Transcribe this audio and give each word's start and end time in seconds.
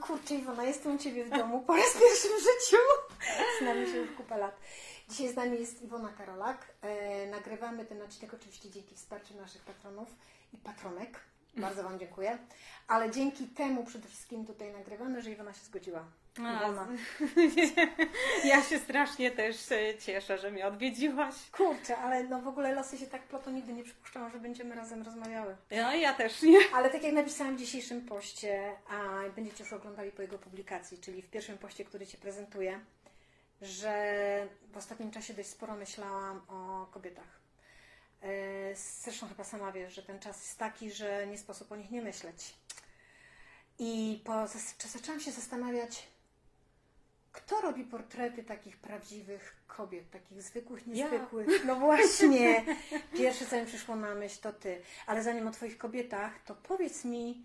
kurczę 0.00 0.34
Iwona, 0.34 0.64
jestem 0.64 0.94
u 0.94 0.98
Ciebie 0.98 1.24
w 1.24 1.30
domu 1.30 1.62
po 1.62 1.76
raz 1.76 1.92
pierwszy 1.92 2.28
w 2.28 2.40
życiu. 2.40 2.82
Znamy 3.60 3.86
się 3.86 3.96
już 3.96 4.16
kupę 4.16 4.38
lat. 4.38 4.60
Dzisiaj 5.08 5.28
z 5.28 5.36
nami 5.36 5.60
jest 5.60 5.82
Iwona 5.82 6.08
Karolak. 6.08 6.74
E, 6.82 7.26
nagrywamy 7.26 7.84
ten 7.84 8.02
odcinek 8.02 8.34
oczywiście 8.34 8.70
dzięki 8.70 8.94
wsparciu 8.94 9.34
naszych 9.36 9.62
patronów 9.62 10.08
i 10.52 10.56
patronek. 10.56 11.20
Bardzo 11.56 11.82
Wam 11.82 11.98
dziękuję. 11.98 12.38
Ale 12.88 13.10
dzięki 13.10 13.46
temu 13.46 13.84
przede 13.84 14.08
wszystkim 14.08 14.46
tutaj 14.46 14.72
nagrywamy, 14.72 15.22
że 15.22 15.30
Iwona 15.30 15.52
się 15.52 15.64
zgodziła. 15.64 16.04
Iwona. 16.38 16.88
Ja 18.44 18.62
się 18.62 18.78
strasznie 18.78 19.30
też 19.30 19.72
e, 19.72 19.98
cieszę, 19.98 20.38
że 20.38 20.50
mnie 20.50 20.66
odwiedziłaś. 20.66 21.34
Kurczę, 21.52 21.96
ale 21.96 22.24
no 22.24 22.40
w 22.40 22.48
ogóle 22.48 22.74
losy 22.74 22.98
się 22.98 23.06
tak 23.06 23.22
plotą, 23.22 23.50
nigdy 23.50 23.72
nie 23.72 23.84
przypuszczałam, 23.84 24.30
że 24.30 24.38
będziemy 24.38 24.74
razem 24.74 25.02
rozmawiały. 25.02 25.56
No 25.70 25.94
ja 25.94 26.12
też 26.14 26.42
nie. 26.42 26.58
Ale 26.74 26.90
tak 26.90 27.02
jak 27.02 27.12
napisałam 27.12 27.56
w 27.56 27.58
dzisiejszym 27.58 28.06
poście, 28.06 28.72
a 28.88 29.28
będziecie 29.36 29.64
już 29.64 29.72
oglądali 29.72 30.10
po 30.12 30.22
jego 30.22 30.38
publikacji, 30.38 30.98
czyli 30.98 31.22
w 31.22 31.30
pierwszym 31.30 31.58
poście, 31.58 31.84
który 31.84 32.06
Cię 32.06 32.18
prezentuję, 32.18 32.80
że 33.62 34.48
w 34.72 34.76
ostatnim 34.76 35.10
czasie 35.10 35.34
dość 35.34 35.48
sporo 35.48 35.74
myślałam 35.76 36.40
o 36.48 36.86
kobietach. 36.90 37.40
E, 38.22 38.28
Zresztą 38.76 39.28
chyba 39.28 39.44
sama 39.44 39.72
wiesz, 39.72 39.94
że 39.94 40.02
ten 40.02 40.18
czas 40.20 40.36
jest 40.44 40.58
taki, 40.58 40.90
że 40.90 41.26
nie 41.26 41.38
sposób 41.38 41.72
o 41.72 41.76
nich 41.76 41.90
nie 41.90 42.02
myśleć. 42.02 42.54
I 43.78 44.22
po, 44.24 44.32
zaczęłam 44.92 45.20
się 45.20 45.30
zastanawiać, 45.32 46.06
kto 47.34 47.60
robi 47.60 47.84
portrety 47.84 48.42
takich 48.44 48.76
prawdziwych 48.76 49.56
kobiet, 49.66 50.10
takich 50.10 50.42
zwykłych, 50.42 50.86
Ja. 50.86 50.94
niezwykłych? 50.94 51.48
No 51.66 51.76
właśnie. 51.76 52.64
Pierwsze, 53.16 53.46
co 53.46 53.56
mi 53.56 53.66
przyszło 53.66 53.96
na 53.96 54.14
myśl, 54.14 54.40
to 54.42 54.52
ty. 54.52 54.80
Ale 55.06 55.22
zanim 55.22 55.46
o 55.48 55.50
twoich 55.50 55.78
kobietach, 55.78 56.32
to 56.46 56.54
powiedz 56.54 57.04
mi, 57.04 57.44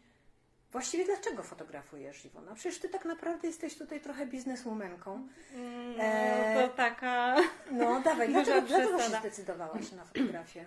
właściwie 0.72 1.06
dlaczego 1.06 1.44
fotografujesz, 1.44 2.26
Iwona? 2.26 2.56
Przecież 2.56 2.80
ty 2.80 2.90
tak 2.90 3.06
naprawdę 3.06 3.48
jesteś 3.48 3.78
tutaj 3.78 4.02
trochę 4.02 4.26
bizneswomanką. 4.26 5.28
No, 5.98 6.04
E, 6.04 6.68
to 6.68 6.76
taka... 6.76 7.36
No 7.72 8.02
dawaj, 8.02 8.30
dlaczego, 8.34 8.68
dlaczego 8.68 9.00
się 9.00 9.10
zdecydowałaś 9.20 9.92
na 9.92 10.06
fotografię? 10.06 10.66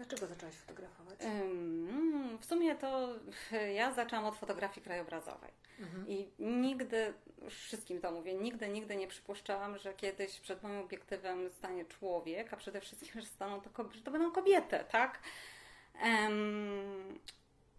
Dlaczego 0.00 0.26
zaczęłaś 0.26 0.54
fotografować? 0.54 1.18
Ym, 1.24 2.38
W 2.40 2.44
sumie 2.44 2.74
to 2.74 3.08
ja 3.80 3.92
zaczęłam 3.92 4.24
od 4.24 4.36
fotografii 4.36 4.84
krajobrazowej. 4.84 5.50
Mhm. 5.80 6.08
I 6.08 6.28
nigdy, 6.38 7.14
już 7.42 7.54
wszystkim 7.54 8.00
to 8.00 8.10
mówię, 8.12 8.34
nigdy, 8.34 8.68
nigdy 8.68 8.96
nie 8.96 9.08
przypuszczałam, 9.08 9.78
że 9.78 9.94
kiedyś 9.94 10.40
przed 10.40 10.62
moim 10.62 10.78
obiektywem 10.78 11.50
stanie 11.50 11.84
człowiek, 11.84 12.52
a 12.52 12.56
przede 12.56 12.80
wszystkim, 12.80 13.20
że 13.20 13.26
staną 13.26 13.60
to, 13.60 13.90
że 13.92 14.00
to 14.00 14.10
będą 14.10 14.32
kobiety, 14.32 14.84
tak? 14.90 15.20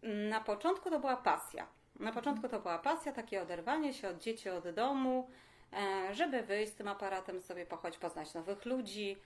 Na 0.03 0.41
początku 0.41 0.89
to 0.89 0.99
była 0.99 1.17
pasja. 1.17 1.67
Na 1.99 2.11
początku 2.11 2.49
to 2.49 2.59
była 2.59 2.79
pasja, 2.79 3.11
takie 3.11 3.41
oderwanie 3.41 3.93
się 3.93 4.09
od 4.09 4.17
dzieci, 4.17 4.49
od 4.49 4.69
domu, 4.69 5.29
e, 5.73 6.15
żeby 6.15 6.41
wyjść 6.41 6.71
z 6.71 6.75
tym 6.75 6.87
aparatem, 6.87 7.41
sobie 7.41 7.65
pochodzić, 7.65 7.99
poznać 7.99 8.33
nowych 8.33 8.65
ludzi, 8.65 9.17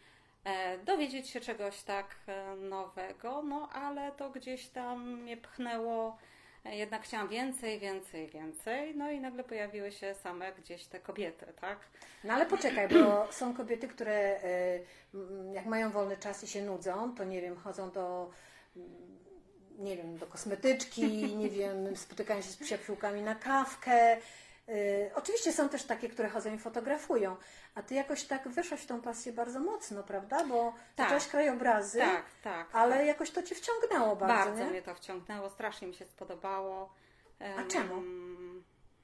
dowiedzieć 0.85 1.29
się 1.29 1.39
czegoś 1.39 1.81
tak 1.81 2.15
e, 2.27 2.55
nowego, 2.55 3.43
no 3.43 3.69
ale 3.73 4.11
to 4.11 4.29
gdzieś 4.29 4.67
tam 4.67 5.21
mnie 5.21 5.37
pchnęło. 5.37 6.17
E, 6.65 6.75
Jednak 6.75 7.03
chciałam 7.03 7.27
więcej, 7.27 7.79
więcej, 7.79 8.27
więcej. 8.27 8.95
No 8.95 9.11
i 9.11 9.19
nagle 9.19 9.43
pojawiły 9.43 9.91
się 9.91 10.15
same 10.15 10.53
gdzieś 10.53 10.85
te 10.85 10.99
kobiety, 10.99 11.45
tak? 11.61 11.79
No 12.23 12.33
ale 12.33 12.45
poczekaj, 12.45 12.87
bo 12.87 13.27
są 13.39 13.53
kobiety, 13.53 13.87
które 13.87 14.39
jak 15.53 15.65
mają 15.65 15.91
wolny 15.91 16.17
czas 16.17 16.43
i 16.43 16.47
się 16.47 16.61
nudzą, 16.61 17.15
to 17.15 17.23
nie 17.23 17.41
wiem, 17.41 17.55
chodzą 17.55 17.91
do 17.91 18.29
mm, 18.75 19.15
nie 19.79 19.97
wiem, 19.97 20.17
do 20.17 20.27
kosmetyczki, 20.27 21.35
nie 21.35 21.49
wiem, 21.49 21.95
spotykają 21.95 22.41
się 22.41 22.49
z 22.49 22.57
przyjaciółkami 22.57 23.21
na 23.21 23.35
kawkę. 23.35 24.17
Y, 24.69 25.11
oczywiście 25.15 25.53
są 25.53 25.69
też 25.69 25.83
takie, 25.83 26.09
które 26.09 26.29
chodzą 26.29 26.53
i 26.53 26.57
fotografują, 26.57 27.35
a 27.75 27.83
ty 27.83 27.95
jakoś 27.95 28.23
tak 28.23 28.47
wyszłaś 28.47 28.81
w 28.81 28.85
tą 28.85 29.01
pasję 29.01 29.31
bardzo 29.33 29.59
mocno, 29.59 30.03
prawda? 30.03 30.45
Bo 30.45 30.73
Tak. 30.95 31.05
zaczęłaś 31.05 31.27
krajobrazy, 31.27 31.99
Tak, 31.99 32.25
tak. 32.43 32.67
ale 32.73 32.97
tak. 32.97 33.05
jakoś 33.05 33.31
to 33.31 33.43
cię 33.43 33.55
wciągnęło 33.55 34.15
bardzo, 34.15 34.45
Bardzo 34.45 34.63
nie? 34.63 34.69
mnie 34.69 34.81
to 34.81 34.95
wciągnęło, 34.95 35.49
strasznie 35.49 35.87
mi 35.87 35.93
się 35.93 36.05
spodobało. 36.05 36.93
A 37.57 37.63
czemu? 37.71 37.93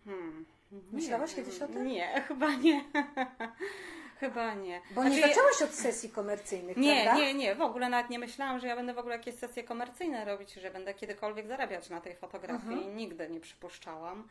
Hmm. 0.06 0.46
Myślałaś 0.91 1.30
Nie, 1.30 1.35
kiedyś 1.44 1.62
o 1.62 1.68
tym? 1.68 1.88
Nie, 1.88 2.22
chyba 2.28 2.50
nie. 2.56 2.84
chyba 4.19 4.53
nie. 4.53 4.81
Bo 4.91 5.03
nie 5.03 5.09
Znaczy, 5.18 5.28
zaczęłaś 5.34 5.62
od 5.62 5.74
sesji 5.75 6.09
komercyjnych, 6.09 6.78
Nie, 6.78 7.03
prawda? 7.03 7.22
nie, 7.22 7.34
nie, 7.34 7.56
w 7.56 7.62
ogóle 7.62 7.90
nawet 7.90 8.09
nie 8.09 8.19
myślałam, 8.19 8.59
że 8.59 8.68
ja 8.68 8.75
będę 8.75 8.94
w 8.94 8.97
ogóle 9.00 9.16
jakieś 9.18 9.35
sesje 9.35 9.64
komercyjne 9.64 10.25
robić, 10.25 10.53
że 10.53 10.72
będę 10.72 10.94
kiedykolwiek 10.94 11.47
zarabiać 11.47 11.90
na 11.90 12.02
tej 12.02 12.16
fotografii. 12.16 12.74
Mhm. 12.74 12.96
Nigdy 12.97 13.30
nie 13.30 13.40
przypuszczałam. 13.40 14.28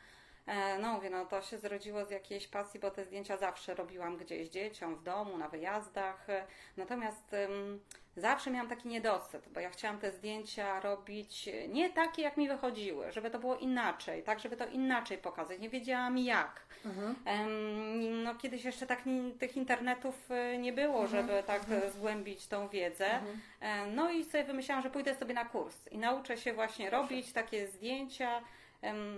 E, 0.46 0.78
No 0.78 0.92
mówię, 0.92 1.10
no 1.10 1.26
to 1.26 1.42
się 1.42 1.58
zrodziło 1.58 2.04
z 2.04 2.10
jakiejś 2.10 2.48
pasji, 2.48 2.80
bo 2.80 2.90
te 2.90 3.04
zdjęcia 3.04 3.36
zawsze 3.36 3.74
robiłam 3.74 4.16
gdzieś 4.16 4.48
dzieciom, 4.48 4.96
w 4.96 5.02
domu, 5.02 5.38
na 5.38 5.48
wyjazdach. 5.48 6.30
E, 6.30 6.44
Natomiast 6.76 7.32
ym, 7.32 7.80
zawsze 8.16 8.50
miałam 8.50 8.68
taki 8.68 8.88
niedosyt, 8.88 9.48
bo 9.48 9.60
ja 9.60 9.70
chciałam 9.70 9.98
te 9.98 10.12
zdjęcia 10.12 10.80
robić 10.80 11.48
nie 11.68 11.90
takie, 11.90 12.22
jak 12.22 12.36
mi 12.36 12.48
wychodziły, 12.48 13.12
żeby 13.12 13.30
to 13.30 13.38
było 13.38 13.56
inaczej, 13.56 14.22
tak, 14.22 14.40
żeby 14.40 14.56
to 14.56 14.66
inaczej 14.66 15.18
pokazać. 15.18 15.60
Nie 15.60 15.70
wiedziałam 15.70 16.18
jak. 16.18 16.60
Mhm. 16.84 17.14
Em, 17.24 18.22
No, 18.22 18.34
kiedyś 18.34 18.64
jeszcze 18.64 18.86
tak 18.86 19.06
ni- 19.06 19.32
tych 19.32 19.56
internetów 19.56 20.28
nie 20.58 20.72
było, 20.72 21.02
Mhm. 21.02 21.08
żeby 21.26 21.42
tak 21.42 21.62
e, 21.70 21.90
zgłębić 21.90 22.46
tą 22.46 22.68
wiedzę. 22.68 23.20
E, 23.60 23.86
No 23.86 24.10
i 24.10 24.24
sobie 24.24 24.44
wymyślałam, 24.44 24.82
że 24.82 24.90
pójdę 24.90 25.14
sobie 25.14 25.34
na 25.34 25.44
kurs 25.44 25.88
i 25.88 25.98
nauczę 25.98 26.36
się 26.36 26.52
właśnie 26.52 26.90
robić 26.90 27.32
takie 27.32 27.66
zdjęcia, 27.66 28.40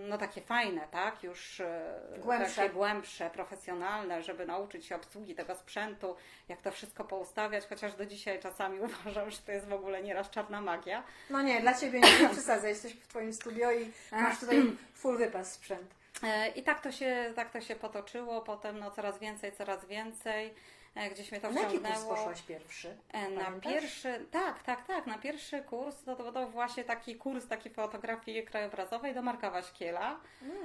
no 0.08 0.18
takie 0.18 0.40
fajne, 0.40 0.88
tak? 0.90 1.22
Już 1.22 1.60
e, 1.60 1.98
Głębsze. 2.18 2.56
takie 2.56 2.70
głębsze, 2.70 3.30
profesjonalne, 3.30 4.22
żeby 4.22 4.46
nauczyć 4.46 4.86
się 4.86 4.96
obsługi 4.96 5.34
tego 5.34 5.54
sprzętu, 5.54 6.16
jak 6.48 6.60
to 6.60 6.70
wszystko 6.70 7.04
poustawiać, 7.04 7.66
chociaż 7.66 7.94
do 7.94 8.06
dzisiaj 8.06 8.40
czasami 8.40 8.80
uważam, 9.04 9.30
że 9.30 9.38
to 9.38 9.52
jest 9.52 9.68
w 9.68 9.72
ogóle 9.72 10.02
nieraz 10.02 10.30
czarna 10.30 10.60
magia. 10.60 11.02
No 11.30 11.42
nie, 11.42 11.60
dla 11.60 11.74
Ciebie 11.74 12.00
nie, 12.00 12.28
przesadzaj, 12.28 12.70
jesteś 12.70 12.92
w 12.92 13.06
Twoim 13.06 13.32
studio 13.32 13.72
i 13.72 13.92
masz 14.12 14.40
tutaj 14.40 14.62
full 14.94 15.18
wypas 15.18 15.52
sprzęt. 15.52 15.94
E, 16.22 16.48
I 16.48 16.62
tak 16.62 16.80
to 16.80 16.92
się, 16.92 17.32
tak 17.36 17.50
to 17.50 17.60
się 17.60 17.76
potoczyło, 17.76 18.40
potem 18.40 18.78
no 18.78 18.90
coraz 18.90 19.18
więcej, 19.18 19.52
coraz 19.52 19.84
więcej. 19.84 20.54
E, 20.94 21.10
Gdzieś 21.10 21.32
mnie 21.32 21.40
to 21.40 21.50
Na 21.50 21.60
jaki 21.60 21.78
kurs 21.78 21.88
wciągnęło. 21.90 22.16
poszłaś 22.16 22.42
pierwszy? 22.42 22.96
E, 23.12 23.30
Na 23.30 23.44
Pamiętasz? 23.44 23.72
pierwszy, 23.72 24.26
tak, 24.30 24.62
tak, 24.62 24.86
tak, 24.86 25.06
na 25.06 25.18
pierwszy 25.18 25.62
kurs, 25.62 26.04
to, 26.04 26.16
to, 26.16 26.32
to 26.32 26.48
właśnie 26.48 26.84
taki 26.84 27.16
kurs 27.16 27.46
takiej 27.48 27.72
fotografii 27.72 28.44
krajobrazowej 28.44 29.14
do 29.14 29.22
Marka 29.22 29.50
Waśkiela. 29.50 30.20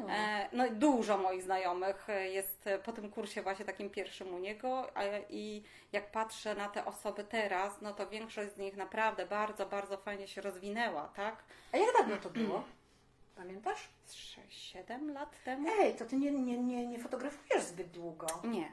E, 0.10 0.50
No 0.52 0.66
i 0.66 0.72
dużo 0.72 1.18
moich 1.18 1.44
znajomych 1.44 2.08
jest 2.32 2.66
po 2.84 2.92
tym 2.92 3.12
kursie 3.12 3.42
właśnie 3.42 3.66
takim 3.66 3.90
pierwszym 3.90 4.34
u 4.36 4.40
niego 4.40 4.92
i 5.30 5.64
jak 5.92 6.12
patrzę 6.12 6.56
na 6.56 6.70
te 6.70 6.86
osoby 6.86 7.24
teraz, 7.24 7.82
no 7.82 7.94
to 7.94 8.08
większość 8.08 8.54
z 8.54 8.58
nich 8.58 8.78
naprawdę 8.78 9.26
bardzo, 9.26 9.66
bardzo 9.66 9.98
fajnie 9.98 10.28
się 10.28 10.42
rozwinęła, 10.42 11.08
tak? 11.16 11.44
A 11.74 11.78
jak 11.78 11.98
dawno 11.98 12.18
to 12.18 12.30
było? 12.30 12.64
Pamiętasz? 13.36 13.90
6-7 14.08 15.14
lat 15.14 15.44
temu? 15.44 15.68
Ej, 15.80 15.96
to 15.96 16.06
Ty 16.06 16.16
nie, 16.18 16.32
nie, 16.32 16.58
nie, 16.58 16.88
nie 16.88 17.00
fotografujesz 17.00 17.64
zbyt 17.64 17.88
długo. 17.92 18.28
Nie. 18.44 18.72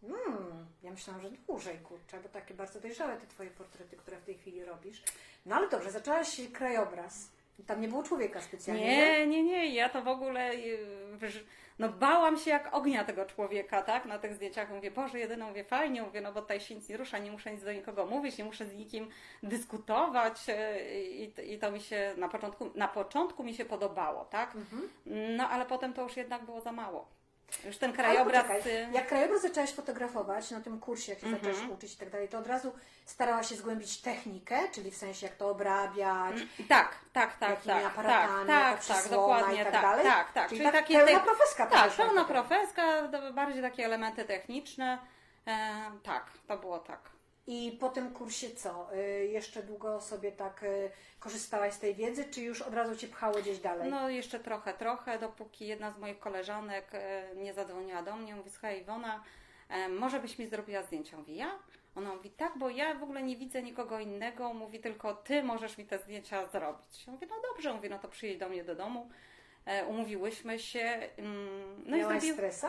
Hmm, 0.00 0.66
ja 0.82 0.90
myślałam, 0.90 1.22
że 1.22 1.30
dłużej, 1.30 1.78
kurczę, 1.78 2.20
bo 2.22 2.28
takie 2.28 2.54
bardzo 2.54 2.80
dojrzałe 2.80 3.16
te 3.16 3.26
Twoje 3.26 3.50
portrety, 3.50 3.96
które 3.96 4.16
w 4.16 4.24
tej 4.24 4.34
chwili 4.34 4.64
robisz. 4.64 5.02
No 5.46 5.56
ale 5.56 5.68
dobrze, 5.68 5.90
zaczęłaś 5.90 6.40
krajobraz. 6.52 7.32
Tam 7.66 7.80
nie 7.80 7.88
było 7.88 8.02
człowieka 8.02 8.40
specjalnie, 8.40 8.86
Nie, 8.86 9.26
nie, 9.26 9.42
nie, 9.42 9.74
ja 9.74 9.88
to 9.88 10.02
w 10.02 10.08
ogóle 10.08 10.54
y, 10.54 10.78
no 11.78 11.88
bałam 11.88 12.36
się 12.38 12.50
jak 12.50 12.74
ognia 12.74 13.04
tego 13.04 13.24
człowieka, 13.24 13.82
tak, 13.82 14.04
na 14.04 14.18
tych 14.18 14.34
zdjęciach. 14.34 14.70
Mówię, 14.70 14.90
Boże, 14.90 15.18
jedyną 15.18 15.48
mówię, 15.48 15.64
fajnie, 15.64 16.02
mówię, 16.02 16.20
no 16.20 16.32
bo 16.32 16.42
tutaj 16.42 16.60
się 16.60 16.74
nic 16.74 16.88
nie 16.88 16.96
rusza, 16.96 17.18
nie 17.18 17.30
muszę 17.32 17.52
nic 17.52 17.64
do 17.64 17.72
nikogo 17.72 18.06
mówić, 18.06 18.38
nie 18.38 18.44
muszę 18.44 18.66
z 18.66 18.74
nikim 18.74 19.08
dyskutować 19.42 20.48
y, 20.48 21.00
i, 21.02 21.54
i 21.54 21.58
to 21.58 21.72
mi 21.72 21.80
się 21.80 22.14
na 22.16 22.28
początku, 22.28 22.70
na 22.74 22.88
początku 22.88 23.44
mi 23.44 23.54
się 23.54 23.64
podobało, 23.64 24.24
tak, 24.24 24.54
Mhm. 24.56 24.88
no 25.36 25.48
ale 25.48 25.66
potem 25.66 25.92
to 25.92 26.02
już 26.02 26.16
jednak 26.16 26.44
było 26.44 26.60
za 26.60 26.72
mało. 26.72 27.19
Już 27.64 27.76
ten 27.78 27.90
Ale 27.90 27.96
krajobraz... 27.98 28.46
poczekaj, 28.46 28.72
y, 28.72 28.88
jak 28.92 29.08
krajobraz 29.08 29.42
zaczęłaś 29.42 29.72
fotografować 29.72 30.50
na 30.50 30.60
tym 30.60 30.80
kursie, 30.80 31.12
jak 31.12 31.20
się 31.20 31.26
Mhm. 31.26 31.44
zaczęłaś 31.54 31.72
uczyć 31.76 31.94
i 31.94 31.96
tak 31.96 32.10
dalej, 32.10 32.28
to 32.28 32.38
od 32.38 32.46
razu 32.46 32.72
starałaś 33.06 33.48
się 33.48 33.54
zgłębić 33.54 34.00
technikę, 34.00 34.58
czyli 34.72 34.90
w 34.90 34.96
sensie 34.96 35.26
jak 35.26 35.36
to 35.36 35.50
obrabiać, 35.50 36.36
Tak, 36.68 36.94
tak, 37.12 37.36
tak, 37.38 37.50
jakimi 37.50 37.74
tak, 37.74 37.84
aparatami, 37.84 38.46
tak, 38.46 38.46
tak, 38.46 38.70
tak, 38.72 38.80
przysłona 38.80 39.36
dokładnie 39.38 39.60
i 39.60 39.64
tak, 39.64 39.72
tak, 39.72 39.82
dalej? 39.82 40.04
tak, 40.04 40.32
tak. 40.32 40.48
Czyli, 40.48 40.60
Czyli 40.60 40.72
tak 40.72 40.80
takie 40.82 40.98
pełna 40.98 41.18
te- 41.20 41.24
profeska. 41.24 41.66
Tak, 41.66 41.92
pełna 41.92 42.24
profeska, 42.24 42.82
bardziej 43.34 43.62
takie 43.62 43.84
elementy 43.84 44.24
techniczne. 44.24 44.98
E, 45.46 45.80
tak, 46.02 46.24
to 46.48 46.56
było 46.56 46.78
tak. 46.78 47.00
I 47.52 47.76
po 47.80 47.88
tym 47.88 48.10
kursie 48.14 48.50
co? 48.50 48.94
Y, 48.94 49.26
Jeszcze 49.26 49.62
długo 49.62 50.00
sobie 50.00 50.32
tak 50.32 50.62
y, 50.62 50.90
korzystałaś 51.20 51.72
z 51.74 51.78
tej 51.78 51.94
wiedzy, 51.94 52.24
czy 52.24 52.40
już 52.42 52.62
od 52.62 52.74
razu 52.74 52.96
Cię 52.96 53.08
pchało 53.08 53.34
gdzieś 53.38 53.58
dalej? 53.58 53.90
No 53.90 54.08
jeszcze 54.10 54.40
trochę, 54.40 54.74
trochę, 54.74 55.18
dopóki 55.18 55.66
jedna 55.66 55.90
z 55.92 55.98
moich 55.98 56.18
koleżanek 56.18 56.88
e, 56.92 57.22
nie 57.36 57.54
zadzwoniła 57.54 58.02
do 58.02 58.16
mnie, 58.16 58.34
mówi, 58.34 58.50
słuchaj 58.50 58.80
Iwona, 58.80 59.24
może 59.98 60.20
byś 60.20 60.38
mi 60.38 60.46
zrobiła 60.46 60.82
zdjęcia? 60.82 61.16
Mówi, 61.16 61.36
ja? 61.36 61.58
Ona 61.96 62.14
mówi, 62.14 62.30
tak, 62.30 62.58
bo 62.58 62.70
ja 62.70 62.94
w 62.94 63.02
ogóle 63.02 63.22
nie 63.22 63.36
widzę 63.36 63.62
nikogo 63.62 64.00
innego, 64.00 64.54
mówi, 64.54 64.80
tylko 64.80 65.14
ty 65.14 65.42
możesz 65.42 65.78
mi 65.78 65.84
te 65.86 65.98
zdjęcia 65.98 66.46
zrobić. 66.46 67.06
Ja 67.06 67.12
mówię, 67.12 67.26
no 67.30 67.36
dobrze, 67.52 67.74
mówię, 67.74 67.88
no 67.88 67.98
to 67.98 68.08
przyjedź 68.08 68.38
do 68.38 68.48
mnie 68.48 68.64
do 68.64 68.74
domu. 68.74 69.10
e, 69.66 69.86
umówiłyśmy 69.86 70.58
się. 70.58 70.80
mm, 71.16 71.82
No 71.86 71.96
i 71.96 72.00
Miałaś 72.00 72.14
zrobił, 72.22 72.34
stresa? 72.34 72.68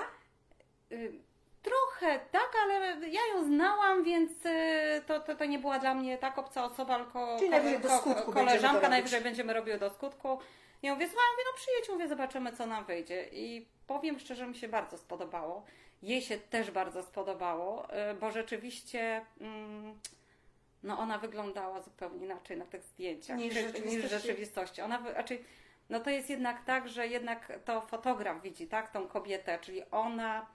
Trochę 1.61 2.19
tak, 2.31 2.51
ale 2.63 3.07
ja 3.07 3.21
ją 3.33 3.43
znałam, 3.43 4.03
więc 4.03 4.45
y, 4.45 5.01
to, 5.07 5.19
to, 5.19 5.35
to 5.35 5.45
nie 5.45 5.59
była 5.59 5.79
dla 5.79 5.93
mnie 5.93 6.17
tak 6.17 6.37
obca 6.37 6.63
osoba, 6.65 6.99
tylko 6.99 7.35
Czyli 7.39 7.49
najwyżej 7.49 7.79
do 7.79 7.97
skutku 7.97 8.31
koleżanka, 8.31 8.89
najwyżej 8.89 9.21
będziemy 9.21 9.53
robiły 9.53 9.77
do 9.77 9.89
skutku. 9.89 10.39
Ja 10.81 10.93
mówię, 10.93 11.07
słuchaj, 11.07 11.25
mówię, 11.31 11.43
no 11.51 11.57
przyjedź, 11.57 11.89
mówię, 11.89 12.07
zobaczymy, 12.07 12.51
co 12.51 12.65
nam 12.65 12.85
wyjdzie. 12.85 13.27
I 13.31 13.67
powiem 13.87 14.19
szczerze, 14.19 14.47
mi 14.47 14.55
się 14.55 14.67
bardzo 14.67 14.97
spodobało. 14.97 15.65
Jej 16.01 16.21
się 16.21 16.37
też 16.37 16.71
bardzo 16.71 17.03
spodobało, 17.03 17.87
y, 18.11 18.13
bo 18.13 18.31
rzeczywiście 18.31 19.25
mm, 19.41 19.99
no 20.83 20.99
ona 20.99 21.17
wyglądała 21.17 21.81
zupełnie 21.81 22.25
inaczej 22.25 22.57
na 22.57 22.65
tych 22.65 22.83
zdjęciach 22.83 23.37
Niż 23.37 23.53
w 23.53 23.57
niż 23.57 23.65
rzeczywistości. 23.65 24.07
w 24.07 24.11
rzeczywistości. 24.11 24.81
Ona, 24.81 25.01
znaczy, 25.11 25.39
no 25.89 25.99
to 25.99 26.09
jest 26.09 26.29
jednak 26.29 26.65
tak, 26.65 26.89
że 26.89 27.07
jednak 27.07 27.51
to 27.65 27.81
fotograf 27.81 28.41
widzi, 28.41 28.67
tak, 28.67 28.91
tą 28.91 29.07
kobietę, 29.07 29.59
czyli 29.61 29.81
ona 29.91 30.45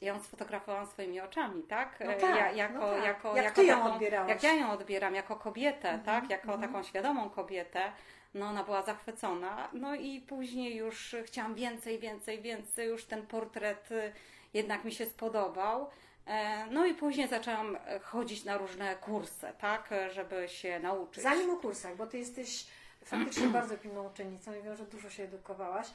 ja 0.00 0.12
ją 0.14 0.22
sfotografowałam 0.22 0.86
swoimi 0.86 1.20
oczami, 1.20 1.62
tak? 1.62 2.00
No 2.00 2.12
E, 2.12 2.16
tak, 2.16 2.36
ja, 2.36 2.50
jako, 2.50 2.78
no 2.78 2.90
tak. 2.94 3.04
jako, 3.04 3.36
Jak 3.36 3.44
jako 3.44 3.60
ty 3.60 3.66
ją 3.66 3.76
taką, 3.78 3.92
odbierałaś? 3.94 4.28
Jak 4.30 4.42
ja 4.42 4.52
ją 4.54 4.70
odbieram, 4.70 5.14
jako 5.14 5.36
kobietę, 5.36 5.88
Mhm, 5.90 6.02
tak? 6.04 6.30
Jako 6.30 6.52
mhm. 6.52 6.60
taką 6.72 6.82
świadomą 6.82 7.30
kobietę. 7.30 7.92
No 8.34 8.46
ona 8.46 8.64
była 8.64 8.82
zachwycona. 8.82 9.68
No 9.72 9.94
i 9.94 10.20
później 10.20 10.76
już 10.76 11.16
chciałam 11.24 11.54
więcej, 11.54 11.98
więcej, 11.98 12.42
więcej. 12.42 12.88
Już 12.88 13.04
ten 13.04 13.26
portret 13.26 13.90
y, 13.90 14.12
jednak 14.54 14.84
mi 14.84 14.92
się 14.92 15.06
spodobał. 15.06 15.90
E, 16.26 16.66
No 16.70 16.86
i 16.86 16.94
później 16.94 17.28
zaczęłam 17.28 17.78
chodzić 18.02 18.44
na 18.44 18.58
różne 18.58 18.96
kursy, 18.96 19.46
tak? 19.58 19.90
Żeby 20.12 20.48
się 20.48 20.80
nauczyć. 20.80 21.22
Zanim 21.22 21.50
o 21.50 21.56
kursach, 21.56 21.96
bo 21.96 22.06
ty 22.06 22.18
jesteś 22.18 22.66
faktycznie 23.04 23.48
bardzo 23.58 23.78
pilną 23.78 24.08
uczennicą 24.08 24.54
i 24.54 24.62
wiem, 24.62 24.76
że 24.76 24.84
dużo 24.84 25.10
się 25.10 25.22
edukowałaś, 25.22 25.86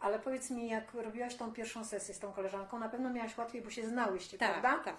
ale 0.00 0.18
powiedz 0.18 0.50
mi, 0.50 0.68
jak 0.68 0.94
robiłaś 0.94 1.36
tą 1.36 1.52
pierwszą 1.52 1.84
sesję 1.84 2.14
z 2.14 2.18
tą 2.18 2.32
koleżanką, 2.32 2.78
na 2.78 2.88
pewno 2.88 3.10
miałaś 3.10 3.38
łatwiej, 3.38 3.62
bo 3.62 3.70
się 3.70 3.88
znałyście, 3.88 4.38
tak, 4.38 4.60
prawda? 4.60 4.84
tak. 4.84 4.96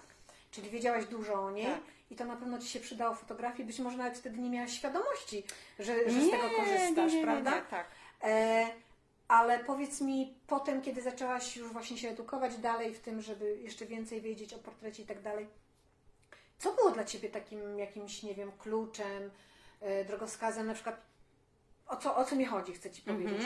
Czyli 0.50 0.70
wiedziałaś 0.70 1.06
dużo 1.06 1.34
o 1.34 1.50
niej 1.50 1.66
Tak. 1.66 1.80
i 2.10 2.16
to 2.16 2.24
na 2.24 2.36
pewno 2.36 2.58
Ci 2.58 2.68
się 2.68 2.80
przydało 2.80 3.14
w 3.14 3.20
fotografii. 3.20 3.66
Być 3.66 3.78
może 3.78 3.96
nawet 3.96 4.18
wtedy 4.18 4.38
nie 4.38 4.50
miałaś 4.50 4.72
świadomości, 4.72 5.44
że, 5.78 6.10
że 6.10 6.20
z 6.20 6.30
tego 6.30 6.50
korzystasz, 6.56 7.12
nie, 7.12 7.18
nie, 7.18 7.24
prawda? 7.24 7.54
Nie, 7.54 7.62
tak. 7.62 7.86
E, 8.22 8.66
ale 9.28 9.58
powiedz 9.58 10.00
mi, 10.00 10.34
potem, 10.46 10.82
kiedy 10.82 11.02
zaczęłaś 11.02 11.56
już 11.56 11.72
właśnie 11.72 11.98
się 11.98 12.08
edukować 12.08 12.56
dalej 12.56 12.94
w 12.94 13.00
tym, 13.00 13.20
żeby 13.22 13.58
jeszcze 13.58 13.86
więcej 13.86 14.20
wiedzieć 14.20 14.54
o 14.54 14.58
portrecie 14.58 15.02
i 15.02 15.06
tak 15.06 15.22
dalej, 15.22 15.46
co 16.58 16.72
było 16.72 16.90
dla 16.90 17.04
Ciebie 17.04 17.30
takim 17.30 17.78
jakimś, 17.78 18.22
nie 18.22 18.34
wiem, 18.34 18.52
kluczem, 18.58 19.30
e, 19.80 20.04
drogowskazem, 20.04 20.66
na 20.66 20.74
przykład 20.74 21.11
o 21.92 21.96
co, 21.96 22.16
o 22.16 22.24
co 22.24 22.36
mi 22.36 22.44
chodzi, 22.46 22.72
chcę 22.72 22.90
Ci 22.90 23.02
powiedzieć. 23.02 23.42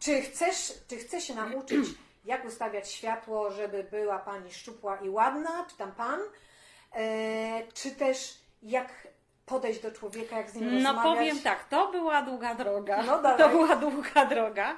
Czy, 0.00 0.22
chcesz, 0.22 0.72
czy 0.88 0.96
chcesz 0.96 1.24
się 1.24 1.34
nauczyć, 1.34 1.86
jak 2.24 2.44
ustawiać 2.44 2.90
światło, 2.92 3.50
żeby 3.50 3.84
była 3.90 4.18
Pani 4.18 4.52
szczupła 4.52 4.96
i 4.96 5.08
ładna, 5.08 5.66
czy 5.70 5.76
tam 5.76 5.92
Pan, 5.92 6.20
e, 6.92 7.62
czy 7.74 7.90
też 7.90 8.38
jak 8.62 9.08
podejść 9.46 9.80
do 9.82 9.90
człowieka, 9.92 10.36
jak 10.38 10.50
z 10.50 10.54
nim 10.54 10.64
No 10.82 10.92
rozmawiać? 10.92 11.16
powiem 11.18 11.40
tak, 11.40 11.64
to 11.68 11.92
była 11.92 12.22
długa 12.22 12.54
droga. 12.54 13.02
No 13.02 13.22
dawaj. 13.22 13.38
to 13.42 13.48
była 13.48 13.76
długa 13.76 14.24
droga. 14.26 14.76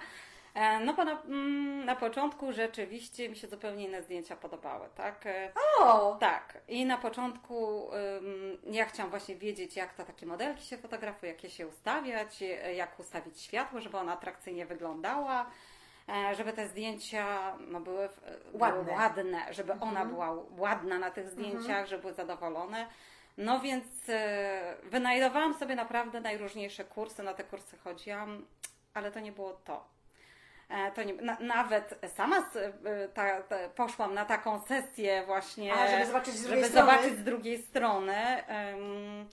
E, 0.56 0.80
No 0.80 0.94
bo 0.94 1.04
na, 1.04 1.22
mm, 1.22 1.84
na 1.84 1.96
początku 1.96 2.52
rzeczywiście 2.52 3.28
mi 3.28 3.36
się 3.36 3.48
zupełnie 3.48 3.84
inne 3.86 4.02
zdjęcia 4.02 4.36
podobały, 4.36 4.88
tak? 4.94 5.26
E, 5.26 5.52
O, 5.78 6.16
Tak. 6.20 6.58
I 6.68 6.86
na 6.86 6.98
początku 6.98 7.90
ja 8.70 8.84
chciałam 8.84 9.10
właśnie 9.10 9.36
wiedzieć, 9.36 9.76
jak 9.76 9.94
to 9.94 10.04
takie 10.04 10.26
modelki 10.26 10.66
się 10.66 10.76
fotografuje, 10.78 11.32
jak 11.32 11.44
je 11.44 11.50
się 11.50 11.66
ustawiać, 11.66 12.42
e, 12.42 12.74
jak 12.74 13.00
ustawić 13.00 13.40
światło, 13.40 13.80
żeby 13.80 13.96
ona 13.98 14.12
atrakcyjnie 14.12 14.66
wyglądała, 14.66 15.46
żeby 16.36 16.52
te 16.52 16.68
zdjęcia 16.68 17.56
no, 17.60 17.80
były, 17.80 18.08
Ładne. 18.52 18.84
były 18.84 18.96
ładne, 18.96 19.54
żeby 19.54 19.72
ona 19.72 19.86
Mhm. 20.00 20.08
była 20.08 20.36
ładna 20.58 20.98
na 20.98 21.10
tych 21.10 21.28
zdjęciach, 21.28 21.86
żeby 21.86 22.00
były 22.02 22.14
zadowolone. 22.14 22.86
No 23.36 23.60
więc 23.60 23.84
wynajdowałam 24.82 25.54
sobie 25.54 25.74
naprawdę 25.74 26.20
najróżniejsze 26.20 26.84
kursy, 26.84 27.22
na 27.22 27.34
te 27.34 27.44
kursy 27.44 27.78
chodziłam, 27.78 28.46
ale 28.94 29.12
to 29.12 29.20
nie 29.20 29.32
było 29.32 29.52
to. 29.52 29.95
E, 30.68 30.92
To 30.92 31.02
nie, 31.02 31.14
na, 31.14 31.36
nawet 31.40 32.00
sama 32.14 32.38
e, 32.84 33.08
ta, 33.08 33.42
ta, 33.42 33.68
poszłam 33.68 34.14
na 34.14 34.24
taką 34.24 34.60
sesję 34.62 35.22
właśnie, 35.26 35.74
A, 35.74 35.88
żeby 35.90 36.06
zobaczyć 36.06 36.34
z 36.34 36.42
drugiej 36.42 36.60
żeby 36.64 36.72
strony. 36.72 36.90
zobaczyć 36.92 37.18
z 37.18 37.24
drugiej 37.24 37.58
strony. 37.62 38.14
em, 38.46 39.28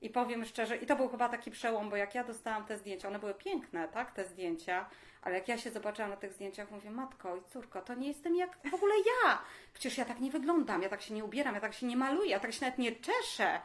I 0.00 0.10
powiem 0.10 0.44
szczerze, 0.44 0.76
i 0.76 0.86
to 0.86 0.96
był 0.96 1.08
chyba 1.08 1.28
taki 1.28 1.50
przełom, 1.50 1.90
bo 1.90 1.96
jak 1.96 2.14
ja 2.14 2.24
dostałam 2.24 2.64
te 2.64 2.78
zdjęcia, 2.78 3.08
one 3.08 3.18
były 3.18 3.34
piękne, 3.34 3.88
tak, 3.88 4.10
te 4.12 4.24
zdjęcia, 4.24 4.86
ale 5.22 5.34
jak 5.34 5.48
ja 5.48 5.58
się 5.58 5.70
zobaczyłam 5.70 6.10
na 6.10 6.16
tych 6.16 6.32
zdjęciach, 6.32 6.70
mówię, 6.70 6.90
matko 6.90 7.36
i 7.36 7.42
córko, 7.42 7.82
to 7.82 7.94
nie 7.94 8.08
jestem 8.08 8.36
jak 8.36 8.58
w 8.70 8.74
ogóle 8.74 8.94
ja. 9.24 9.38
Przecież 9.72 9.98
ja 9.98 10.04
tak 10.04 10.20
nie 10.20 10.30
wyglądam, 10.30 10.82
ja 10.82 10.88
tak 10.88 11.02
się 11.02 11.14
nie 11.14 11.24
ubieram, 11.24 11.54
ja 11.54 11.60
tak 11.60 11.74
się 11.74 11.86
nie 11.86 11.96
maluję, 11.96 12.30
ja 12.30 12.40
tak 12.40 12.52
się 12.52 12.60
nawet 12.64 12.78
nie 12.78 12.92
czeszę. 12.92 13.60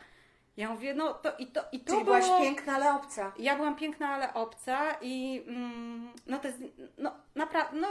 Ja 0.57 0.69
mówię, 0.69 0.94
no 0.94 1.13
to 1.13 1.31
i 1.38 1.48
to, 1.48 1.62
i 1.71 1.80
to 1.80 1.94
czyli 1.94 2.06
było... 2.06 2.18
byłaś 2.19 2.42
piękna, 2.42 2.74
ale 2.74 2.94
obca. 2.94 3.31
Ja 3.39 3.56
byłam 3.56 3.75
piękna, 3.75 4.09
ale 4.09 4.33
obca 4.33 4.95
i 5.01 5.44
mm, 5.48 6.13
no 6.27 6.39
to 6.39 6.48
jest, 6.48 6.59
no 6.98 7.12
naprawdę, 7.36 7.80
no 7.80 7.88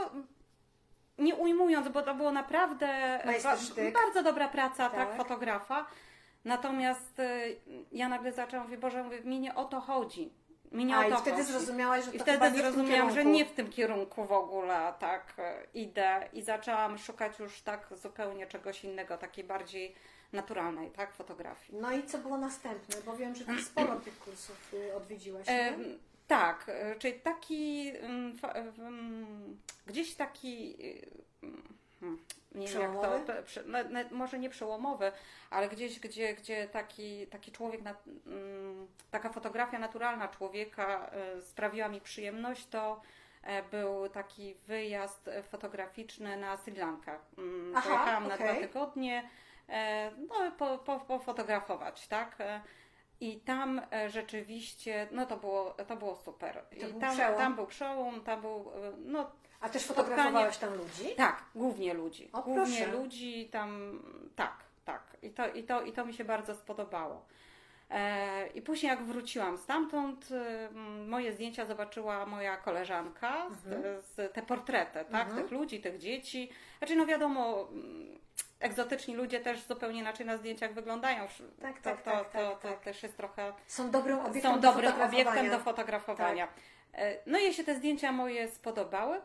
nie 1.17 1.35
ujmując, 1.35 1.87
bo 1.89 2.01
to 2.01 2.15
było 2.15 2.31
naprawdę 2.31 3.19
Majstersztyk. 3.25 3.93
bardzo 3.93 4.23
dobra 4.23 4.47
praca, 4.47 4.89
tak, 4.89 5.09
Tak. 5.09 5.17
fotografa. 5.17 5.85
Natomiast 6.45 7.19
y, 7.19 7.59
ja 7.91 8.09
nagle 8.09 8.31
zaczęłam, 8.31 8.65
mówię, 8.65 8.77
Boże, 8.77 9.03
mówię, 9.03 9.21
mi 9.21 9.39
nie 9.39 9.55
o 9.55 9.65
to 9.65 9.81
chodzi. 9.81 10.33
Mi 10.71 10.85
nie 10.85 10.95
A 10.95 10.99
o 10.99 11.03
i 11.03 11.09
to 11.11 11.17
wtedy 11.17 11.37
chodzi. 11.37 11.51
zrozumiałaś, 11.51 12.05
że 12.05 12.11
I 12.11 12.17
to 12.17 12.23
wtedy 12.23 12.45
nie 12.45 12.49
w 12.51 12.53
tym 12.53 12.61
zrozumiałam, 12.61 13.11
że 13.13 13.25
nie 13.25 13.45
w 13.45 13.51
tym 13.51 13.69
kierunku 13.69 14.25
w 14.25 14.31
ogóle 14.31 14.93
tak 14.99 15.33
e, 15.37 15.63
idę 15.73 16.29
i 16.33 16.41
zaczęłam 16.41 16.97
szukać 16.97 17.39
już 17.39 17.61
tak 17.61 17.87
zupełnie 17.91 18.47
czegoś 18.47 18.83
innego, 18.83 19.17
takiej 19.17 19.43
bardziej 19.43 19.95
naturalnej, 20.33 20.91
tak, 20.91 21.13
fotografii. 21.13 21.79
No 21.81 21.91
i 21.91 22.03
co 22.03 22.17
było 22.17 22.37
następne? 22.37 22.95
Bo 23.05 23.17
wiem, 23.17 23.35
że 23.35 23.45
Ty 23.45 23.61
sporo 23.61 23.95
tych 23.99 24.19
kursów 24.19 24.73
y, 24.73 24.95
odwiedziłaś? 24.95 25.45
Em, 25.49 25.99
tak, 26.27 26.65
e, 26.67 26.95
czyli 26.95 27.19
taki 27.19 27.91
mm, 27.99 28.37
fa- 28.37 28.51
mm, 28.53 29.57
gdzieś 29.85 30.15
taki 30.15 30.75
y, 30.85 31.09
mm, 31.43 32.17
nie 32.55 32.67
wiem 32.67 32.81
jak 32.81 32.91
to, 33.01 33.19
no, 33.65 33.79
może 34.11 34.39
nie 34.39 34.49
przełomowy, 34.49 35.11
ale 35.49 35.69
gdzieś, 35.69 35.99
gdzie, 35.99 36.33
gdzie 36.33 36.67
taki, 36.67 37.27
taki 37.27 37.51
człowiek, 37.51 37.81
taka 39.11 39.29
fotografia 39.29 39.79
naturalna 39.79 40.27
człowieka 40.27 41.09
e, 41.11 41.41
sprawiła 41.41 41.89
mi 41.89 42.01
przyjemność, 42.01 42.67
to 42.67 43.01
e, 43.43 43.63
był 43.63 44.09
taki 44.09 44.53
wyjazd 44.67 45.27
e, 45.27 45.43
fotograficzny 45.43 46.37
na 46.37 46.57
Sri 46.57 46.75
Lankę. 46.75 47.17
Pojechałam 47.73 48.27
na 48.27 48.35
okej. 48.35 48.47
dwa 48.51 48.67
tygodnie, 48.67 49.19
e, 49.19 49.29
no 50.27 50.51
po, 50.57 50.77
po, 50.77 50.99
pofotografować, 50.99 52.07
tak? 52.07 52.35
E, 52.41 52.61
I 53.21 53.39
tam 53.39 53.81
e, 53.93 54.09
rzeczywiście, 54.09 55.07
no 55.11 55.25
to 55.25 55.37
było, 55.37 55.71
to 55.87 55.95
było 55.95 56.15
super. 56.15 56.63
To 56.69 56.75
I 56.87 56.91
był 56.91 56.99
tam, 56.99 57.13
przełom? 57.13 57.37
tam 57.37 57.55
był 57.55 57.65
przełom, 57.67 58.21
tam 58.21 58.41
był, 58.41 58.71
e, 58.75 58.91
no 59.05 59.31
A 59.61 59.69
też 59.69 59.85
fotografowałaś 59.85 60.57
tam 60.57 60.73
ludzi? 60.73 61.15
tak, 61.17 61.43
głównie 61.55 61.93
ludzi. 61.93 62.29
O, 62.33 62.41
głównie 62.41 62.81
proszę. 62.81 62.91
ludzi 62.97 63.49
tam, 63.51 63.99
tak, 64.35 64.53
tak. 64.85 65.17
I 65.21 65.29
to, 65.29 65.47
i 65.49 65.63
to, 65.63 65.81
i 65.81 65.93
to 65.93 66.05
mi 66.05 66.13
się 66.13 66.25
bardzo 66.25 66.55
spodobało. 66.55 67.25
E, 67.89 68.47
I 68.47 68.61
później 68.61 68.89
jak 68.89 69.03
wróciłam 69.03 69.57
stamtąd, 69.57 70.29
e, 70.31 70.69
moje 71.07 71.33
zdjęcia 71.33 71.65
zobaczyła 71.65 72.25
moja 72.25 72.57
koleżanka, 72.57 73.45
Mhm. 73.45 74.01
z, 74.01 74.05
z 74.05 74.33
te 74.33 74.41
portrety, 74.41 75.05
tak, 75.11 75.27
Mhm. 75.27 75.41
tych 75.43 75.51
ludzi, 75.51 75.81
tych 75.81 75.97
dzieci. 75.97 76.49
Znaczy, 76.77 76.95
no 76.95 77.05
wiadomo, 77.05 77.67
egzotyczni 78.59 79.15
ludzie 79.15 79.39
też 79.39 79.63
zupełnie 79.63 79.99
inaczej 79.99 80.25
na 80.25 80.37
zdjęciach 80.37 80.73
wyglądają. 80.73 81.27
Tak, 81.61 81.75
to, 81.77 81.83
tak, 81.83 82.01
to, 82.01 82.11
tak, 82.11 82.29
to, 82.31 82.49
tak, 82.51 82.59
to 82.61 82.67
tak. 82.69 82.79
też 82.79 83.03
jest 83.03 83.17
trochę 83.17 83.53
Są 83.67 83.91
dobrym 83.91 84.19
obiektem 84.19 84.41
są 84.53 84.59
do 84.59 84.67
dobrym 84.71 84.91
fotografowania. 84.91 85.23
Tak. 85.25 85.33
obiektem 85.33 85.59
do 85.59 85.63
fotografowania. 85.63 86.47
E, 86.93 87.17
No 87.25 87.39
i 87.39 87.53
się 87.53 87.63
te 87.63 87.75
zdjęcia 87.75 88.11
moje 88.11 88.47
spodobały 88.51 89.21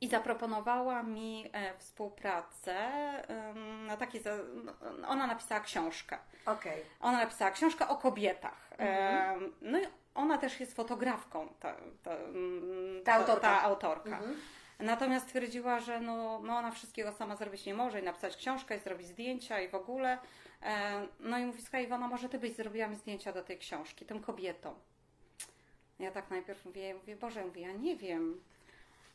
i 0.00 0.08
zaproponowała 0.08 1.02
mi 1.02 1.50
e, 1.52 1.78
współpracę 1.78 2.74
na 3.86 3.96
takiej, 3.96 4.22
za- 4.22 4.36
no, 4.98 5.08
ona 5.08 5.26
napisała 5.26 5.60
książkę. 5.60 6.18
Okej. 6.46 6.82
Ona 7.00 7.18
napisała 7.18 7.50
książkę 7.50 7.88
o 7.88 7.96
kobietach. 7.96 8.68
Mhm. 8.78 9.42
Em, 9.42 9.52
No 9.60 9.78
i 9.78 9.82
ona 10.14 10.38
też 10.38 10.60
jest 10.60 10.74
fotografką, 10.76 11.48
ta, 11.60 11.74
ta, 12.02 12.10
mm, 12.14 13.02
Ta 13.04 13.14
autorka. 13.14 13.40
Ta 13.40 13.62
autorka. 13.62 14.16
Mhm. 14.18 14.36
Natomiast 14.78 15.26
stwierdziła, 15.26 15.80
że 15.80 16.00
no, 16.00 16.40
no 16.42 16.56
ona 16.56 16.70
wszystkiego 16.70 17.12
sama 17.12 17.36
zrobić 17.36 17.66
nie 17.66 17.74
może 17.74 18.00
i 18.00 18.02
napisać 18.02 18.36
książkę 18.36 18.76
i 18.76 18.80
zrobić 18.80 19.06
zdjęcia 19.06 19.60
i 19.60 19.68
w 19.68 19.74
ogóle. 19.74 20.18
E, 20.62 21.06
No 21.20 21.38
i 21.38 21.44
mówi, 21.44 21.62
słuchaj 21.62 21.84
Iwona, 21.84 22.08
może 22.08 22.28
ty 22.28 22.38
byś 22.38 22.52
zrobiła 22.52 22.88
mi 22.88 22.96
zdjęcia 22.96 23.32
do 23.32 23.42
tej 23.42 23.58
książki, 23.58 24.06
tym 24.06 24.20
kobietom. 24.22 24.74
Ja 25.98 26.10
tak 26.10 26.30
najpierw 26.30 26.64
mówię, 26.64 26.94
mówię 26.94 27.16
Boże, 27.16 27.44
mówię, 27.44 27.62
ja 27.62 27.72
nie 27.72 27.96
wiem. 27.96 28.40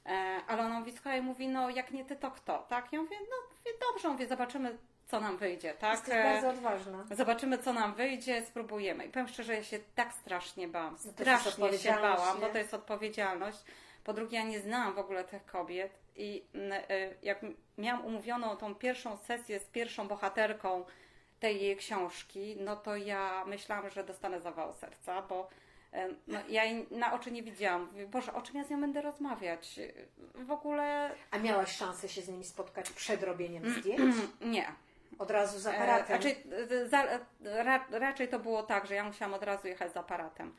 E, 0.05 0.09
Ale 0.47 0.65
ona 0.65 0.79
mówi, 0.79 0.91
słuchaj, 0.91 1.21
mówi, 1.21 1.47
no 1.47 1.69
jak 1.69 1.91
nie 1.91 2.05
ty, 2.05 2.15
to 2.15 2.31
kto, 2.31 2.65
tak? 2.69 2.93
Ja 2.93 3.01
mówię, 3.01 3.15
no 3.19 3.35
mówię, 3.59 3.71
dobrze, 3.91 4.09
mówię, 4.09 4.27
zobaczymy, 4.27 4.77
co 5.07 5.19
nam 5.19 5.37
wyjdzie, 5.37 5.73
tak? 5.73 5.91
Jesteś 5.91 6.13
bardzo 6.23 6.49
odważna. 6.49 7.05
Zobaczymy, 7.11 7.57
co 7.57 7.73
nam 7.73 7.93
wyjdzie, 7.93 8.45
spróbujemy. 8.45 9.05
I 9.05 9.09
powiem 9.09 9.27
szczerze, 9.27 9.53
ja 9.55 9.63
się 9.63 9.79
tak 9.95 10.13
strasznie 10.13 10.67
bałam. 10.67 10.97
No 11.05 11.11
Strasznie 11.11 11.77
się 11.77 11.93
bałam, 12.01 12.39
bo 12.39 12.47
nie? 12.47 12.51
to 12.53 12.57
jest 12.57 12.73
odpowiedzialność. 12.73 13.57
Po 14.03 14.13
drugie, 14.13 14.37
ja 14.37 14.43
nie 14.43 14.59
znałam 14.59 14.93
w 14.93 14.99
ogóle 14.99 15.23
tych 15.23 15.45
kobiet 15.45 15.99
i 16.15 16.43
mm, 16.53 16.71
y, 16.71 17.15
jak 17.21 17.39
miałam 17.77 18.05
umówioną 18.05 18.57
tą 18.57 18.75
pierwszą 18.75 19.17
sesję 19.17 19.59
z 19.59 19.65
pierwszą 19.65 20.07
bohaterką 20.07 20.85
tej 21.39 21.61
jej 21.61 21.77
książki, 21.77 22.55
no 22.59 22.75
to 22.75 22.95
ja 22.95 23.45
myślałam, 23.45 23.89
że 23.89 24.03
dostanę 24.03 24.41
zawału 24.41 24.73
serca, 24.73 25.21
bo 25.21 25.49
y, 25.93 25.97
no, 26.27 26.39
ja 26.49 26.63
jej 26.63 26.87
na 26.91 27.13
oczy 27.13 27.31
nie 27.31 27.43
widziałam. 27.43 27.89
Boże, 28.07 28.33
o 28.33 28.41
czym 28.41 28.55
ja 28.55 28.63
z 28.63 28.69
nią 28.69 28.81
będę 28.81 29.01
rozmawiać? 29.01 29.79
W 30.35 30.51
ogóle 30.51 31.11
A 31.31 31.37
miałaś 31.37 31.75
szansę 31.75 32.09
się 32.09 32.21
z 32.21 32.27
nimi 32.29 32.43
spotkać 32.43 32.89
przed 32.89 33.23
robieniem 33.23 33.69
zdjęć? 33.69 34.15
nie. 34.41 34.67
Od 35.19 35.31
razu 35.31 35.59
z 35.59 35.67
E, 35.67 35.75
aparatem? 35.75 36.15
Raczej, 36.15 36.43
e, 36.71 36.89
za, 36.89 37.03
e, 37.03 37.19
ra, 37.63 37.85
raczej 37.91 38.27
to 38.27 38.39
było 38.39 38.63
tak, 38.63 38.87
że 38.87 38.95
ja 38.95 39.03
musiałam 39.03 39.33
od 39.33 39.43
razu 39.43 39.67
jechać 39.67 39.93
z 39.93 39.97
aparatem. 39.97 40.53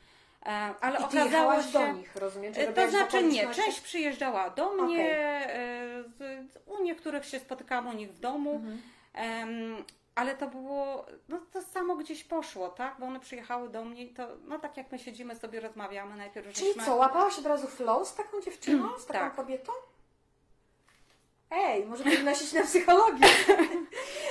E, 0.46 0.74
Ale 0.80 1.00
I 1.00 1.02
okazało 1.04 1.62
się. 1.62 1.72
do 1.72 1.92
nich, 1.92 2.16
rozumiem? 2.16 2.52
E, 2.56 2.72
To 2.72 2.90
znaczy 2.90 3.22
nie, 3.22 3.54
część 3.54 3.80
przyjeżdżała 3.80 4.50
do 4.50 4.72
mnie, 4.72 4.84
Okej. 4.84 5.10
e, 5.12 6.44
u 6.66 6.82
niektórych 6.82 7.24
się 7.24 7.40
spotykałam 7.40 7.86
u 7.86 7.92
nich 7.92 8.12
w 8.12 8.18
domu, 8.20 8.54
Mhm. 9.14 9.84
ale 10.14 10.34
to 10.34 10.46
było, 10.46 11.06
no 11.28 11.38
to 11.52 11.62
samo 11.62 11.96
gdzieś 11.96 12.24
poszło, 12.24 12.68
tak? 12.68 12.94
Bo 12.98 13.06
one 13.06 13.20
przyjechały 13.20 13.68
do 13.68 13.84
mnie 13.84 14.04
i 14.04 14.14
to, 14.14 14.28
no 14.48 14.58
tak 14.58 14.76
jak 14.76 14.92
my 14.92 14.98
siedzimy 14.98 15.36
sobie, 15.36 15.60
rozmawiamy, 15.60 16.16
najpierw 16.16 16.52
Czyli 16.52 16.66
żeśmy... 16.68 16.84
co, 16.84 16.96
łapałaś 16.96 17.38
od 17.38 17.46
razu 17.46 17.66
flow 17.66 18.08
z 18.08 18.14
taką 18.14 18.40
dziewczyną, 18.40 18.98
z 18.98 19.06
taką 19.06 19.18
tak. 19.20 19.34
kobietą? 19.36 19.72
Ej, 21.50 21.86
może 21.86 22.04
powinnaś 22.04 22.42
iść 22.42 22.52
na 22.52 22.62
psychologię. 22.62 23.26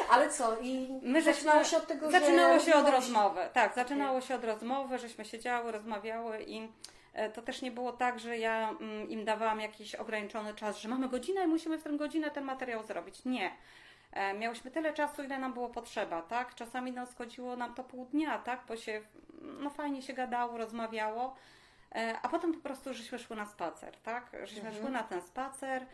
Ale 0.09 0.29
co, 0.29 0.57
i 0.61 0.99
My 1.01 1.21
zaczynało 1.21 1.63
się 1.63 1.77
od 1.77 1.87
tego, 1.87 2.11
że... 2.11 2.19
Zaczynało 2.19 2.59
się 2.59 2.75
od 2.75 2.89
rozmowy, 2.89 3.41
tak, 3.53 3.75
zaczynało 3.75 4.21
się 4.21 4.35
od 4.35 4.43
rozmowy, 4.43 4.97
żeśmy 4.97 5.25
siedziały, 5.25 5.71
rozmawiały 5.71 6.43
i 6.43 6.67
e, 7.13 7.29
to 7.29 7.41
też 7.41 7.61
nie 7.61 7.71
było 7.71 7.91
tak, 7.91 8.19
że 8.19 8.37
ja 8.37 8.69
mm, 8.69 9.09
im 9.09 9.25
dawałam 9.25 9.59
jakiś 9.61 9.95
ograniczony 9.95 10.53
czas, 10.53 10.77
że 10.79 10.89
mamy 10.89 11.09
godzinę 11.09 11.43
i 11.43 11.47
musimy 11.47 11.77
w 11.77 11.83
tę 11.83 11.89
godzinę 11.97 12.31
ten 12.31 12.43
materiał 12.43 12.83
zrobić. 12.83 13.25
Nie. 13.25 13.51
E, 14.11 14.33
Miałyśmy 14.33 14.71
tyle 14.71 14.93
czasu, 14.93 15.23
ile 15.23 15.39
nam 15.39 15.53
było 15.53 15.69
potrzeba, 15.69 16.21
tak? 16.21 16.55
Czasami 16.55 16.91
no, 16.91 17.05
schodziło 17.05 17.55
nam 17.55 17.73
to 17.73 17.83
pół 17.83 18.05
dnia, 18.05 18.37
tak? 18.37 18.61
Bo 18.67 18.75
się, 18.75 19.01
no 19.41 19.69
fajnie 19.69 20.01
się 20.01 20.13
gadało, 20.13 20.57
rozmawiało, 20.57 21.35
e, 21.95 22.15
a 22.21 22.29
potem 22.29 22.53
po 22.53 22.59
prostu 22.59 22.93
żeśmy 22.93 23.19
szły 23.19 23.35
na 23.35 23.45
spacer, 23.45 23.97
tak? 23.97 24.31
Żeśmy 24.43 24.69
Mhm. 24.69 24.75
szły 24.83 24.91
na 24.91 25.03
ten 25.03 25.21
spacer 25.21 25.85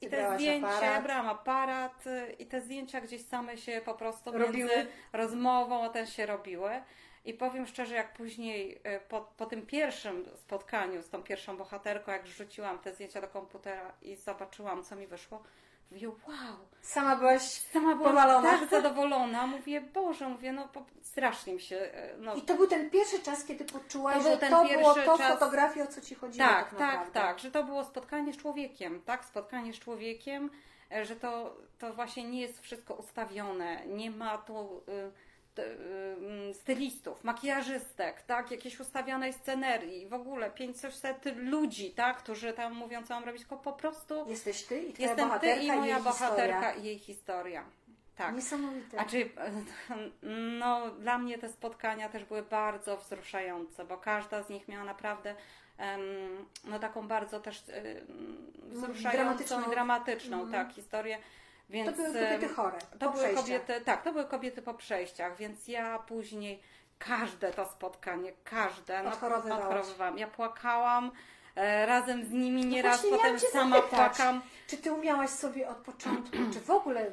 i 0.00 0.10
te 0.10 0.34
zdjęcia, 0.34 0.68
aparat. 0.68 1.02
brałam 1.02 1.28
aparat 1.28 2.06
y, 2.06 2.32
i 2.38 2.46
te 2.46 2.60
zdjęcia 2.60 3.00
gdzieś 3.00 3.24
same 3.24 3.56
się 3.56 3.80
po 3.84 3.94
prostu 3.94 4.32
Robiły? 4.32 4.52
między 4.52 4.86
rozmową 5.12 5.84
a 5.84 5.88
ten 5.88 6.06
się 6.06 6.26
robiły. 6.26 6.70
I 7.24 7.34
powiem 7.34 7.66
szczerze, 7.66 7.94
jak 7.94 8.12
później 8.12 8.76
y, 8.76 9.00
po, 9.08 9.20
po 9.36 9.46
tym 9.46 9.66
pierwszym 9.66 10.24
spotkaniu 10.36 11.02
z 11.02 11.08
tą 11.08 11.22
pierwszą 11.22 11.56
bohaterką, 11.56 12.12
jak 12.12 12.26
rzuciłam 12.26 12.78
te 12.78 12.94
zdjęcia 12.94 13.20
do 13.20 13.28
komputera 13.28 13.92
i 14.02 14.16
zobaczyłam, 14.16 14.84
co 14.84 14.96
mi 14.96 15.06
wyszło, 15.06 15.42
mówię, 15.90 16.08
wow, 16.08 16.56
Sama 16.80 17.16
byłaś... 17.16 17.42
sama 17.42 17.94
byłam 17.94 18.10
Powalona. 18.14 18.50
tak 18.50 18.68
zadowolona. 18.70 19.46
Mówię, 19.46 19.80
Boże, 19.80 20.28
mówię, 20.28 20.52
no 20.52 20.68
strasznie 21.02 21.54
mi 21.54 21.60
się, 21.60 21.76
y, 21.76 21.90
no 22.18 22.34
I 22.34 22.42
to 22.42 22.54
był 22.54 22.66
ten 22.66 22.90
pierwszy 22.90 23.18
czas, 23.18 23.44
kiedy 23.44 23.64
poczułaś, 23.64 24.16
To 24.16 24.22
że 24.30 24.36
ten 24.36 24.50
to 24.50 24.64
było 24.64 24.94
to 24.94 25.18
czas- 25.18 25.32
fotografii, 25.32 25.86
o 25.86 25.88
co 25.92 26.00
Ci 26.00 26.14
chodziło 26.14 26.48
Tak, 26.48 26.70
tak 26.70 26.78
tak, 26.78 27.10
tak, 27.10 27.38
że 27.38 27.50
to 27.50 27.64
było 27.64 27.84
spotkanie 27.84 28.32
z 28.32 28.36
człowiekiem, 28.36 29.02
tak, 29.02 29.24
spotkanie 29.24 29.72
z 29.72 29.78
człowiekiem, 29.78 30.50
e, 30.92 31.04
że 31.04 31.16
to, 31.16 31.56
to 31.78 31.94
właśnie 31.94 32.24
nie 32.24 32.40
jest 32.40 32.60
wszystko 32.60 32.94
ustawione, 32.94 33.86
nie 33.86 34.10
ma 34.10 34.38
tu 34.38 34.82
y, 34.88 35.12
stylistów, 36.52 37.24
makijażystek, 37.24 38.22
tak, 38.22 38.50
jakiejś 38.50 38.80
ustawionej 38.80 39.32
scenerii, 39.32 40.06
w 40.08 40.14
ogóle 40.14 40.50
500 40.50 40.96
ludzi, 41.36 41.90
tak, 41.90 42.16
którzy 42.18 42.52
tam 42.52 42.74
mówią, 42.74 43.02
co 43.04 43.14
mam 43.14 43.24
robić, 43.24 43.40
tylko 43.42 43.56
po 43.56 43.72
prostu 43.72 44.24
Jesteś 44.28 44.62
Ty 44.64 44.80
i 44.82 44.92
Twoja 44.92 45.08
jestem 45.08 45.30
ty 45.40 45.54
i 45.54 45.72
moja 45.72 45.94
jej 45.94 46.04
bohaterka 46.04 46.60
historia. 46.60 46.72
i 46.72 46.84
jej 46.84 46.98
historia. 46.98 47.64
Tak. 48.16 48.34
Niesamowite. 48.34 49.00
A 49.00 49.04
czy, 49.04 49.30
no, 50.60 50.90
dla 50.90 51.18
mnie 51.18 51.38
te 51.38 51.48
spotkania 51.48 52.08
też 52.08 52.24
były 52.24 52.42
bardzo 52.42 52.96
wzruszające, 52.96 53.84
bo 53.84 53.96
każda 53.98 54.42
z 54.42 54.48
nich 54.48 54.68
miała 54.68 54.84
naprawdę 54.84 55.34
no, 56.64 56.78
taką 56.78 57.08
bardzo 57.08 57.40
też 57.40 57.62
em, 57.68 58.06
wzruszającą, 58.70 59.10
dramatyczną. 59.22 59.70
dramatyczną, 59.70 60.42
Mhm. 60.42 60.66
tak, 60.66 60.74
historię. 60.76 61.18
Więc, 61.70 61.90
to 61.90 61.96
były 61.96 62.12
kobiety 62.14 62.48
chore, 62.48 62.78
to 62.98 63.10
były 63.10 63.28
kobiety, 63.34 63.80
tak, 63.84 64.02
to 64.02 64.12
były 64.12 64.24
kobiety 64.24 64.62
po 64.62 64.74
przejściach, 64.74 65.36
więc 65.36 65.68
ja 65.68 65.98
później 65.98 66.62
każde 66.98 67.50
to 67.52 67.66
spotkanie, 67.66 68.32
każde, 68.44 69.02
no, 69.02 69.08
odchorowywałam. 69.10 70.18
Ja 70.18 70.26
płakałam 70.28 71.10
e, 71.56 71.86
razem 71.86 72.24
z 72.24 72.30
nimi 72.30 72.66
nieraz, 72.66 73.04
No 73.10 73.16
potem 73.16 73.38
sama 73.40 73.76
zapytać. 73.76 74.16
płakam. 74.16 74.42
Czy 74.66 74.76
Ty 74.76 74.92
umiałaś 74.92 75.30
sobie 75.30 75.68
od 75.68 75.76
początku, 75.76 76.36
czy 76.52 76.60
w 76.60 76.70
ogóle, 76.70 77.10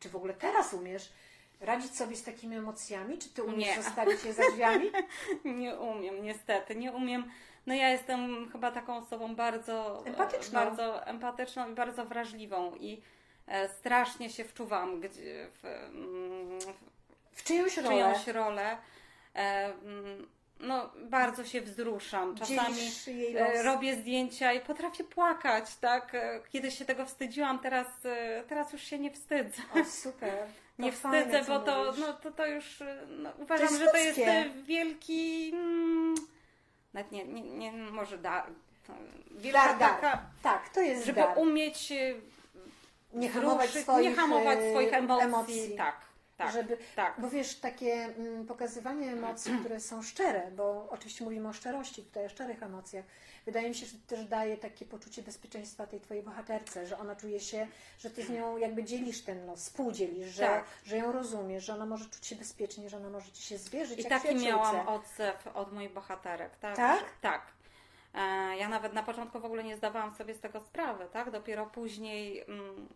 czy 0.00 0.08
w 0.08 0.16
ogóle 0.16 0.34
teraz 0.34 0.74
umiesz 0.74 1.12
radzić 1.60 1.96
sobie 1.96 2.16
z 2.16 2.22
takimi 2.24 2.56
emocjami? 2.56 3.18
Czy 3.18 3.28
Ty 3.28 3.42
umiesz 3.42 3.76
Nie. 3.76 3.82
zostawić 3.82 4.24
je 4.24 4.32
za 4.32 4.42
drzwiami? 4.50 4.90
Nie 5.44 5.76
umiem, 5.76 6.22
niestety, 6.22 6.76
nie 6.76 6.92
umiem. 6.92 7.30
No 7.66 7.74
ja 7.74 7.88
jestem 7.88 8.48
chyba 8.52 8.70
taką 8.72 8.96
osobą 8.96 9.34
bardzo 9.36 10.02
Empatyczną. 10.06 10.60
bardzo 10.60 11.06
empatyczną 11.06 11.70
i 11.70 11.74
bardzo 11.74 12.04
wrażliwą 12.04 12.74
i 12.74 13.02
strasznie 13.78 14.30
się 14.30 14.44
wczuwam 14.44 15.00
gdzie, 15.00 15.48
w, 15.62 15.64
mm, 15.64 16.58
W 17.32 17.44
czyjąś 17.44 17.72
w 17.74 17.78
rolę 17.78 17.88
czyjąś 17.88 18.26
rolę. 18.26 18.76
E, 19.34 19.64
mm, 19.84 20.28
no, 20.60 20.90
bardzo 21.10 21.44
się 21.44 21.60
wzruszam. 21.60 22.34
Czasami 22.36 22.78
e, 23.36 23.62
robię 23.62 23.96
zdjęcia 23.96 24.52
i 24.52 24.60
potrafię 24.60 25.04
płakać, 25.04 25.76
tak? 25.76 26.14
E, 26.14 26.40
Kiedyś 26.52 26.78
się 26.78 26.84
tego 26.84 27.06
wstydziłam, 27.06 27.58
teraz, 27.58 27.86
e, 28.04 28.42
teraz 28.48 28.72
już 28.72 28.82
się 28.82 28.98
nie 28.98 29.10
wstydzę. 29.10 29.62
O, 29.74 29.84
super. 29.84 30.32
To 30.78 30.82
Nie 30.84 30.92
fajne, 30.92 31.20
wstydzę, 31.20 31.44
bo 31.52 31.58
to, 31.58 31.84
mówisz. 31.84 32.00
no, 32.00 32.12
to, 32.12 32.30
to 32.30 32.46
już 32.46 32.82
no, 33.08 33.30
uważam, 33.38 33.66
jest 33.66 33.78
że 33.78 33.86
to 33.86 33.96
jest 33.96 34.20
wielki. 34.64 35.50
Mm, 35.54 36.14
nawet 36.94 37.12
nie, 37.12 37.24
nie, 37.24 37.42
nie 37.42 37.72
może 37.72 38.18
dar. 38.18 38.46
to 38.86 38.92
Wielka 39.30 39.58
Dar, 39.68 39.78
dar. 39.78 39.90
taka, 39.90 40.22
Tak, 40.42 40.68
to 40.68 40.80
jest 40.80 41.06
żeby 41.06 41.20
dar. 41.20 41.38
umieć 41.38 41.92
Nie 43.12 43.30
hamować 43.30 43.70
swoich, 43.70 44.10
nie 44.10 44.16
hamować 44.16 44.58
e, 44.58 44.70
swoich 44.70 44.92
emocji. 44.92 45.26
emocji. 45.26 45.74
Tak, 45.76 45.96
tak. 46.36 46.52
żeby, 46.52 46.78
tak. 46.96 47.20
Bo 47.20 47.30
wiesz, 47.30 47.54
takie 47.54 47.92
mm, 47.94 48.46
pokazywanie 48.46 49.12
emocji, 49.12 49.52
które 49.60 49.80
są 49.80 50.02
szczere, 50.02 50.50
bo 50.50 50.86
oczywiście 50.90 51.24
mówimy 51.24 51.48
o 51.48 51.52
szczerości, 51.52 52.02
tutaj 52.02 52.26
o 52.26 52.28
szczerych 52.28 52.62
emocjach, 52.62 53.04
wydaje 53.46 53.68
mi 53.68 53.74
się, 53.74 53.86
że 53.86 53.98
też 54.06 54.24
daje 54.24 54.56
takie 54.56 54.84
poczucie 54.84 55.22
bezpieczeństwa 55.22 55.86
tej 55.86 56.00
twojej 56.00 56.22
bohaterce, 56.22 56.86
że 56.86 56.98
ona 56.98 57.16
czuje 57.16 57.40
się, 57.40 57.66
że 57.98 58.10
ty 58.10 58.24
z 58.24 58.30
nią 58.30 58.56
jakby 58.56 58.84
dzielisz 58.84 59.22
ten 59.22 59.46
los, 59.46 59.60
współdzielisz, 59.60 60.28
że, 60.28 60.42
Tak. 60.42 60.64
że 60.84 60.96
ją 60.96 61.12
rozumiesz, 61.12 61.64
że 61.64 61.74
ona 61.74 61.86
może 61.86 62.04
czuć 62.04 62.26
się 62.26 62.36
bezpiecznie, 62.36 62.90
że 62.90 62.96
ona 62.96 63.10
może 63.10 63.32
ci 63.32 63.42
się 63.42 63.58
zwierzyć 63.58 64.00
I 64.00 64.04
taki 64.04 64.34
miałam 64.34 64.88
odzew 64.88 65.46
od 65.54 65.72
moich 65.72 65.92
bohaterek. 65.92 66.56
Tak? 66.56 66.76
Tak? 66.76 67.04
Tak. 67.20 67.57
E, 68.18 68.56
Ja 68.56 68.68
nawet 68.68 68.92
na 68.92 69.02
początku 69.02 69.40
w 69.40 69.44
ogóle 69.44 69.64
nie 69.64 69.76
zdawałam 69.76 70.14
sobie 70.14 70.34
z 70.34 70.40
tego 70.40 70.60
sprawy, 70.60 71.06
tak? 71.12 71.30
Dopiero 71.30 71.66
później 71.66 72.40
mm, 72.48 72.88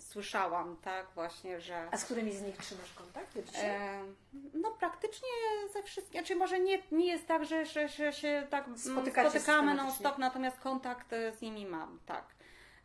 słyszałam, 0.00 0.76
tak, 0.82 1.06
właśnie, 1.14 1.60
że. 1.60 1.88
A 1.92 1.96
z 1.96 2.04
którymi 2.04 2.32
z 2.32 2.42
nich 2.42 2.56
trzymasz 2.56 2.92
kontakt? 2.94 3.34
do 3.34 3.42
dzisiaj? 3.42 3.70
E, 3.70 4.02
No 4.54 4.70
praktycznie 4.70 5.28
ze 5.72 5.82
wszystkimi, 5.82 6.18
znaczy 6.20 6.36
może 6.36 6.60
nie, 6.60 6.78
nie 6.92 7.06
jest 7.06 7.26
tak, 7.26 7.44
że, 7.44 7.66
że, 7.66 7.88
że 7.88 8.12
się 8.12 8.46
tak 8.50 8.64
mm, 8.66 8.78
Spotykacie 8.78 9.30
spotykamy 9.30 9.66
non 9.66 9.76
systematycznie. 9.76 10.06
stop, 10.06 10.18
natomiast 10.18 10.58
kontakt 10.60 11.12
e, 11.12 11.32
z 11.32 11.40
nimi 11.40 11.66
mam, 11.66 11.98
tak. 12.06 12.24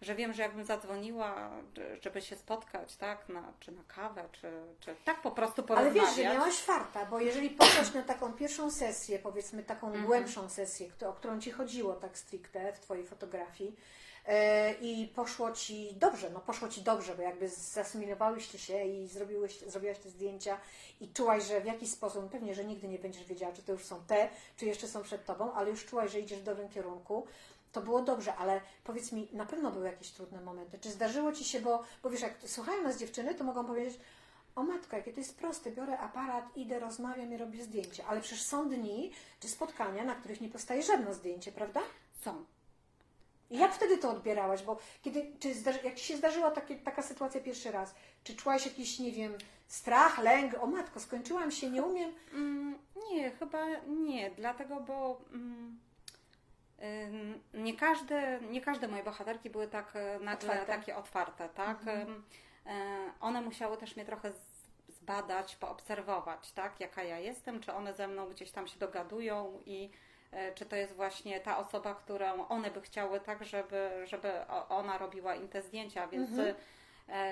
Że 0.05 0.15
wiem, 0.15 0.33
że 0.33 0.41
jakbym 0.41 0.65
zadzwoniła, 0.65 1.50
że- 1.77 1.97
żeby 2.01 2.21
się 2.21 2.35
spotkać, 2.35 2.95
tak, 2.95 3.29
na, 3.29 3.53
czy 3.59 3.71
na 3.71 3.83
kawę, 3.88 4.29
czy, 4.31 4.51
czy 4.79 4.95
tak 5.05 5.21
po 5.21 5.31
prostu 5.31 5.62
Ale 5.62 5.67
porozmawiać. 5.67 6.05
wiesz, 6.05 6.15
że 6.15 6.33
miałaś 6.33 6.53
farta, 6.55 7.05
bo 7.05 7.19
jeżeli 7.19 7.50
poszłaś 7.50 7.93
na 7.93 8.01
taką 8.01 8.33
pierwszą 8.33 8.71
sesję, 8.71 9.19
powiedzmy 9.19 9.63
taką 9.63 9.88
Mhm. 9.88 10.05
głębszą 10.05 10.50
sesję, 10.50 10.88
o 11.07 11.13
którą 11.13 11.39
Ci 11.41 11.51
chodziło 11.51 11.93
tak 11.93 12.17
stricte 12.17 12.74
w 12.74 12.79
Twojej 12.79 13.05
fotografii 13.07 13.75
e, 14.25 14.74
i 14.74 15.07
poszło 15.15 15.51
Ci 15.51 15.95
dobrze, 15.95 16.29
no 16.29 16.39
poszło 16.39 16.67
Ci 16.67 16.81
dobrze, 16.81 17.15
bo 17.15 17.21
jakby 17.21 17.50
zasymilowałyście 17.50 18.59
się 18.59 18.83
i 18.85 19.07
zrobiłeś, 19.07 19.59
zrobiłaś 19.59 19.97
te 20.00 20.09
zdjęcia 20.09 20.57
i 21.01 21.09
czułaś, 21.13 21.43
że 21.43 21.62
w 21.62 21.65
jakiś 21.65 21.89
sposób, 21.91 22.29
pewnie, 22.31 22.55
że 22.55 22.65
nigdy 22.65 22.88
nie 22.88 23.00
będziesz 23.00 23.25
wiedziała, 23.25 23.53
czy 23.53 23.63
to 23.63 23.71
już 23.71 23.85
są 23.85 24.03
te, 24.07 24.29
czy 24.57 24.65
jeszcze 24.65 24.88
są 24.88 25.03
przed 25.03 25.25
Tobą, 25.25 25.53
ale 25.53 25.69
już 25.69 25.85
czułaś, 25.85 26.12
że 26.12 26.19
idziesz 26.19 26.39
w 26.39 26.43
dobrym 26.43 26.69
kierunku, 26.69 27.27
to 27.75 27.82
było 27.82 28.01
dobrze, 28.01 28.36
ale 28.36 28.62
powiedz 28.84 29.12
mi, 29.12 29.27
na 29.34 29.46
pewno 29.46 29.72
były 29.72 29.86
jakieś 29.86 30.12
trudne 30.12 30.41
momenty. 30.41 30.79
Czy 30.79 30.91
zdarzyło 30.91 31.32
Ci 31.32 31.44
się, 31.44 31.62
bo, 31.62 31.84
bo 32.03 32.10
wiesz, 32.10 32.22
jak 32.22 32.34
słuchają 32.46 32.84
nas 32.84 32.98
dziewczyny, 32.98 33.36
to 33.36 33.44
mogą 33.44 33.65
powiedzieć, 33.65 34.00
o 34.55 34.63
matko, 34.63 34.98
jakie 34.98 35.13
to 35.13 35.20
jest 35.20 35.38
proste, 35.38 35.72
biorę 35.72 36.00
aparat, 36.00 36.58
idę, 36.58 36.79
rozmawiam 36.79 37.34
i 37.34 37.38
robię 37.38 37.63
zdjęcie. 37.63 38.05
Ale 38.05 38.22
przecież 38.22 38.44
są 38.44 38.70
dni 38.70 39.12
czy 39.39 39.48
spotkania, 39.48 40.03
na 40.03 40.15
których 40.15 40.41
nie 40.41 40.50
powstaje 40.50 40.84
żadne 40.84 41.13
zdjęcie, 41.13 41.51
prawda? 41.51 41.82
Są. 42.22 42.46
I 43.50 43.58
jak 43.58 43.74
wtedy 43.74 43.98
to 43.98 44.12
odbierałaś? 44.12 44.63
Bo 44.63 44.77
kiedy, 45.01 45.32
czy 45.39 45.53
zdarzy, 45.53 45.79
jak 45.84 45.96
ci 45.96 46.05
się 46.05 46.17
zdarzyła 46.17 46.51
takie, 46.51 46.75
taka 46.75 47.01
sytuacja 47.01 47.41
pierwszy 47.41 47.72
raz, 47.72 47.96
czy 48.24 48.36
czułaś 48.36 48.65
jakiś, 48.65 49.00
nie 49.00 49.12
wiem, 49.12 49.38
strach, 49.67 50.17
lęk? 50.17 50.53
O 50.63 50.67
matko, 50.67 51.00
skończyłam 51.00 51.51
się, 51.51 51.70
nie 51.70 51.84
umiem. 51.84 52.12
Mm, 52.34 52.79
nie, 53.12 53.32
chyba 53.32 53.65
nie, 53.88 54.32
dlatego, 54.32 54.79
bo 54.79 55.22
mm, 55.34 55.79
nie, 57.53 57.74
każde, 57.74 58.39
nie 58.41 58.62
każde 58.62 58.88
moje 58.88 59.03
bohaterki 59.03 59.50
były 59.50 59.67
tak 59.67 59.96
e, 59.96 60.20
nagle 60.20 60.50
Otwarte. 60.50 60.65
takie 60.65 60.96
otwarte, 60.96 61.50
tak? 61.50 61.77
Ym, 61.88 62.24
e, 62.65 62.72
one 63.20 63.41
musiały 63.41 63.77
też 63.77 63.96
mnie 63.96 64.05
trochę 64.05 64.32
zbadać, 64.89 65.55
poobserwować, 65.55 66.51
tak? 66.51 66.79
Jaka 66.79 67.03
ja 67.03 67.20
jestem, 67.20 67.60
czy 67.60 67.74
one 67.74 67.94
ze 67.94 68.08
mną 68.08 68.29
gdzieś 68.29 68.51
tam 68.51 68.67
się 68.67 68.79
dogadują 68.79 69.62
i 69.65 69.89
e, 70.32 70.53
czy 70.53 70.65
to 70.65 70.75
jest 70.75 70.94
właśnie 70.96 71.39
ta 71.39 71.58
osoba, 71.58 71.96
którą 71.96 72.48
one 72.48 72.72
by 72.72 72.82
chciały 72.82 73.20
tak, 73.20 73.46
żeby, 73.46 73.89
żeby 74.03 74.32
ona 74.70 74.98
robiła 74.98 75.36
im 75.36 75.48
te 75.48 75.62
zdjęcia, 75.62 76.08
więc 76.08 76.29
Mhm. 76.29 76.55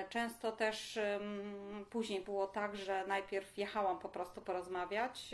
często 0.08 0.52
też 0.52 0.98
później 1.90 2.20
było 2.20 2.46
tak, 2.46 2.76
że 2.76 3.06
najpierw 3.06 3.58
jechałam 3.58 3.98
po 3.98 4.08
prostu 4.08 4.40
porozmawiać, 4.40 5.30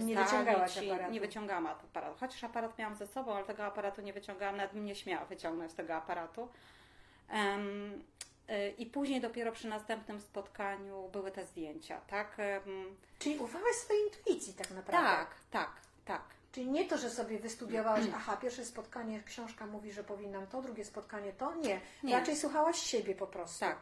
e, 0.00 0.04
Nie 0.04 0.14
ustalić 0.14 0.30
wyciągałaś 0.30 0.76
i 0.76 0.90
aparatu. 0.90 1.12
Nie 1.12 1.20
wyciągałam 1.20 1.66
aparatu. 1.66 2.16
Chociaż 2.20 2.44
aparat 2.44 2.78
miałam 2.78 2.96
ze 2.96 3.06
sobą, 3.06 3.34
ale 3.34 3.44
tego 3.44 3.64
aparatu 3.64 4.02
nie 4.02 4.12
wyciągałam, 4.12 4.56
nawet 4.56 4.72
bym 4.72 4.84
nie 4.84 4.94
śmiała 4.94 5.24
wyciągnąć 5.24 5.72
tego 5.72 5.94
aparatu. 5.94 6.48
Y, 8.50 8.74
I 8.78 8.86
później 8.86 9.20
dopiero 9.20 9.52
przy 9.52 9.68
następnym 9.68 10.20
spotkaniu 10.20 11.08
były 11.12 11.30
te 11.30 11.46
zdjęcia, 11.46 12.00
tak? 12.06 12.36
Czyli 13.18 13.38
ufałaś 13.38 13.74
swojej 13.74 14.02
intuicji 14.02 14.54
tak 14.54 14.70
naprawdę. 14.70 15.08
Tak, 15.08 15.34
tak, 15.50 15.70
tak. 16.04 16.22
Czyli 16.52 16.66
nie 16.70 16.84
to, 16.84 16.98
że 16.98 17.10
sobie 17.10 17.38
wystudiowałaś, 17.38 18.04
aha, 18.14 18.36
pierwsze 18.36 18.64
spotkanie, 18.64 19.22
książka 19.22 19.66
mówi, 19.66 19.92
że 19.92 20.04
powinnam 20.04 20.46
to, 20.46 20.62
drugie 20.62 20.84
spotkanie 20.84 21.32
to. 21.32 21.54
Nie. 21.54 21.80
Nie. 22.02 22.18
Raczej 22.18 22.36
słuchałaś 22.36 22.78
siebie 22.78 23.14
po 23.14 23.26
prostu. 23.26 23.60
Tak. 23.60 23.78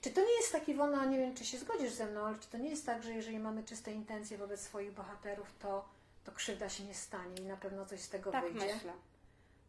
Czy 0.00 0.10
to 0.10 0.20
nie 0.20 0.32
jest 0.36 0.52
taki 0.52 0.74
wolno, 0.74 1.04
nie 1.04 1.18
wiem, 1.18 1.34
czy 1.34 1.44
się 1.44 1.58
zgodzisz 1.58 1.92
ze 1.92 2.06
mną, 2.06 2.20
ale 2.26 2.38
czy 2.38 2.48
to 2.48 2.58
nie 2.58 2.70
jest 2.70 2.86
tak, 2.86 3.02
że 3.02 3.12
jeżeli 3.14 3.38
mamy 3.38 3.62
czyste 3.62 3.92
intencje 3.92 4.38
wobec 4.38 4.60
swoich 4.60 4.92
bohaterów, 4.92 5.46
to, 5.58 5.84
to 6.24 6.32
krzywda 6.32 6.68
się 6.68 6.84
nie 6.84 6.94
stanie 6.94 7.36
i 7.42 7.44
na 7.44 7.56
pewno 7.56 7.86
coś 7.86 8.00
z 8.00 8.08
tego 8.08 8.32
Tak 8.32 8.44
wyjdzie? 8.44 8.74
myślę. 8.74 8.92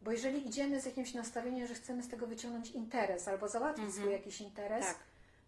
Bo 0.02 0.10
jeżeli 0.12 0.46
idziemy 0.48 0.80
z 0.80 0.84
jakimś 0.86 1.14
nastawieniem, 1.14 1.66
że 1.66 1.74
chcemy 1.74 2.02
z 2.02 2.08
tego 2.08 2.26
wyciągnąć 2.26 2.70
interes 2.70 3.28
albo 3.28 3.48
załatwić 3.48 3.84
Mhm. 3.84 4.02
swój 4.02 4.12
jakiś 4.12 4.40
interes, 4.40 4.86
Tak. 4.86 4.96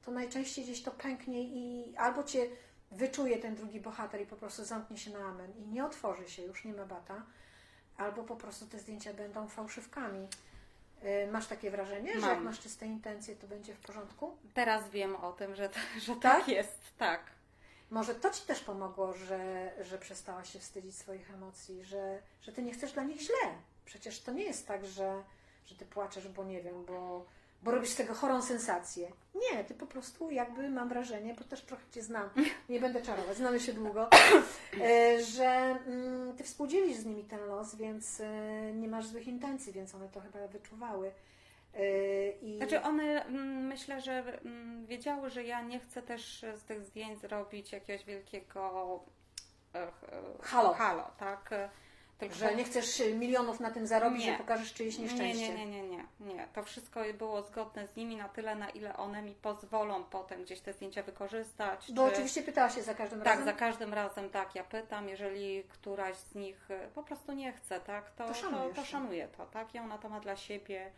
to 0.04 0.10
najczęściej 0.10 0.64
gdzieś 0.64 0.82
to 0.82 0.90
pęknie 0.90 1.42
i 1.42 1.94
albo 1.96 2.24
cię 2.24 2.46
wyczuje 2.90 3.38
ten 3.38 3.54
drugi 3.54 3.80
bohater 3.80 4.20
i 4.22 4.26
po 4.26 4.36
prostu 4.36 4.64
zamknie 4.64 4.98
się 4.98 5.10
na 5.10 5.18
amen 5.18 5.52
i 5.58 5.66
nie 5.68 5.84
otworzy 5.84 6.28
się, 6.28 6.42
już 6.42 6.64
nie 6.64 6.72
ma 6.72 6.86
bata, 6.86 7.22
albo 7.96 8.24
po 8.24 8.36
prostu 8.36 8.66
te 8.66 8.78
zdjęcia 8.78 9.14
będą 9.14 9.48
fałszywkami. 9.48 10.28
Y, 11.04 11.28
Masz 11.32 11.46
takie 11.46 11.70
wrażenie, 11.70 12.12
że 12.14 12.20
Mam. 12.20 12.30
jak 12.30 12.40
masz 12.40 12.60
czyste 12.60 12.86
intencje, 12.86 13.36
to 13.36 13.46
będzie 13.46 13.74
w 13.74 13.80
porządku? 13.80 14.36
Teraz 14.54 14.90
wiem 14.90 15.16
o 15.16 15.32
tym, 15.32 15.54
że, 15.54 15.70
że 16.06 16.14
Tak? 16.16 16.20
tak 16.38 16.48
jest, 16.48 16.78
tak. 16.98 17.20
Może 17.90 18.14
to 18.14 18.30
Ci 18.30 18.42
też 18.46 18.60
pomogło, 18.60 19.12
że, 19.12 19.70
że 19.84 19.98
przestałaś 19.98 20.52
się 20.52 20.58
wstydzić 20.58 20.96
swoich 20.96 21.30
emocji, 21.34 21.84
że, 21.84 22.18
że 22.42 22.52
Ty 22.52 22.62
nie 22.62 22.72
chcesz 22.72 22.92
dla 22.92 23.02
nich 23.02 23.20
źle. 23.20 23.54
Przecież 23.84 24.20
to 24.20 24.32
nie 24.32 24.44
jest 24.44 24.66
tak, 24.68 24.86
że, 24.86 25.22
że 25.66 25.74
Ty 25.74 25.84
płaczesz, 25.86 26.28
bo 26.28 26.44
nie 26.44 26.62
wiem, 26.62 26.84
bo, 26.84 27.26
bo 27.62 27.70
robisz 27.70 27.90
z 27.90 27.96
tego 27.96 28.14
chorą 28.14 28.42
sensację. 28.42 29.12
Nie, 29.34 29.64
Ty 29.64 29.74
po 29.74 29.86
prostu 29.86 30.30
jakby 30.30 30.70
mam 30.70 30.88
wrażenie, 30.88 31.34
bo 31.34 31.44
też 31.44 31.62
trochę 31.62 31.82
Cię 31.90 32.02
znam, 32.02 32.30
nie 32.68 32.80
będę 32.80 33.02
czarować, 33.02 33.36
znamy 33.36 33.60
się 33.60 33.72
długo, 33.72 34.08
e, 34.80 35.24
że 35.24 35.78
mm, 35.86 36.36
Ty 36.36 36.44
współdzielisz 36.44 36.96
z 36.96 37.04
nimi 37.04 37.24
ten 37.24 37.40
los, 37.40 37.74
więc 37.74 38.20
e, 38.20 38.72
nie 38.72 38.88
masz 38.88 39.06
złych 39.06 39.26
intencji, 39.26 39.72
więc 39.72 39.94
one 39.94 40.08
to 40.08 40.20
chyba 40.20 40.48
wyczuwały. 40.48 41.12
E, 41.74 42.30
I... 42.30 42.56
Znaczy 42.56 42.82
one 42.82 43.24
mm, 43.24 43.66
myślę, 43.66 44.00
że 44.00 44.40
mm, 44.44 44.86
wiedziały, 44.86 45.30
że 45.30 45.44
ja 45.44 45.62
nie 45.62 45.80
chcę 45.80 46.02
też 46.02 46.44
z 46.56 46.64
tych 46.64 46.84
zdjęć 46.84 47.20
zrobić 47.20 47.72
jakiegoś 47.72 48.04
wielkiego 48.04 49.00
Halo. 50.42 50.72
halo 50.74 51.10
tak? 51.18 51.50
Tylko 52.20 52.34
że 52.34 52.54
nie 52.54 52.64
chcesz 52.64 53.02
milionów 53.14 53.60
na 53.60 53.70
tym 53.70 53.86
zarobić, 53.86 54.24
Nie. 54.24 54.32
że 54.32 54.38
pokażesz 54.38 54.72
czyjeś 54.74 54.98
nieszczęście. 54.98 55.48
Nie, 55.54 55.66
nie, 55.66 55.66
nie, 55.66 55.82
nie, 55.88 56.04
nie, 56.20 56.34
nie. 56.34 56.48
To 56.52 56.62
wszystko 56.62 57.00
było 57.18 57.42
zgodne 57.42 57.86
z 57.86 57.96
nimi 57.96 58.16
na 58.16 58.28
tyle, 58.28 58.54
na 58.54 58.70
ile 58.70 58.96
one 58.96 59.22
mi 59.22 59.34
pozwolą 59.34 60.04
potem 60.04 60.42
gdzieś 60.42 60.60
te 60.60 60.72
zdjęcia 60.72 61.02
wykorzystać. 61.02 61.92
Bo 61.92 62.06
czy- 62.08 62.12
oczywiście 62.14 62.42
pytałaś 62.42 62.74
się 62.74 62.82
za 62.82 62.94
każdym 62.94 63.18
Tak, 63.18 63.26
razem. 63.28 63.44
za 63.44 63.52
każdym 63.52 63.94
razem 63.94 64.30
tak, 64.30 64.54
ja 64.54 64.64
pytam, 64.64 65.08
jeżeli 65.08 65.64
któraś 65.64 66.16
z 66.16 66.34
nich 66.34 66.70
e, 66.70 66.88
po 66.94 67.02
prostu 67.02 67.32
nie 67.32 67.52
chce, 67.52 67.80
tak, 67.80 68.10
to, 68.10 68.24
To 68.24 68.28
to, 68.28 68.34
szanujesz 68.34 68.76
to, 68.76 68.82
to. 68.82 68.86
szanuję 68.88 69.28
to, 69.36 69.46
tak, 69.46 69.74
ja 69.74 69.82
ona 69.82 69.98
to 69.98 70.08
ma 70.08 70.20
dla 70.20 70.36
siebie. 70.36 70.90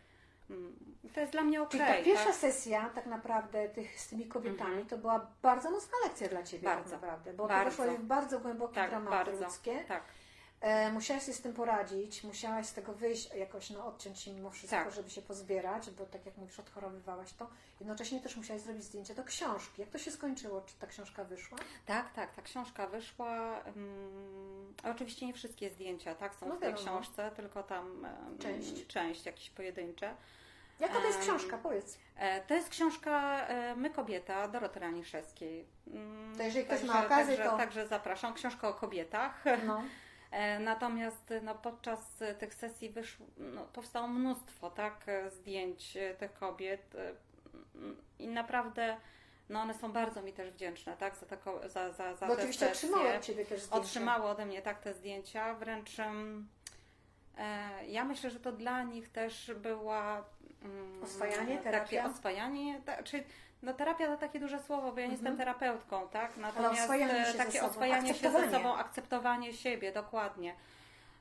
Mm, 0.49 0.75
To 1.13 1.19
jest 1.19 1.31
dla 1.31 1.41
mnie 1.43 1.61
okej, 1.61 1.79
Czyli 1.79 1.97
ta 1.97 2.03
pierwsza 2.03 2.25
tak? 2.25 2.35
sesja 2.35 2.89
tak 2.95 3.05
naprawdę 3.05 3.69
tych, 3.69 3.99
z 3.99 4.07
tymi 4.07 4.25
kobietami 4.25 4.69
Mhm. 4.69 4.87
to 4.87 4.97
była 4.97 5.27
bardzo 5.41 5.71
mocna 5.71 5.93
lekcja 6.03 6.27
dla 6.29 6.43
Ciebie 6.43 6.63
Bardzo. 6.63 6.83
tak 6.83 7.01
naprawdę, 7.01 7.33
bo 7.33 7.47
Bardzo. 7.47 7.83
W 7.83 8.03
bardzo 8.03 8.39
głębokie 8.39 8.75
Tak, 8.75 8.89
dramaty 8.89 9.11
bardzo. 9.31 9.45
ludzkie. 9.45 9.83
Tak, 9.87 10.03
musiałaś 10.93 11.25
się 11.25 11.33
z 11.33 11.41
tym 11.41 11.53
poradzić, 11.53 12.23
musiałaś 12.23 12.65
z 12.65 12.73
tego 12.73 12.93
wyjść, 12.93 13.29
jakoś 13.35 13.69
no, 13.69 13.85
odciąć 13.85 14.19
się 14.19 14.31
mimo 14.33 14.49
wszystko, 14.49 14.77
Tak. 14.83 14.91
żeby 14.93 15.09
się 15.09 15.21
pozbierać, 15.21 15.89
bo 15.91 16.05
tak 16.05 16.25
jak 16.25 16.37
mówisz, 16.37 16.59
odchorowywałaś 16.59 17.33
to. 17.33 17.47
Jednocześnie 17.79 18.19
też 18.21 18.37
musiałaś 18.37 18.61
zrobić 18.61 18.83
zdjęcie 18.83 19.15
do 19.15 19.23
książki. 19.23 19.81
Jak 19.81 19.89
to 19.89 19.97
się 19.97 20.11
skończyło? 20.11 20.61
Czy 20.61 20.75
ta 20.79 20.87
książka 20.87 21.23
wyszła? 21.23 21.57
tak, 21.85 22.13
tak, 22.13 22.33
ta 22.35 22.41
książka 22.41 22.87
wyszła. 22.87 23.61
mm, 23.63 24.73
oczywiście 24.83 25.25
nie 25.25 25.33
wszystkie 25.33 25.69
zdjęcia, 25.69 26.15
tak, 26.15 26.35
są 26.35 26.47
No 26.47 26.55
w 26.55 26.59
tej 26.59 26.69
wiadomo. 26.73 26.87
książce, 26.87 27.31
tylko 27.35 27.63
tam 27.63 28.05
em, 28.05 28.37
Część. 28.39 28.87
część 28.87 29.25
jakieś 29.25 29.49
pojedyncze. 29.49 30.15
Jaka 30.79 30.93
to 30.93 31.07
jest 31.07 31.19
książka? 31.19 31.57
Powiedz. 31.57 31.97
E, 32.17 32.41
To 32.41 32.53
jest 32.53 32.69
książka 32.69 33.47
e, 33.47 33.75
My 33.75 33.89
kobieta 33.89 34.47
Doroty 34.47 34.79
Raniszewskiej. 34.79 35.65
Mm, 35.87 36.37
To 36.37 36.43
jeżeli 36.43 36.65
ktoś 36.65 36.77
także- 36.79 36.93
ma 36.93 37.05
okazję, 37.05 37.35
także, 37.37 37.51
to- 37.51 37.57
Także 37.57 37.87
zapraszam. 37.87 38.33
Książka 38.33 38.67
o 38.69 38.73
kobietach. 38.73 39.43
No. 39.65 39.83
E, 40.33 40.59
Natomiast 40.59 41.33
no, 41.41 41.55
podczas 41.55 42.23
tych 42.39 42.53
sesji 42.53 42.89
wyszło, 42.89 43.25
no, 43.37 43.65
powstało 43.65 44.07
mnóstwo 44.07 44.69
tak, 44.69 45.03
e, 45.07 45.29
zdjęć 45.29 45.97
e, 45.97 46.13
tych 46.13 46.33
kobiet 46.33 46.95
i 48.19 48.27
naprawdę 48.27 48.97
no, 49.49 49.61
one 49.61 49.73
są 49.73 49.91
bardzo 49.91 50.21
mi 50.21 50.33
też 50.33 50.51
wdzięczne 50.51 50.97
tak, 50.97 51.15
za, 51.15 51.25
tako, 51.25 51.69
za, 51.69 51.91
za, 51.91 52.15
za 52.15 52.27
Bo 52.27 52.35
te 52.35 52.39
oczywiście 52.41 52.67
sesje. 52.67 52.89
otrzymały 52.89 53.17
od 53.17 53.23
Ciebie 53.25 53.45
też 53.45 53.61
zdjęcie. 53.61 53.81
Otrzymały 53.81 54.25
ode 54.25 54.45
mnie 54.45 54.61
tak 54.61 54.79
te 54.79 54.93
zdjęcia, 54.93 55.53
wręcz 55.53 55.99
e, 55.99 56.03
ja 57.87 58.05
myślę, 58.05 58.29
że 58.29 58.39
to 58.39 58.51
dla 58.51 58.83
nich 58.83 59.09
też 59.09 59.51
była 59.55 60.25
mm, 60.63 61.03
Oswajanie, 61.03 61.57
takie 61.57 61.63
terapia? 61.63 62.05
oswajanie, 62.05 62.81
ta, 62.85 63.03
czy 63.03 63.23
no 63.63 63.73
terapia 63.73 64.07
to 64.07 64.17
takie 64.17 64.39
duże 64.39 64.59
słowo, 64.59 64.91
bo 64.91 64.99
ja 64.99 65.05
nie 65.05 65.11
jestem 65.11 65.37
terapeutką, 65.37 66.07
tak? 66.07 66.37
Natomiast 66.37 66.81
oswajanie 66.81 67.21
e, 67.21 67.25
się 67.25 67.31
ze 67.31 67.37
takie 67.37 67.59
sobą, 67.59 67.71
oswajanie 67.71 68.13
się 68.13 68.19
ze 68.19 68.27
akceptowanie. 68.27 68.51
sobą, 68.51 68.75
akceptowanie 68.75 69.53
siebie, 69.53 69.91
dokładnie. 69.91 70.55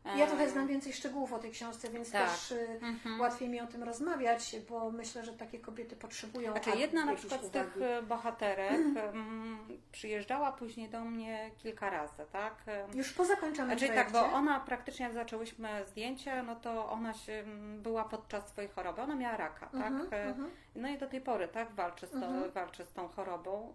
Ja 0.04 0.12
Em, 0.24 0.28
trochę 0.28 0.50
znam 0.50 0.66
więcej 0.66 0.92
szczegółów 0.92 1.32
o 1.32 1.38
tej 1.38 1.50
książce, 1.50 1.90
więc 1.90 2.10
Tak. 2.10 2.30
też 2.30 2.50
y, 2.52 2.78
Mhm. 2.82 3.20
łatwiej 3.20 3.48
mi 3.48 3.60
o 3.60 3.66
tym 3.66 3.82
rozmawiać, 3.82 4.56
bo 4.70 4.90
myślę, 4.90 5.24
że 5.24 5.32
takie 5.32 5.58
kobiety 5.58 5.96
potrzebują 5.96 6.52
Znaczy 6.52 6.70
jedna 6.78 7.04
na 7.04 7.14
przykład 7.14 7.42
z 7.44 7.50
tych 7.50 7.76
e, 7.82 8.02
bohaterek 8.02 8.72
mm, 9.12 9.58
przyjeżdżała 9.92 10.52
później 10.52 10.88
do 10.88 11.00
mnie 11.04 11.50
kilka 11.58 11.90
razy, 11.90 12.22
tak? 12.32 12.54
Już 12.94 13.12
po 13.12 13.24
zakończonym 13.24 13.78
Znaczy 13.78 13.94
tak, 13.94 14.08
projekcie? 14.10 14.30
bo 14.30 14.36
ona 14.36 14.60
praktycznie 14.60 15.04
jak 15.04 15.14
zaczęłyśmy 15.14 15.68
zdjęcie, 15.86 16.42
no 16.42 16.56
to 16.56 16.90
ona 16.90 17.14
się 17.14 17.44
była 17.78 18.04
podczas 18.04 18.48
swojej 18.48 18.70
choroby, 18.70 19.02
ona 19.02 19.14
miała 19.14 19.36
raka, 19.36 19.68
Mhm, 19.72 20.00
tak? 20.00 20.12
E, 20.12 20.24
mhm. 20.24 20.50
No 20.76 20.88
i 20.88 20.98
do 20.98 21.06
tej 21.06 21.20
pory, 21.20 21.48
tak, 21.48 21.72
walczy 21.72 22.06
z, 22.06 22.10
to, 22.10 22.16
Mhm. 22.16 22.50
walczy 22.50 22.84
z 22.84 22.92
tą 22.92 23.08
chorobą. 23.08 23.74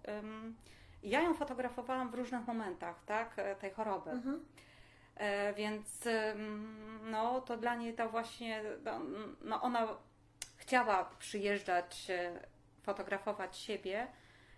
Ja 1.04 1.22
ją 1.22 1.34
fotografowałam 1.34 2.10
w 2.12 2.14
różnych 2.16 2.48
momentach, 2.48 2.96
tak, 3.06 3.34
e, 3.38 3.56
tej 3.56 3.72
choroby. 3.72 4.12
Mhm. 4.12 4.46
E, 5.18 5.54
Więc 5.54 6.04
no, 7.04 7.42
to 7.42 7.58
dla 7.58 7.76
niej 7.76 7.94
to 7.94 8.10
właśnie, 8.10 8.64
no, 8.84 9.00
no 9.42 9.62
ona 9.62 9.88
chciała 10.58 11.06
przyjeżdżać, 11.20 12.08
e, 12.10 12.40
fotografować 12.84 13.58
siebie, 13.58 14.08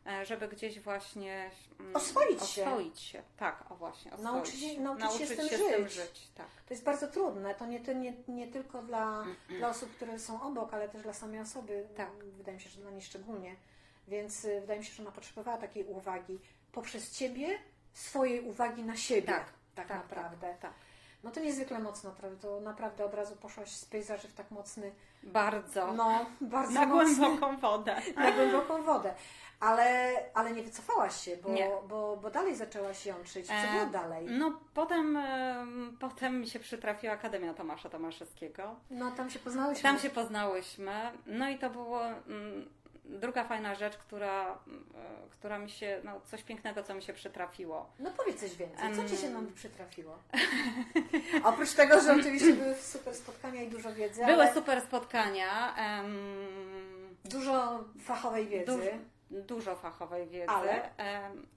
e, 0.07 0.25
żeby 0.25 0.47
gdzieś 0.47 0.79
właśnie 0.79 1.51
mm, 1.79 1.95
Oswoić 1.95 2.43
się. 2.43 2.65
oswoić 2.65 2.99
się. 2.99 3.23
Tak, 3.37 3.71
o 3.71 3.75
właśnie, 3.75 4.11
oswoić 4.13 4.33
Nauczyć 4.33 4.59
się- 4.59 4.69
się. 4.69 4.79
nauczyć 4.81 5.11
się 5.11 5.25
z 5.27 5.35
tym 5.35 5.47
z 5.47 5.49
tym 5.49 5.83
żyć. 5.89 5.93
żyć. 5.93 6.27
Tak. 6.35 6.47
To 6.67 6.73
jest 6.73 6.83
bardzo 6.83 7.07
trudne. 7.07 7.55
To 7.55 7.65
nie, 7.65 7.79
nie, 7.79 8.13
nie 8.27 8.47
tylko 8.47 8.81
dla, 8.81 9.25
dla 9.49 9.69
osób, 9.69 9.95
które 9.95 10.19
są 10.19 10.41
obok, 10.41 10.73
ale 10.73 10.89
też 10.89 11.03
dla 11.03 11.13
samej 11.13 11.39
osoby. 11.39 11.87
Tak. 11.95 12.11
Wydaje 12.37 12.57
mi 12.57 12.63
się, 12.63 12.69
że 12.69 12.81
dla 12.81 12.91
niej 12.91 13.01
szczególnie. 13.01 13.55
Więc 14.07 14.41
wydaje 14.61 14.79
mi 14.79 14.85
się, 14.85 14.93
że 14.93 15.03
ona 15.03 15.11
potrzebowała 15.11 15.57
takiej 15.57 15.83
uwagi 15.85 16.39
poprzez 16.71 17.11
Ciebie, 17.17 17.59
swojej 17.93 18.41
uwagi 18.41 18.83
na 18.83 18.95
siebie. 18.97 19.27
Tak, 19.27 19.53
tak, 19.87 19.97
tak, 19.97 20.09
naprawdę. 20.09 20.47
tak, 20.47 20.59
tak. 20.59 20.71
No 21.23 21.31
to 21.31 21.39
niezwykle 21.39 21.79
mocno? 21.79 22.11
To 22.41 22.59
naprawdę 22.59 23.05
od 23.05 23.13
razu 23.13 23.35
poszłaś 23.35 23.69
z 23.71 23.85
pejzaży 23.85 24.27
w 24.27 24.33
tak 24.33 24.51
mocny, 24.51 24.91
Bardzo. 25.23 25.93
no 25.93 26.25
bardzo 26.41 26.73
na 26.73 26.85
mocny, 26.85 27.15
głęboką 27.15 27.57
wodę. 27.57 27.95
na 28.15 28.31
głęboką 28.31 28.83
wodę. 28.83 29.13
Ale, 29.59 30.15
ale 30.33 30.51
nie 30.51 30.63
wycofałaś 30.63 31.21
się, 31.21 31.37
bo, 31.37 31.49
Nie. 31.49 31.69
bo, 31.87 32.17
bo 32.17 32.29
dalej 32.31 32.55
zaczęłaś 32.55 33.05
jątrzyć. 33.05 33.47
Co 33.47 33.53
E, 33.53 33.71
było 33.71 33.85
dalej? 33.85 34.25
No 34.29 34.59
potem, 34.73 35.17
em, 35.17 35.97
potem 35.99 36.39
mi 36.39 36.47
się 36.47 36.59
przytrafiła 36.59 37.13
Akademia 37.13 37.53
Tomasza 37.53 37.89
Tomaszewskiego. 37.89 38.75
No 38.89 39.11
tam 39.11 39.29
się 39.29 39.39
poznałyśmy. 39.39 39.83
Tam 39.83 39.99
się 39.99 40.09
poznałyśmy. 40.09 41.11
No 41.25 41.49
i 41.49 41.57
to 41.59 41.69
było 41.69 42.05
mm, 42.07 42.69
druga 43.09 43.43
fajna 43.43 43.75
rzecz, 43.75 43.97
która, 43.97 44.51
e, 44.51 45.29
która 45.29 45.59
mi 45.59 45.69
się, 45.69 46.01
no 46.03 46.21
coś 46.25 46.43
pięknego, 46.43 46.83
co 46.83 46.93
mi 46.93 47.01
się 47.01 47.13
przytrafiło. 47.13 47.89
No 47.99 48.11
powiedz 48.17 48.39
coś 48.39 48.55
więcej. 48.55 48.95
Co 48.95 49.09
Ci 49.09 49.17
się 49.21 49.29
nam 49.29 49.53
przytrafiło? 49.53 50.17
Oprócz 51.43 51.73
tego, 51.73 52.01
że 52.01 52.15
oczywiście 52.19 52.53
były 52.53 52.75
super 52.75 53.15
spotkania 53.15 53.61
i 53.63 53.67
dużo 53.69 53.93
wiedzy, 53.93 54.25
Były 54.25 54.33
ale 54.41 54.53
super 54.53 54.81
spotkania. 54.81 55.75
em, 55.75 56.17
dużo 57.25 57.83
fachowej 58.03 58.47
wiedzy. 58.47 58.65
Dużo, 58.71 58.89
dużo 59.31 59.75
fachowej 59.75 60.27
wiedzy, 60.27 60.49
Ale? 60.49 60.89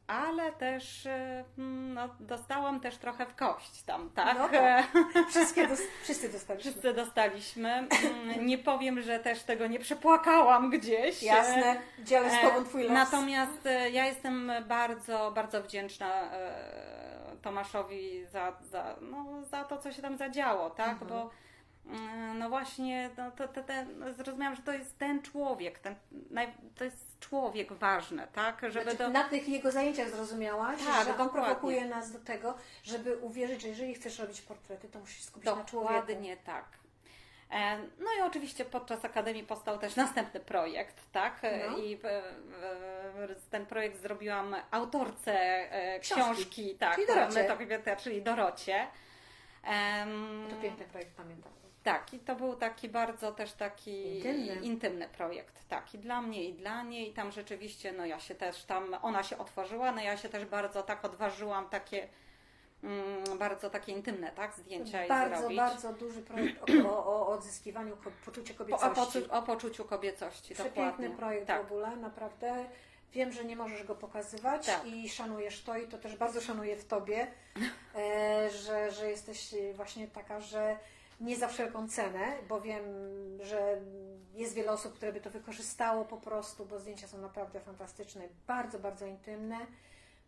ale 0.06 0.52
też 0.52 1.06
e, 1.06 1.44
mm, 1.58 1.94
no, 1.94 2.08
dostałam 2.20 2.80
też 2.80 2.96
trochę 2.98 3.26
w 3.26 3.34
kość 3.36 3.82
tam, 3.82 4.10
tak? 4.10 4.38
No 4.38 4.48
tak. 4.48 4.86
Wszystkie 5.28 5.66
dos- 5.68 5.80
wszyscy 6.04 6.28
dostaliśmy. 6.32 6.70
Wszyscy 6.72 6.94
dostaliśmy. 6.94 7.68
Mm, 7.70 8.46
Nie 8.46 8.58
powiem, 8.58 9.02
że 9.02 9.18
też 9.18 9.42
tego 9.42 9.66
nie 9.66 9.78
przepłakałam 9.78 10.70
gdzieś. 10.70 11.22
Jasne, 11.22 11.76
dzielę 11.98 12.30
z 12.30 12.40
Tobą 12.42 12.64
Twój 12.64 12.82
los. 12.82 12.90
E, 12.90 12.94
Natomiast 12.94 13.66
e, 13.66 13.90
ja 13.90 14.06
jestem 14.06 14.52
bardzo, 14.68 15.32
bardzo 15.34 15.62
wdzięczna 15.62 16.32
e, 16.32 16.82
Tomaszowi 17.42 18.26
za, 18.26 18.52
za, 18.60 18.96
no, 19.00 19.42
za 19.44 19.64
to, 19.64 19.78
co 19.78 19.92
się 19.92 20.02
tam 20.02 20.16
zadziało, 20.16 20.70
tak? 20.70 20.88
Mhm. 20.88 21.08
Bo 21.08 21.30
no 22.38 22.48
właśnie, 22.48 23.10
no, 23.16 23.30
to, 23.30 23.48
to, 23.48 23.62
ten, 23.62 24.14
zrozumiałam, 24.14 24.56
że 24.56 24.62
to 24.62 24.72
jest 24.72 24.98
ten 24.98 25.22
człowiek, 25.22 25.78
ten, 25.78 25.94
to 26.74 26.84
jest 26.84 27.20
człowiek 27.20 27.72
ważny, 27.72 28.26
tak? 28.32 28.60
Żeby 28.62 28.82
Znaczy, 28.82 28.98
to... 28.98 29.08
Na 29.08 29.24
tych 29.24 29.48
jego 29.48 29.70
zajęciach 29.72 30.10
zrozumiałaś, 30.10 30.78
Tak, 30.78 31.04
że 31.04 31.10
on 31.10 31.18
dokładnie. 31.18 31.32
prowokuje 31.32 31.84
nas 31.84 32.12
do 32.12 32.18
tego, 32.18 32.54
żeby 32.82 33.16
uwierzyć, 33.16 33.62
że 33.62 33.68
jeżeli 33.68 33.94
chcesz 33.94 34.18
robić 34.18 34.40
portrety, 34.42 34.88
to 34.88 34.98
musisz 34.98 35.22
skupić 35.22 35.46
na 35.46 35.64
człowieku. 35.64 35.92
Dokładnie 35.94 36.36
tak. 36.36 36.64
E, 37.50 37.78
No 37.78 38.06
i 38.18 38.22
oczywiście 38.22 38.64
podczas 38.64 39.04
Akademii 39.04 39.42
powstał 39.42 39.78
też 39.78 39.96
następny 39.96 40.40
projekt, 40.40 40.96
tak? 41.12 41.38
E, 41.42 41.70
No. 41.70 41.78
I 41.78 42.00
ten 43.50 43.66
projekt 43.66 44.00
zrobiłam 44.02 44.56
autorce 44.70 45.32
e, 45.72 46.00
Książki. 46.00 46.22
książki, 46.34 46.74
tak, 46.74 46.94
Czyli 46.94 47.06
Dorocie. 47.06 47.42
Metabiblioteka, 47.42 47.96
czyli 47.96 48.22
Dorocie. 48.22 48.86
To 50.50 50.56
piękny 50.62 50.84
projekt, 50.84 51.16
pamiętam. 51.16 51.52
Tak, 51.84 52.14
i 52.14 52.18
to 52.18 52.36
był 52.36 52.56
taki 52.56 52.88
bardzo 52.88 53.32
też 53.32 53.52
taki 53.52 54.16
Intymny. 54.16 54.54
intymny 54.54 55.08
projekt, 55.08 55.68
tak, 55.68 55.94
i 55.94 55.98
dla 55.98 56.22
mnie, 56.22 56.44
i 56.44 56.54
dla 56.54 56.82
niej. 56.82 57.08
I 57.10 57.12
tam 57.12 57.32
rzeczywiście, 57.32 57.92
no 57.92 58.06
ja 58.06 58.20
się 58.20 58.34
też 58.34 58.64
tam, 58.64 58.96
ona 59.02 59.22
się 59.22 59.38
otworzyła, 59.38 59.92
no 59.92 60.02
ja 60.02 60.16
się 60.16 60.28
też 60.28 60.44
bardzo 60.44 60.82
tak 60.82 61.04
odważyłam 61.04 61.68
takie, 61.68 62.08
mm, 62.84 63.38
bardzo 63.38 63.70
takie 63.70 63.92
intymne, 63.92 64.32
tak, 64.32 64.54
zdjęcia 64.54 65.04
i 65.04 65.08
Bardzo, 65.08 65.38
zrobić. 65.40 65.58
bardzo 65.58 65.92
duży 65.92 66.22
projekt 66.22 66.70
o, 66.84 67.06
o, 67.06 67.06
o 67.06 67.28
odzyskiwaniu 67.28 67.96
ko- 67.96 68.10
poczucia 68.24 68.54
Po, 68.54 68.64
o, 68.64 68.66
kobiecości. 68.66 68.94
poczu, 69.20 69.32
o 69.32 69.42
poczuciu 69.42 69.84
kobiecości, 69.84 70.54
Przepiękny 70.54 70.84
dokładnie. 70.84 71.10
projekt 71.10 71.46
tak. 71.46 71.62
w 71.62 71.72
ogóle, 71.72 71.96
naprawdę. 71.96 72.64
Wiem, 73.12 73.32
że 73.32 73.44
nie 73.44 73.56
możesz 73.56 73.84
go 73.84 73.94
pokazywać 73.94 74.66
Tak. 74.66 74.86
i 74.86 75.08
szanujesz 75.08 75.62
to 75.62 75.76
i 75.78 75.88
to 75.88 75.98
też 75.98 76.16
bardzo 76.16 76.40
szanuję 76.40 76.76
w 76.76 76.84
Tobie, 76.84 77.26
e, 77.96 78.50
że, 78.50 78.90
że 78.90 79.10
jesteś 79.10 79.54
właśnie 79.74 80.08
taka, 80.08 80.40
że 80.40 80.76
nie 81.20 81.36
za 81.36 81.48
wszelką 81.48 81.88
cenę, 81.88 82.36
bo 82.48 82.60
wiem, 82.60 82.84
że 83.40 83.80
jest 84.34 84.54
wiele 84.54 84.72
osób, 84.72 84.94
które 84.94 85.12
by 85.12 85.20
to 85.20 85.30
wykorzystało 85.30 86.04
po 86.04 86.16
prostu, 86.16 86.66
bo 86.66 86.78
zdjęcia 86.78 87.08
są 87.08 87.18
naprawdę 87.18 87.60
fantastyczne, 87.60 88.28
bardzo, 88.46 88.78
bardzo 88.78 89.06
intymne, 89.06 89.58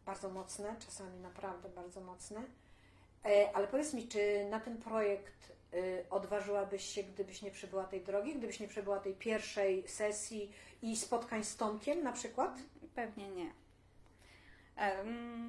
bardzo 0.07 0.31
mocne, 0.31 0.77
czasami 0.79 1.19
naprawdę 1.21 1.69
bardzo 1.69 2.01
mocne. 2.01 2.43
E, 3.25 3.51
Ale 3.55 3.69
powiedz 3.69 3.95
mi, 3.95 4.09
czy 4.09 4.47
na 4.51 4.61
ten 4.61 4.79
projekt 4.79 5.53
y, 5.75 6.07
odważyłabyś 6.11 6.85
się, 6.85 7.03
gdybyś 7.03 7.43
nie 7.43 7.51
przebyła 7.51 7.85
tej 7.85 8.01
drogi, 8.01 8.35
gdybyś 8.35 8.61
nie 8.61 8.69
przebyła 8.69 9.01
tej 9.01 9.15
pierwszej 9.15 9.89
sesji 9.89 10.53
i 10.83 10.97
spotkań 10.97 11.45
z 11.45 11.57
Tomkiem 11.57 12.03
na 12.03 12.13
przykład? 12.13 12.59
Pewnie 12.95 13.31
nie. 13.31 13.64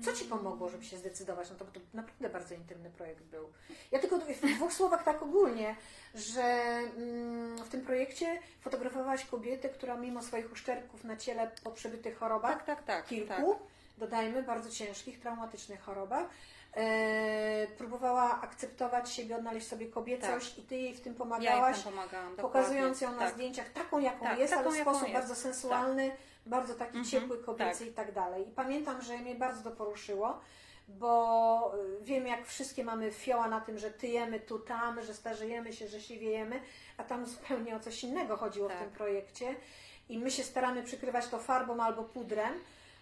Co 0.06 0.14
Ci 0.14 0.26
pomogło, 0.26 0.70
żeby 0.70 0.84
się 0.86 0.98
zdecydować 0.98 1.50
na 1.50 1.56
to, 1.56 1.66
bo 1.66 1.72
to 1.72 1.80
naprawdę 1.94 2.30
bardzo 2.30 2.56
intymny 2.56 2.90
projekt 2.90 3.24
był. 3.24 3.50
Ja 3.92 4.00
tylko 4.00 4.18
w 4.18 4.42
dwóch 4.56 4.74
słowach 4.74 5.04
tak 5.04 5.24
ogólnie, 5.24 5.76
że 6.16 6.44
mm, 6.44 7.58
w 7.58 7.70
tym 7.70 7.82
projekcie 7.82 8.40
fotografowałaś 8.62 9.26
kobietę, 9.26 9.70
która 9.70 9.96
mimo 9.98 10.22
swoich 10.24 10.52
uszczerbków 10.52 11.04
na 11.04 11.18
ciele 11.18 11.52
po 11.64 11.72
przebytych 11.72 12.18
chorobach, 12.18 12.58
Tak, 12.58 12.66
tak, 12.66 12.84
tak. 12.84 13.06
kilku, 13.06 13.28
tak. 13.28 13.44
dodajmy, 13.98 14.44
bardzo 14.44 14.70
ciężkich, 14.70 15.20
traumatycznych 15.20 15.82
chorobach, 15.82 16.26
e, 16.76 17.68
próbowała 17.78 18.42
akceptować 18.42 19.12
siebie, 19.12 19.36
odnaleźć 19.36 19.68
sobie 19.68 19.88
kobiecość 19.88 20.58
i 20.60 20.62
Ty 20.62 20.76
jej 20.76 20.94
w 20.94 21.02
tym 21.02 21.14
Ja 21.14 21.20
pomagałaś. 21.20 21.84
tam 21.84 21.94
pomagałam. 21.94 22.36
pokazując 22.36 23.02
ją 23.02 23.12
na 23.12 23.20
tak. 23.20 23.34
zdjęciach 23.34 23.70
taką, 23.70 24.00
jaką 24.00 24.26
Tak, 24.26 24.40
jest, 24.40 24.54
ale 24.54 24.64
taką, 24.64 24.76
w 24.76 24.78
jaką 24.78 24.92
sposób 24.96 25.14
bardzo 25.14 25.36
sensualny, 25.36 26.12
bardzo 26.46 26.74
taki 26.76 26.98
Mhm, 26.98 27.06
ciepły, 27.06 27.38
kobiecy 27.44 27.80
tak. 27.80 27.88
i 27.88 27.94
tak 27.94 28.12
dalej. 28.14 28.48
I 28.48 28.52
pamiętam, 28.52 29.02
że 29.02 29.18
mnie 29.18 29.36
bardzo 29.36 29.70
to 29.70 29.76
poruszyło, 29.76 30.40
bo 30.88 31.72
y, 32.02 32.04
wiem, 32.04 32.28
jak 32.28 32.46
wszystkie 32.48 32.84
mamy 32.84 33.12
fioła 33.12 33.48
na 33.48 33.62
tym, 33.62 33.80
że 33.80 33.92
tyjemy 33.92 34.40
tu, 34.40 34.60
tam, 34.60 35.02
że 35.04 35.14
starzejemy 35.14 35.74
się, 35.74 35.88
że 35.88 36.02
siwiejemy, 36.02 36.62
a 36.98 37.04
tam 37.04 37.26
zupełnie 37.26 37.76
o 37.76 37.80
coś 37.80 38.04
innego 38.04 38.38
chodziło 38.38 38.70
w 38.70 38.72
Tak. 38.72 38.82
tym 38.82 38.90
projekcie. 38.92 39.56
I 40.10 40.20
my 40.20 40.32
się 40.32 40.44
staramy 40.44 40.84
przykrywać 40.84 41.28
to 41.28 41.40
farbą 41.40 41.84
albo 41.84 42.04
pudrem, 42.04 42.54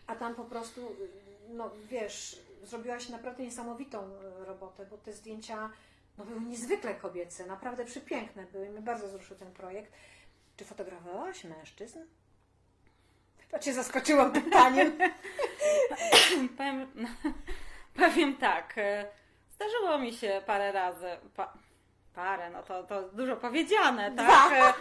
a 0.07 0.15
tam 0.15 0.35
po 0.35 0.43
prostu, 0.45 0.81
y, 0.81 1.09
no 1.49 1.71
wiesz, 1.89 2.41
zrobiłaś 2.63 3.09
naprawdę 3.09 3.43
niesamowitą 3.43 4.03
y, 4.41 4.45
robotę, 4.45 4.85
bo 4.85 4.97
te 4.97 5.13
zdjęcia 5.13 5.69
no, 6.17 6.25
były 6.25 6.41
niezwykle 6.41 6.95
kobiece, 6.95 7.45
naprawdę 7.45 7.85
przepiękne 7.85 8.45
były. 8.45 8.69
Mnie 8.69 8.81
bardzo 8.81 9.07
wzruszył 9.07 9.37
ten 9.37 9.51
projekt. 9.53 9.93
Czy 10.57 10.65
fotografowałaś 10.65 11.43
mężczyzn? 11.43 11.99
Chyba 13.53 13.63
Cię 13.63 13.73
zaskoczyłam 13.73 14.31
pytaniem. 14.31 14.97
Powiem, 16.57 16.87
powiem 17.99 18.37
tak. 18.37 18.73
e, 18.77 19.05
Zdarzyło 19.51 19.97
mi 19.97 20.13
się 20.13 20.41
parę 20.45 20.71
razy. 20.71 21.07
Pa, 21.35 21.53
parę, 22.15 22.49
no 22.49 22.63
to, 22.63 22.83
to 22.83 23.01
dużo 23.09 23.35
powiedziane, 23.35 24.11
tak? 24.11 24.51
E, 24.53 24.73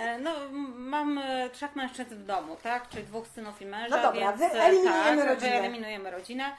e, 0.00 0.18
No, 0.18 0.34
mam 0.74 1.20
trzech 1.52 1.76
mężczyzn 1.76 2.14
w 2.14 2.24
domu, 2.24 2.56
tak? 2.62 2.88
Czyli 2.88 3.04
dwóch 3.04 3.26
synów 3.26 3.62
i 3.62 3.66
męża. 3.66 3.96
No 3.96 4.02
dobra, 4.02 4.32
więc, 4.32 4.52
wyeliminujemy 4.52 5.22
tak, 5.22 5.28
rodzinę. 5.28 5.50
Wyeliminujemy 5.52 6.10
rodzinę. 6.10 6.56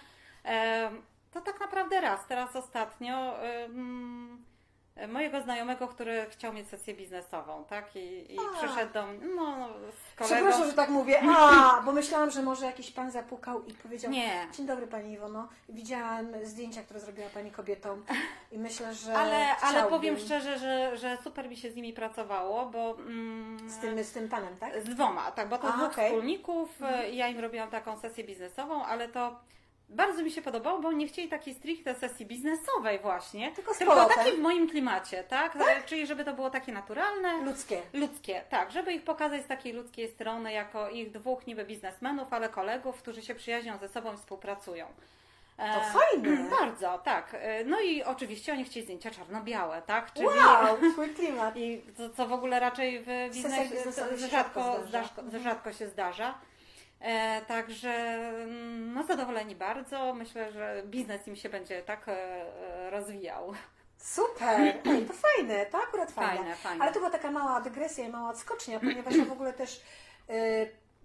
To 1.31 1.41
tak 1.41 1.59
naprawdę 1.59 2.01
raz. 2.01 2.27
Teraz 2.27 2.55
ostatnio. 2.55 3.39
mm, 3.65 4.45
Mojego 5.07 5.41
znajomego, 5.41 5.87
który 5.87 6.25
chciał 6.29 6.53
mieć 6.53 6.67
sesję 6.67 6.93
biznesową, 6.93 7.63
tak? 7.69 7.95
I, 7.95 8.33
i 8.33 8.37
A. 8.39 8.57
przyszedł 8.57 8.93
do 8.93 9.07
mnie, 9.07 9.19
no, 9.35 9.57
no, 9.57 9.67
z 9.67 10.15
kolegą. 10.15 10.35
Przepraszam, 10.35 10.67
że 10.67 10.73
tak 10.73 10.89
mówię. 10.89 11.21
A, 11.37 11.81
bo 11.85 11.91
myślałam, 11.91 12.31
że 12.31 12.41
może 12.41 12.65
jakiś 12.65 12.91
pan 12.91 13.11
zapukał 13.11 13.65
i 13.65 13.73
powiedział: 13.73 14.11
Nie. 14.11 14.47
Dzień 14.57 14.65
dobry 14.65 14.87
Pani 14.87 15.13
Iwono. 15.13 15.47
Widziałam 15.69 16.27
zdjęcia, 16.43 16.83
które 16.83 16.99
zrobiła 16.99 17.29
Pani 17.29 17.51
kobietą 17.51 18.01
i 18.51 18.57
myślę, 18.59 18.93
że. 18.93 19.17
Ale, 19.17 19.35
ale 19.35 19.55
chciałbym 19.57 19.99
powiem 19.99 20.17
szczerze, 20.17 20.59
że, 20.59 20.97
że 20.97 21.17
super 21.23 21.49
mi 21.49 21.57
się 21.57 21.71
z 21.71 21.75
nimi 21.75 21.93
pracowało, 21.93 22.65
bo 22.65 22.95
mm, 22.99 23.69
Z 23.69 23.77
tym, 23.77 24.03
z 24.03 24.11
tym 24.11 24.29
panem, 24.29 24.57
tak? 24.57 24.83
z 24.83 24.89
dwoma, 24.89 25.31
tak, 25.31 25.49
bo 25.49 25.57
to 25.57 25.73
A, 25.73 25.77
dwóch 25.77 25.91
okej. 25.91 26.09
wspólników 26.09 26.69
e, 26.81 27.09
i 27.09 27.15
ja 27.17 27.27
im 27.27 27.39
robiłam 27.39 27.69
taką 27.69 27.99
sesję 27.99 28.23
biznesową, 28.23 28.85
ale 28.85 29.07
to 29.07 29.39
bardzo 29.89 30.23
mi 30.23 30.31
się 30.31 30.41
podobało, 30.41 30.79
bo 30.79 30.91
nie 30.91 31.07
chcieli 31.07 31.29
takiej 31.29 31.53
stricte 31.53 31.95
sesji 31.95 32.25
biznesowej 32.25 32.99
właśnie, 32.99 33.51
Tylko 33.51 33.73
z 33.73 33.77
tylko 33.77 34.05
takiej 34.05 34.33
w 34.37 34.39
moim 34.39 34.69
klimacie, 34.69 35.23
tak? 35.23 35.55
E, 35.55 35.83
Czyli 35.85 36.07
żeby 36.07 36.25
to 36.25 36.33
było 36.33 36.49
takie 36.49 36.71
naturalne, 36.71 37.37
Ludzkie. 37.45 37.81
ludzkie, 37.93 38.41
tak, 38.49 38.71
żeby 38.71 38.93
ich 38.93 39.03
pokazać 39.03 39.41
z 39.43 39.47
takiej 39.47 39.73
ludzkiej 39.73 40.07
strony, 40.11 40.53
jako 40.53 40.89
ich 40.89 41.11
dwóch 41.11 41.47
niby 41.47 41.65
biznesmenów, 41.65 42.33
ale 42.33 42.49
kolegów, 42.49 42.97
którzy 43.01 43.21
się 43.21 43.35
przyjaźnią 43.35 43.77
ze 43.77 43.89
sobą 43.89 44.13
i 44.13 44.17
współpracują. 44.17 44.85
E, 45.57 45.73
To 45.73 45.99
fajne. 45.99 46.49
Bardzo, 46.59 46.97
tak. 46.97 47.29
E, 47.33 47.63
No 47.63 47.81
i 47.81 48.03
oczywiście 48.03 48.53
oni 48.53 48.63
chcieli 48.65 48.83
zdjęcia 48.85 49.11
czarno-białe, 49.11 49.81
tak? 49.81 50.13
Czyli 50.13 50.25
Wow, 50.27 50.77
twój 50.93 51.09
klimat. 51.09 51.57
i 51.57 51.81
to, 51.97 52.09
co 52.09 52.27
w 52.27 52.33
ogóle 52.33 52.59
raczej 52.59 52.99
w 53.03 53.33
biznesie 53.33 53.75
rzadko, 54.29 54.79
rzadko 54.91 55.21
rzadko 55.43 55.73
się 55.73 55.87
zdarza. 55.87 56.33
E, 57.01 57.41
także 57.41 57.89
mm, 57.89 58.93
no 58.93 59.03
zadowoleni 59.03 59.55
bardzo. 59.55 60.13
Myślę, 60.13 60.51
że 60.51 60.83
biznes 60.85 61.27
im 61.27 61.35
się 61.35 61.49
będzie 61.49 61.81
tak 61.81 62.07
e, 62.09 62.11
e, 62.11 62.89
rozwijał. 62.89 63.53
Super! 63.97 64.59
Ej, 64.85 65.05
to 65.05 65.13
fajne, 65.13 65.65
to 65.65 65.77
akurat 65.77 66.11
fajne. 66.11 66.37
Fajne, 66.37 66.55
fajne. 66.55 66.83
Ale 66.83 66.93
to 66.93 66.99
była 66.99 67.11
taka 67.11 67.31
mała 67.31 67.61
dygresja 67.61 68.05
i 68.05 68.09
mała 68.09 68.29
odskocznia, 68.29 68.79
ponieważ 68.79 69.15
ja 69.15 69.25
w 69.25 69.31
ogóle 69.31 69.53
też 69.53 69.81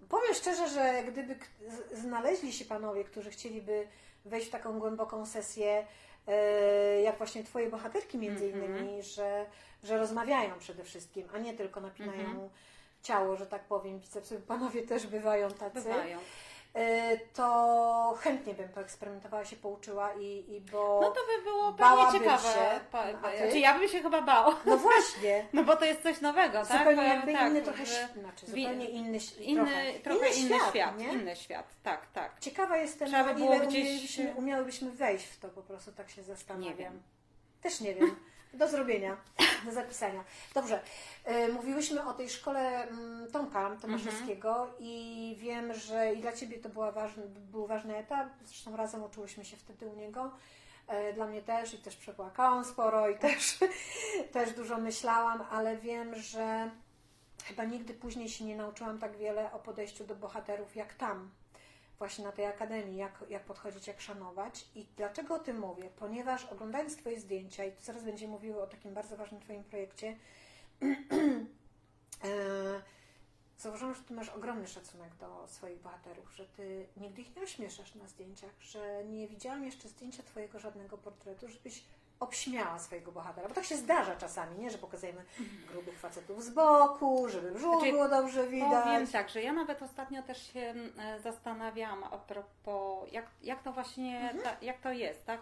powiem 0.09 0.33
szczerze, 0.33 0.67
że 0.69 1.03
gdyby 1.07 1.35
znaleźli 1.93 2.53
się 2.53 2.65
panowie, 2.65 3.03
którzy 3.03 3.29
chcieliby 3.29 3.87
wejść 4.25 4.47
w 4.47 4.51
taką 4.51 4.79
głęboką 4.79 5.25
sesję, 5.25 5.85
jak 7.03 7.17
właśnie 7.17 7.43
twoje 7.43 7.69
bohaterki 7.69 8.17
między 8.17 8.45
Mhm. 8.45 8.63
innymi, 8.65 9.03
że, 9.03 9.45
że 9.83 9.97
rozmawiają 9.97 10.59
przede 10.59 10.83
wszystkim, 10.83 11.27
a 11.35 11.37
nie 11.37 11.53
tylko 11.53 11.81
napinają 11.81 12.19
Mhm. 12.19 12.49
Ciało, 13.05 13.35
że 13.35 13.45
tak 13.45 13.63
powiem, 13.63 13.99
bicepsy, 13.99 14.41
panowie 14.47 14.81
też 14.81 15.07
bywają 15.07 15.51
tacy, 15.51 15.75
Bywają. 15.81 16.19
e, 16.73 17.17
to 17.17 18.17
chętnie 18.21 18.53
bym 18.53 18.69
poeksperymentowała, 18.69 19.45
się 19.45 19.55
pouczyła 19.55 20.13
i, 20.13 20.45
i 20.55 20.61
bo... 20.61 20.99
No 21.01 21.09
to 21.11 21.19
by 21.37 21.43
było 21.43 21.73
pewnie 21.73 22.19
ciekawe. 22.19 22.43
się. 22.53 22.79
Pa- 22.91 23.13
pa-? 23.13 23.37
Znaczy 23.37 23.59
ja 23.59 23.79
bym 23.79 23.87
się 23.89 24.01
chyba 24.01 24.21
bała. 24.21 24.55
No 24.65 24.77
właśnie, 24.77 25.45
No 25.53 25.63
bo 25.63 25.75
to 25.75 25.85
jest 25.85 26.03
coś 26.03 26.21
nowego, 26.21 26.65
tak? 26.65 26.77
zupełnie 26.79 27.03
jakby 27.03 27.33
tak, 27.33 27.49
inny 27.51 27.61
trochę, 27.61 27.85
że- 27.85 28.07
znaczy 28.19 28.45
zupełnie 28.45 28.85
inny, 28.89 29.17
Inny, 29.39 29.99
trochę, 30.03 30.29
inny, 30.29 30.59
świat, 30.69 30.97
nie? 30.97 31.13
inny 31.13 31.35
świat, 31.35 31.65
tak, 31.83 32.11
tak. 32.13 32.39
Ciekawa 32.39 32.77
jestem, 32.77 33.07
Trzeba 33.07 33.23
na 33.23 33.33
by 33.33 33.39
było 33.39 33.55
ile 33.55 33.67
gdzieś- 33.67 33.83
umielibyśmy, 33.83 34.33
umiałybyśmy 34.35 34.91
wejść 34.91 35.25
w 35.25 35.39
to, 35.39 35.49
po 35.49 35.61
prostu 35.61 35.91
tak 35.91 36.09
się 36.09 36.23
zastanawiam. 36.23 36.69
Nie 36.69 36.75
wiem. 36.75 37.01
Też 37.61 37.81
nie 37.81 37.93
wiem. 37.95 38.15
Do 38.55 38.67
zrobienia, 38.67 39.17
do 39.65 39.71
zapisania. 39.71 40.23
Dobrze. 40.53 40.79
y, 41.27 41.53
Mówiłyśmy 41.53 42.05
o 42.05 42.13
tej 42.13 42.29
szkole 42.29 42.87
mm, 42.87 43.31
Tomka 43.31 43.75
Tomaszewskiego 43.81 44.67
i 44.79 45.35
wiem, 45.39 45.73
że 45.73 46.13
i 46.13 46.21
dla 46.21 46.33
Ciebie 46.33 46.57
to 46.59 46.69
była 46.69 46.91
ważny, 46.91 47.23
był 47.27 47.67
ważny 47.67 47.97
etap. 47.97 48.27
Zresztą 48.45 48.75
razem 48.75 49.03
uczyłyśmy 49.03 49.45
się 49.45 49.57
wtedy 49.57 49.87
u 49.87 49.95
niego. 49.95 50.31
E, 50.87 51.13
Dla 51.13 51.25
mnie 51.27 51.41
też 51.41 51.73
i 51.73 51.77
też 51.77 51.95
przepłakałam 51.95 52.65
sporo 52.65 53.09
i 53.09 53.17
też, 53.19 53.57
też 54.33 54.53
dużo 54.53 54.77
myślałam, 54.77 55.43
ale 55.51 55.77
wiem, 55.77 56.15
że 56.15 56.69
chyba 57.43 57.63
nigdy 57.63 57.93
później 57.93 58.29
się 58.29 58.45
nie 58.45 58.55
nauczyłam 58.55 58.99
tak 58.99 59.17
wiele 59.17 59.51
o 59.51 59.59
podejściu 59.59 60.03
do 60.03 60.15
bohaterów 60.15 60.75
jak 60.75 60.93
tam, 60.93 61.29
właśnie 61.97 62.25
na 62.25 62.31
tej 62.31 62.45
akademii, 62.45 62.97
jak, 62.97 63.23
jak 63.29 63.43
podchodzić, 63.43 63.87
jak 63.87 64.01
szanować. 64.01 64.65
I 64.75 64.85
dlaczego 64.97 65.35
o 65.35 65.39
tym 65.39 65.59
mówię? 65.59 65.89
Ponieważ 65.95 66.45
oglądając 66.45 66.97
Twoje 66.97 67.19
zdjęcia, 67.19 67.65
i 67.65 67.71
zaraz 67.81 68.03
będziemy 68.03 68.33
mówiły 68.33 68.61
o 68.61 68.67
takim 68.67 68.93
bardzo 68.93 69.17
ważnym 69.17 69.41
Twoim 69.41 69.63
projekcie, 69.63 70.15
e, 72.23 72.81
zauważyłam, 73.57 73.95
że 73.95 74.01
Ty 74.01 74.13
masz 74.13 74.29
ogromny 74.29 74.67
szacunek 74.67 75.15
do 75.15 75.47
swoich 75.47 75.81
bohaterów, 75.81 76.35
że 76.35 76.45
Ty 76.45 76.87
nigdy 76.97 77.21
ich 77.21 77.35
nie 77.35 77.41
ośmieszasz 77.41 77.95
na 77.95 78.07
zdjęciach, 78.07 78.61
że 78.61 79.05
nie 79.05 79.27
widziałam 79.27 79.63
jeszcze 79.63 79.89
zdjęcia 79.89 80.23
Twojego 80.23 80.59
żadnego 80.59 80.97
portretu, 80.97 81.47
żebyś 81.47 81.83
obśmiała 82.19 82.79
swojego 82.79 83.11
bohatera, 83.11 83.47
bo 83.47 83.53
tak 83.55 83.63
się 83.65 83.75
zdarza 83.77 84.15
czasami, 84.15 84.57
nie, 84.59 84.69
że 84.69 84.77
pokazujemy 84.77 85.23
grubych 85.71 85.99
facetów 85.99 86.43
z 86.43 86.49
boku, 86.49 87.29
żeby 87.29 87.51
brzuch 87.51 87.75
Znaczy, 87.75 87.91
było 87.91 88.09
dobrze 88.09 88.47
widać. 88.47 88.83
Powiem 88.83 89.07
tak, 89.07 89.29
że 89.29 89.41
ja 89.41 89.53
nawet 89.53 89.81
ostatnio 89.81 90.23
też 90.23 90.53
się 90.53 90.73
e, 90.99 91.19
zastanawiałam 91.19 92.03
a 92.03 92.17
propos, 92.17 93.11
jak, 93.11 93.25
jak 93.43 93.63
to 93.63 93.71
właśnie, 93.73 94.19
Mhm. 94.19 94.43
ta, 94.43 94.65
jak 94.65 94.79
to 94.79 94.91
jest, 94.91 95.25
tak? 95.25 95.41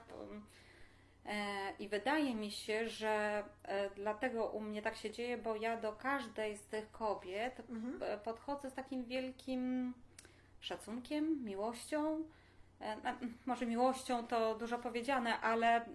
E, 1.26 1.34
I 1.80 1.88
wydaje 1.90 2.36
mi 2.36 2.52
się, 2.52 2.90
że 2.90 3.44
e, 3.64 3.90
dlatego 3.90 4.46
u 4.46 4.60
mnie 4.60 4.82
tak 4.82 4.96
się 4.96 5.12
dzieje, 5.12 5.38
bo 5.38 5.56
ja 5.56 5.78
do 5.78 5.94
każdej 5.94 6.58
z 6.58 6.68
tych 6.68 6.92
kobiet 6.92 7.60
Mhm. 7.70 8.20
podchodzę 8.20 8.70
z 8.70 8.74
takim 8.74 9.04
wielkim 9.06 9.94
szacunkiem, 10.60 11.44
miłością. 11.46 12.24
Może 13.46 13.66
miłością 13.66 14.28
to 14.28 14.56
dużo 14.56 14.78
powiedziane, 14.78 15.40
ale 15.42 15.86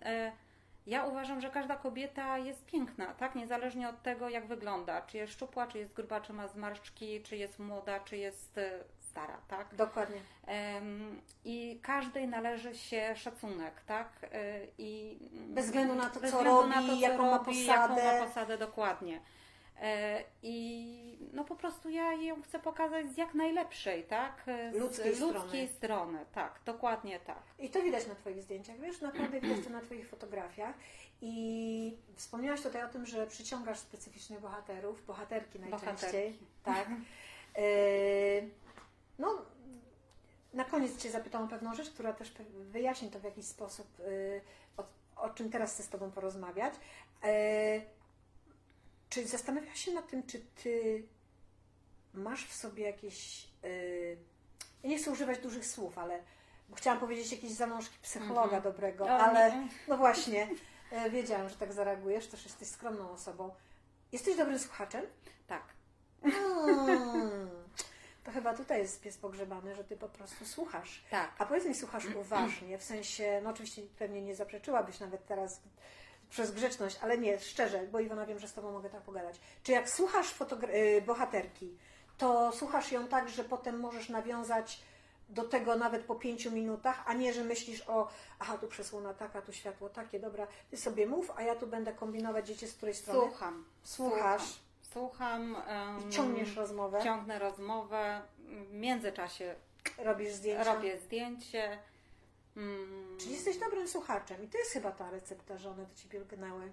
ja 0.89 1.05
uważam, 1.05 1.41
że 1.41 1.51
każda 1.51 1.77
kobieta 1.77 2.39
jest 2.39 2.67
piękna, 2.67 3.07
tak? 3.07 3.35
Niezależnie 3.35 3.89
od 3.89 4.03
tego, 4.03 4.29
jak 4.29 4.47
wygląda. 4.47 5.03
Czy 5.03 5.17
jest 5.17 5.33
szczupła, 5.33 5.67
czy 5.67 5.79
jest 5.79 5.95
gruba, 5.95 6.21
czy 6.21 6.33
ma 6.33 6.49
zmarszczki, 6.49 7.23
czy 7.23 7.37
jest 7.37 7.59
młoda, 7.59 8.01
czy 8.01 8.17
jest 8.17 8.59
e, 8.59 8.71
stara, 8.99 9.39
tak? 9.49 9.75
Dokładnie. 9.75 10.21
I 11.45 11.81
każdej 11.83 12.29
należy 12.29 12.75
się 12.75 13.17
szacunek, 13.17 13.81
tak? 13.87 14.09
E, 14.23 14.61
I 14.79 15.19
Bez 15.49 15.67
względu 15.67 15.95
na 15.95 16.11
to, 16.11 16.21
bez 16.21 16.31
co 16.31 16.43
robi, 16.43 17.01
jaką 17.01 17.31
ma 17.31 17.39
robi, 17.39 17.45
posadę. 17.45 18.03
Jaką 18.03 18.21
ma 18.21 18.27
posadę, 18.27 18.59
dokładnie. 18.59 19.21
E, 19.81 20.25
I 20.43 21.19
no 21.33 21.45
po 21.45 21.57
prostu 21.57 21.89
ja 21.89 22.13
ją 22.13 22.43
chcę 22.43 22.59
pokazać 22.59 23.13
z 23.13 23.17
jak 23.17 23.35
najlepszej, 23.35 24.05
tak? 24.05 24.43
Z 24.73 24.77
Ludzkiej 24.77 25.15
strony. 25.15 25.39
ludzkiej 25.39 25.69
strony. 25.69 26.19
Tak, 26.33 26.61
dokładnie 26.65 27.21
tak. 27.21 27.43
I 27.59 27.71
to 27.71 27.83
widać 27.83 28.07
na 28.07 28.15
Twoich 28.15 28.43
zdjęciach, 28.43 28.81
wiesz, 28.81 29.01
naprawdę 29.01 29.41
widać 29.41 29.65
to 29.65 29.71
na 29.71 29.81
Twoich 29.81 30.09
fotografiach. 30.09 30.75
I 31.21 31.97
wspomniałaś 32.17 32.63
tutaj 32.63 32.85
o 32.85 32.89
tym, 32.89 33.07
że 33.07 33.27
przyciągasz 33.27 33.79
specyficznych 33.79 34.41
bohaterów, 34.41 35.07
bohaterki 35.07 35.61
najczęściej. 35.61 35.93
Bohaterki. 35.95 36.47
Tak. 36.65 36.89
Yy, 37.57 38.51
no, 39.19 39.43
na 40.55 40.65
koniec 40.65 40.97
Cię 40.97 41.11
zapytam 41.11 41.45
o 41.45 41.49
pewną 41.49 41.75
rzecz, 41.75 41.91
która 41.91 42.13
też 42.13 42.33
wyjaśni 42.55 43.11
to 43.11 43.21
w 43.21 43.25
jakiś 43.25 43.45
sposób, 43.45 43.87
yy, 43.99 44.41
o, 44.77 44.85
o 45.17 45.31
czym 45.31 45.51
teraz 45.51 45.75
chcę 45.75 45.83
z 45.83 45.89
Tobą 45.89 46.11
porozmawiać. 46.11 46.75
Yy, 49.17 49.25
czy 49.25 49.27
zastanawiałaś 49.27 49.85
się 49.85 49.93
nad 49.93 50.09
tym, 50.09 50.27
czy 50.27 50.41
Ty 50.41 51.03
masz 52.15 52.47
w 52.47 52.55
sobie 52.55 52.85
jakieś. 52.85 53.49
Yy, 53.63 54.17
ja 54.83 54.89
nie 54.91 54.99
chcę 54.99 55.11
używać 55.11 55.39
dużych 55.39 55.67
słów, 55.67 55.99
ale 55.99 56.23
bo 56.69 56.77
chciałam 56.77 57.01
powiedzieć 57.01 57.33
jakieś 57.33 57.51
zalążki 57.51 57.99
psychologa 58.03 58.43
Mhm. 58.57 58.63
dobrego, 58.63 59.05
O, 59.05 59.09
ale 59.11 59.53
nie. 59.57 59.69
no 59.89 59.97
właśnie, 59.97 60.49
e, 60.93 61.11
wiedziałam, 61.11 61.49
że 61.49 61.57
tak 61.57 61.73
zareagujesz, 61.73 62.27
też 62.27 62.45
jesteś 62.45 62.69
skromną 62.69 63.11
osobą. 63.11 63.55
Jesteś 64.13 64.37
dobrym 64.37 64.59
słuchaczem? 64.59 65.05
Tak. 65.47 65.63
Hmm. 66.23 67.49
To 68.25 68.31
chyba 68.33 68.55
tutaj 68.55 68.79
jest 68.81 69.01
pies 69.01 69.17
pogrzebany, 69.19 69.75
że 69.75 69.85
ty 69.85 69.97
po 69.97 70.09
prostu 70.09 70.47
słuchasz. 70.47 71.05
Tak. 71.11 71.31
A 71.39 71.47
powiedz 71.47 71.65
mi, 71.67 71.75
słuchasz 71.75 72.05
uważnie, 72.21 72.79
w 72.79 72.83
sensie, 72.85 73.41
no 73.45 73.51
oczywiście 73.51 73.83
pewnie 73.99 74.23
nie 74.23 74.35
zaprzeczyłabyś 74.35 75.01
nawet 75.01 75.27
teraz 75.27 75.61
przez 76.31 76.51
grzeczność, 76.51 76.99
ale 77.03 77.19
nie, 77.19 77.39
szczerze, 77.39 77.87
bo 77.93 78.01
Iwona 78.01 78.27
wiem, 78.27 78.39
że 78.39 78.49
z 78.49 78.53
Tobą 78.53 78.73
mogę 78.73 78.91
tak 78.91 79.03
pogadać. 79.03 79.41
Czy 79.63 79.73
jak 79.73 79.91
słuchasz 79.91 80.35
fotogra- 80.35 80.75
y, 80.75 81.03
bohaterki, 81.03 81.77
to 82.19 82.53
słuchasz 82.53 82.93
ją 82.93 83.07
tak, 83.09 83.29
że 83.29 83.45
potem 83.45 83.81
możesz 83.81 84.09
nawiązać 84.09 84.81
do 85.29 85.45
tego 85.45 85.77
nawet 85.77 86.05
po 86.05 86.15
pięciu 86.15 86.51
minutach, 86.51 87.03
a 87.07 87.13
nie, 87.13 87.33
że 87.33 87.45
myślisz 87.45 87.85
o, 87.89 88.09
aha, 88.39 88.59
tu 88.59 88.69
przesłona 88.69 89.15
taka, 89.15 89.43
tu 89.43 89.53
światło 89.53 89.89
takie, 89.89 90.21
dobra, 90.21 90.47
Ty 90.71 90.77
sobie 90.77 91.07
mów, 91.07 91.31
a 91.37 91.43
ja 91.43 91.55
tu 91.57 91.67
będę 91.67 91.93
kombinować, 91.93 92.47
dziecię 92.47 92.69
z 92.69 92.75
której 92.75 92.95
strony. 92.95 93.21
Słucham. 93.21 93.65
Słuchasz. 93.83 94.43
Słucham. 94.93 95.57
em, 95.67 96.09
I 96.09 96.13
ciągniesz 96.13 96.57
rozmowę, 96.57 97.01
Ciągnę 97.05 97.39
rozmowę. 97.39 98.21
W 98.39 98.73
międzyczasie 98.73 99.55
robisz 99.99 100.33
zdjęcia. 100.33 100.75
robię 100.75 100.99
zdjęcie. 100.99 101.79
Mm, 102.59 103.19
Czyli 103.19 103.33
jesteś 103.33 103.59
dobrym 103.59 103.89
słuchaczem 103.89 104.45
i 104.45 104.49
to 104.49 104.59
jest 104.59 104.71
chyba 104.71 104.93
ta 104.93 105.11
recepta, 105.11 105.59
że 105.59 105.71
one 105.71 105.87
do 105.87 105.95
Ciebie 105.95 106.21
lgnęły. 106.21 106.73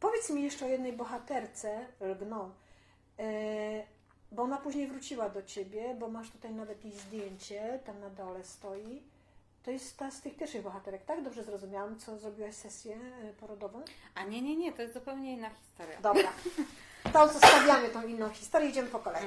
Powiedz 0.00 0.30
mi 0.30 0.42
jeszcze 0.42 0.66
o 0.66 0.68
jednej 0.68 0.92
bohaterce, 0.92 1.86
lgną, 2.00 2.50
yy, 3.18 3.24
bo 4.32 4.42
ona 4.42 4.56
później 4.56 4.86
wróciła 4.86 5.28
do 5.28 5.42
Ciebie, 5.42 5.94
bo 5.98 6.08
masz 6.08 6.30
tutaj 6.30 6.54
nawet 6.54 6.84
jej 6.84 6.94
zdjęcie, 6.94 7.80
tam 7.86 8.00
na 8.00 8.10
dole 8.10 8.44
stoi. 8.44 9.02
To 9.62 9.70
jest 9.70 9.96
ta 9.96 10.10
z 10.10 10.20
tych 10.20 10.36
pierwszych 10.36 10.62
bohaterek, 10.62 11.04
tak? 11.04 11.22
Dobrze 11.22 11.44
zrozumiałam, 11.44 11.98
co 11.98 12.18
zrobiłaś 12.18 12.54
sesję 12.54 12.96
yy, 13.24 13.32
porodową? 13.32 13.82
A 14.14 14.24
nie, 14.24 14.42
nie, 14.42 14.56
nie, 14.56 14.72
to 14.72 14.82
jest 14.82 14.94
zupełnie 14.94 15.32
inna 15.32 15.50
historia. 15.50 16.00
Dobra, 16.00 16.32
to 17.12 17.28
zostawiamy 17.28 17.88
tą 17.88 18.06
inną 18.06 18.30
historię, 18.30 18.68
idziemy 18.68 18.88
po 18.88 18.98
kolei. 18.98 19.24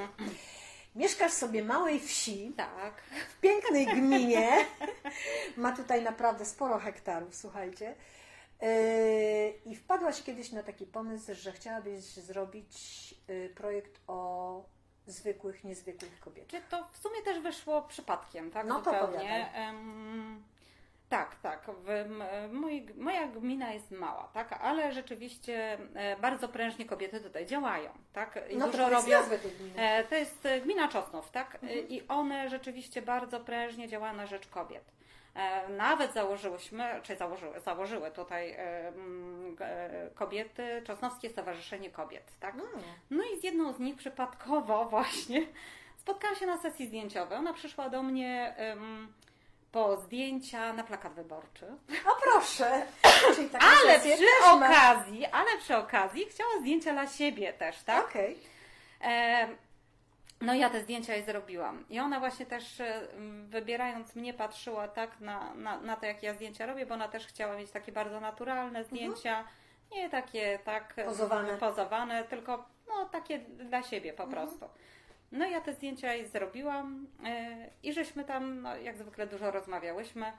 Mieszkasz 0.96 1.32
sobie 1.32 1.64
małej 1.64 2.00
wsi, 2.00 2.54
Tak. 2.58 3.02
w 3.30 3.40
pięknej 3.40 3.88
gminie. 3.88 4.66
Ma 5.58 5.72
tutaj 5.76 6.04
naprawdę 6.04 6.46
sporo 6.46 6.80
hektarów, 6.80 7.36
słuchajcie. 7.36 7.96
Yy, 8.62 8.68
I 9.66 9.76
wpadłaś 9.76 10.24
kiedyś 10.24 10.52
na 10.52 10.64
taki 10.64 10.86
pomysł, 10.86 11.34
że 11.34 11.52
chciałabyś 11.52 12.04
zrobić 12.04 12.76
yy, 13.28 13.50
projekt 13.56 14.00
o 14.08 14.64
zwykłych, 15.08 15.64
niezwykłych 15.64 16.20
kobietach. 16.20 16.62
Czy 16.62 16.68
to 16.70 16.88
w 16.94 16.98
sumie 16.98 17.22
też 17.22 17.40
wyszło 17.40 17.82
przypadkiem, 17.82 18.52
tak? 18.52 18.68
No 18.68 18.82
to 18.82 18.84
Zupełnie. 18.92 19.08
opowiadaj. 19.18 19.66
Tak, 21.12 21.36
tak. 21.36 21.66
W, 21.84 21.90
m, 21.90 22.24
moi, 22.52 22.88
moja 22.98 23.28
gmina 23.28 23.74
jest 23.74 23.92
mała, 23.92 24.30
tak? 24.34 24.54
Ale 24.62 24.92
rzeczywiście 24.92 25.78
e, 25.96 26.16
bardzo 26.18 26.48
prężnie 26.48 26.86
kobiety 26.86 27.20
tutaj 27.20 27.46
działają, 27.46 27.90
tak? 28.14 28.40
I 28.50 28.58
No 28.58 28.66
to 28.66 28.72
dużo 28.72 28.84
powiedz 28.84 29.06
robią. 29.06 29.18
E, 29.76 30.04
To 30.04 30.16
jest 30.16 30.46
e, 30.46 30.62
gmina 30.62 30.88
Czosnów, 30.88 31.32
tak? 31.32 31.56
Mhm. 31.56 31.90
I 31.90 32.08
one 32.08 32.50
rzeczywiście 32.50 33.02
bardzo 33.02 33.40
prężnie 33.40 33.88
działają 33.88 34.14
na 34.14 34.26
rzecz 34.26 34.48
kobiet. 34.48 34.84
Nawet 35.70 36.14
założyłyśmy, 36.14 37.00
czy 37.04 37.16
założyły, 37.16 37.60
założyły 37.60 38.12
tutaj 38.12 38.58
kobiety, 40.16 40.82
Czosnowskie 40.86 41.30
Stowarzyszenie 41.30 41.90
Kobiet, 41.90 42.32
tak? 42.40 42.56
Mm. 42.56 42.68
No 43.10 43.24
i 43.24 43.40
z 43.40 43.44
jedną 43.44 43.74
z 43.74 43.80
nich 43.80 43.96
przypadkowo 43.96 44.86
właśnie 44.96 45.42
spotkałam 45.98 46.36
się 46.36 46.46
na 46.46 46.58
sesji 46.58 46.88
zdjęciowej. 46.88 47.38
Ona 47.38 47.54
przyszła 47.54 47.90
do 47.90 48.04
mnie 48.04 48.54
em, 48.58 49.14
po 49.72 49.98
zdjęcia 49.98 50.74
na 50.74 50.84
plakat 50.84 51.14
wyborczy. 51.14 51.66
O 52.08 52.22
proszę! 52.24 52.86
Czyli 53.36 53.50
Ale 53.62 54.00
przy 54.00 54.52
okazji, 54.52 55.26
ale 55.26 55.58
przy 55.58 55.78
okazji 55.78 56.26
chciała 56.26 56.50
zdjęcia 56.60 56.92
dla 56.94 57.08
siebie 57.08 57.54
też, 57.54 57.84
tak? 57.84 58.06
Okej. 58.06 58.40
E, 59.04 59.48
no 60.42 60.54
ja 60.54 60.70
te 60.70 60.82
zdjęcia 60.82 61.16
jej 61.16 61.24
zrobiłam. 61.26 61.86
I 61.90 62.00
ona 62.00 62.20
właśnie 62.20 62.46
też 62.46 62.80
m, 62.80 63.48
wybierając 63.50 64.16
mnie 64.16 64.34
patrzyła 64.34 64.88
tak 64.88 65.20
na, 65.20 65.54
na, 65.54 65.78
na 65.82 65.96
to, 65.96 66.06
jak 66.06 66.24
ja 66.24 66.34
zdjęcia 66.34 66.66
robię, 66.66 66.86
bo 66.86 66.94
ona 66.94 67.08
też 67.08 67.28
chciała 67.28 67.56
mieć 67.58 67.72
takie 67.72 67.92
bardzo 67.92 68.20
naturalne 68.20 68.84
zdjęcia. 68.84 69.44
Nie 69.92 70.10
takie 70.10 70.60
tak 70.66 70.94
Pozowane. 71.06 71.58
pozowane, 71.58 72.24
tylko 72.24 72.66
no, 72.88 73.06
takie 73.06 73.40
dla 73.40 73.84
siebie 73.84 74.14
po 74.14 74.28
prostu. 74.28 74.70
No 75.32 75.46
ja 75.46 75.62
te 75.62 75.74
zdjęcia 75.74 76.14
jej 76.14 76.28
zrobiłam 76.28 77.08
e, 77.26 77.70
i 77.84 77.94
żeśmy 77.94 78.24
tam, 78.24 78.62
no, 78.62 78.76
jak 78.76 78.98
zwykle, 78.98 79.28
dużo 79.28 79.52
rozmawiałyśmy. 79.52 80.34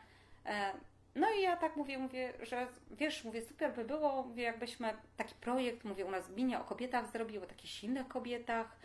E, 0.47 0.73
no 1.15 1.31
i 1.31 1.43
ja 1.43 1.57
tak 1.57 1.77
mówię, 1.77 1.99
mówię, 1.99 2.33
że 2.43 2.67
wiesz, 2.91 3.25
mówię, 3.25 3.43
super 3.43 3.75
by 3.75 3.85
było, 3.85 4.23
mówię, 4.23 4.43
jakbyśmy 4.43 4.95
taki 5.17 5.35
projekt, 5.35 5.85
mówię, 5.85 6.05
u 6.05 6.11
nas 6.11 6.27
w 6.27 6.33
gminie 6.35 6.61
o 6.61 6.65
kobietach 6.65 7.11
zrobiły, 7.11 7.45
o 7.45 7.49
takich 7.49 7.71
silnych 7.71 8.09
kobietach. 8.09 8.77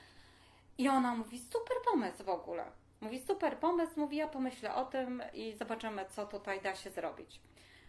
I 0.77 0.89
ona 0.89 1.15
mówi, 1.15 1.39
super 1.39 1.77
pomysł 1.91 2.23
w 2.23 2.29
ogóle. 2.29 2.65
Mówi, 3.01 3.19
super 3.19 3.57
pomysł, 3.57 3.99
mówi, 3.99 4.17
ja 4.17 4.27
pomyślę 4.27 4.75
o 4.75 4.85
tym 4.85 5.23
i 5.33 5.53
zobaczymy, 5.53 6.05
co 6.09 6.25
tutaj 6.25 6.61
da 6.61 6.75
się 6.75 6.89
zrobić. 6.89 7.41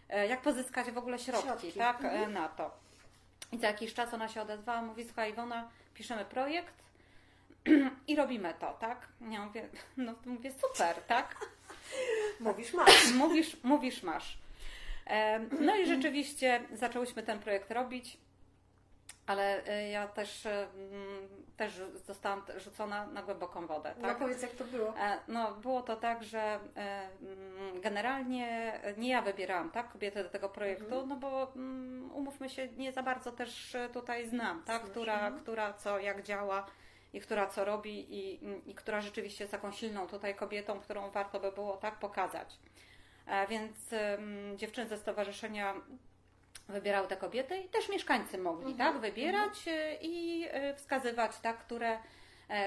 E, 0.09 0.27
Jak 0.27 0.41
pozyskać 0.41 0.91
w 0.91 0.97
ogóle 0.97 1.19
środki, 1.19 1.47
Środki, 1.47 1.73
tak, 1.73 2.03
mhm. 2.03 2.33
na 2.33 2.49
to. 2.49 2.71
I 3.51 3.57
za 3.57 3.67
jakiś 3.67 3.93
czas 3.93 4.13
ona 4.13 4.27
się 4.27 4.41
odezwała, 4.41 4.81
mówi, 4.81 5.05
słuchaj 5.05 5.31
Iwona, 5.31 5.69
piszemy 5.93 6.25
projekt 6.25 6.88
i 8.07 8.15
robimy 8.15 8.53
to, 8.59 8.73
tak? 8.73 9.07
Ja 9.31 9.45
mówię, 9.45 9.69
no 9.97 10.13
to 10.13 10.29
mówię, 10.29 10.51
super, 10.51 10.95
tak? 11.07 11.35
Mówisz, 12.39 12.73
masz. 12.73 13.13
Mówisz, 13.17 13.63
mówisz 13.63 14.03
masz. 14.03 14.37
No 15.59 15.75
i 15.75 15.85
rzeczywiście 15.85 16.61
zaczęłyśmy 16.73 17.23
ten 17.23 17.39
projekt 17.39 17.71
robić, 17.71 18.17
ale 19.29 19.65
e, 19.67 19.89
ja 19.89 20.07
też, 20.07 20.45
e, 20.45 20.67
mm, 20.73 21.27
też 21.57 21.81
zostałam 22.05 22.41
rzucona 22.57 23.07
na 23.07 23.23
głęboką 23.23 23.67
wodę. 23.67 23.93
No 23.97 24.07
Tak? 24.07 24.17
powiedz, 24.17 24.41
jak 24.41 24.51
to 24.51 24.63
było. 24.63 24.93
E, 24.97 25.17
No, 25.27 25.51
było 25.51 25.81
to 25.81 25.95
tak, 25.95 26.23
że 26.23 26.59
mm, 26.75 27.81
generalnie 27.81 28.79
nie 28.97 29.09
ja 29.09 29.21
wybierałam 29.21 29.71
tak, 29.71 29.91
kobietę 29.91 30.23
do 30.23 30.29
tego 30.29 30.49
projektu, 30.49 31.07
no 31.07 31.15
bo 31.15 31.51
mm, 31.55 32.11
umówmy 32.11 32.49
się, 32.49 32.67
nie 32.67 32.91
za 32.91 33.03
bardzo 33.03 33.31
też 33.31 33.77
tutaj 33.93 34.27
znam, 34.27 34.63
tak, 34.63 34.81
Znasz, 34.81 34.91
która, 34.91 35.13
mhm. 35.13 35.39
która 35.39 35.73
co, 35.73 35.99
jak 35.99 36.23
działa 36.23 36.65
i 37.13 37.21
która 37.21 37.47
co 37.47 37.65
robi 37.65 38.15
i, 38.15 38.39
i 38.71 38.75
która 38.75 39.01
rzeczywiście 39.01 39.43
jest 39.43 39.51
taką 39.51 39.71
silną 39.71 40.07
tutaj 40.07 40.35
kobietą, 40.35 40.79
którą 40.79 41.11
warto 41.11 41.39
by 41.39 41.51
było 41.51 41.77
tak 41.77 41.99
pokazać. 41.99 42.57
E, 43.27 43.47
Więc 43.47 43.75
dziewczyny 44.55 44.89
ze 44.89 44.97
stowarzyszenia 44.97 45.73
wybierały 46.67 47.07
te 47.07 47.17
kobiety 47.17 47.57
i 47.57 47.69
też 47.69 47.89
mieszkańcy 47.89 48.37
mogli 48.37 48.71
Mhm, 48.71 48.93
tak 48.93 49.01
wybierać 49.01 49.67
e, 49.67 49.95
i 50.01 50.45
e, 50.49 50.75
wskazywać 50.75 51.39
tak, 51.39 51.57
które 51.57 51.97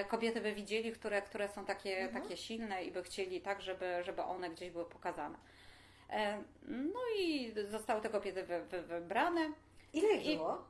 kobiety 0.08 0.40
by 0.40 0.54
widzieli, 0.54 0.92
które, 0.92 1.22
które 1.22 1.48
są 1.48 1.64
takie, 1.64 1.98
Mhm. 1.98 2.22
takie 2.22 2.36
silne 2.36 2.84
i 2.84 2.90
by 2.92 3.02
chcieli 3.02 3.40
tak, 3.40 3.62
żeby, 3.62 3.98
żeby 4.04 4.22
one 4.22 4.50
gdzieś 4.50 4.70
były 4.70 4.84
pokazane. 4.84 5.38
No 6.68 7.00
i 7.18 7.52
zostały 7.70 8.00
te 8.00 8.08
kobiety 8.08 8.42
wy, 8.44 8.62
wy, 8.64 8.82
wybrane. 8.82 9.52
Ile 9.92 10.12
ich 10.14 10.26
I- 10.26 10.36
było? 10.36 10.64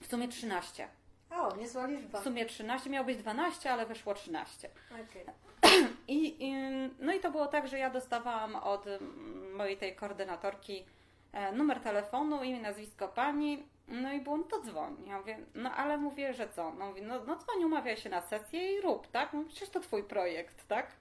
W 0.00 0.06
sumie 0.06 0.28
13. 0.28 0.88
O, 1.30 1.56
niezła 1.56 1.86
liczba. 1.86 2.20
W 2.20 2.24
sumie 2.24 2.46
13, 2.46 2.90
miało 2.90 3.06
być 3.06 3.18
12, 3.18 3.72
ale 3.72 3.86
wyszło 3.86 4.14
13. 4.14 4.68
Okej. 4.90 5.24
I, 6.08 6.48
i, 6.48 6.54
no 6.98 7.12
i 7.12 7.20
to 7.20 7.30
było 7.30 7.46
tak, 7.46 7.68
że 7.68 7.78
ja 7.78 7.90
dostawałam 7.90 8.56
od 8.56 8.86
mm, 8.86 9.52
mojej 9.54 9.76
tej 9.76 9.96
koordynatorki 9.96 10.84
e, 11.32 11.52
numer 11.52 11.80
telefonu, 11.80 12.42
imię, 12.42 12.60
nazwisko 12.60 13.08
pani, 13.08 13.68
no 13.88 14.12
i 14.12 14.20
było, 14.20 14.36
no 14.36 14.44
to 14.44 14.60
dzwoń. 14.60 14.96
Ja 15.06 15.18
mówię, 15.18 15.38
no 15.54 15.72
ale 15.72 15.98
mówię, 15.98 16.34
że 16.34 16.48
co? 16.48 16.72
No 16.72 16.86
mówię, 16.86 17.02
no, 17.02 17.24
no 17.26 17.36
dzwoń, 17.36 17.64
umawiaj 17.64 17.96
się 17.96 18.10
na 18.10 18.22
sesję 18.22 18.72
i 18.72 18.80
rób, 18.80 19.06
tak? 19.06 19.32
No 19.32 19.44
przecież 19.44 19.68
to 19.68 19.80
twój 19.80 20.02
projekt, 20.02 20.68
tak? 20.68 20.92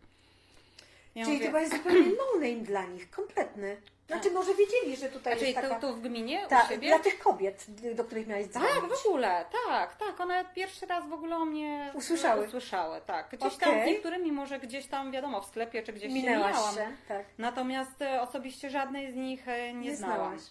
Ja 1.15 1.25
Czyli 1.25 1.37
mówię, 1.37 1.45
to 1.45 1.51
była 1.51 1.77
zupełnie 1.77 2.11
no 2.17 2.39
name 2.39 2.63
dla 2.63 2.85
nich, 2.85 3.09
kompletny. 3.09 3.77
Znaczy 4.07 4.31
może 4.31 4.53
wiedzieli, 4.55 4.95
że 4.95 5.09
tutaj 5.09 5.41
jest 5.41 5.55
taka... 5.55 5.75
tu, 5.79 5.87
tu 5.87 5.93
w 5.95 6.01
gminie, 6.01 6.45
Ta, 6.49 6.63
u 6.63 6.67
siebie? 6.67 6.87
dla 6.87 6.99
tych 6.99 7.19
kobiet, 7.19 7.65
do 7.95 8.03
których 8.03 8.27
miałeś 8.27 8.47
dzwonić. 8.47 8.69
Tak, 8.71 8.89
w 8.89 9.05
ogóle, 9.07 9.45
tak, 9.67 9.95
tak. 9.95 10.19
One 10.21 10.45
pierwszy 10.55 10.85
raz 10.85 11.07
w 11.09 11.13
ogóle 11.13 11.35
o 11.37 11.45
mnie 11.45 11.91
Usłyszały. 11.93 12.45
usłyszały 12.47 13.01
tak. 13.05 13.29
Gdzieś 13.31 13.55
tam 13.57 13.69
Okej. 13.69 13.83
z 13.83 13.87
niektórymi 13.87 14.31
może 14.31 14.59
gdzieś 14.59 14.87
tam, 14.87 15.11
wiadomo, 15.11 15.41
w 15.41 15.45
sklepie 15.45 15.83
czy 15.83 15.93
gdzieś 15.93 16.07
się 16.07 16.13
Minęłaś 16.13 16.51
mijałam. 16.55 16.75
się, 16.75 16.87
tak. 17.07 17.25
Natomiast 17.37 18.01
e, 18.01 18.21
osobiście 18.21 18.69
żadnej 18.69 19.11
z 19.11 19.15
nich 19.15 19.47
e, 19.47 19.73
nie, 19.73 19.89
Nie 19.89 19.95
znałam. 19.95 20.17
znałaś. 20.17 20.41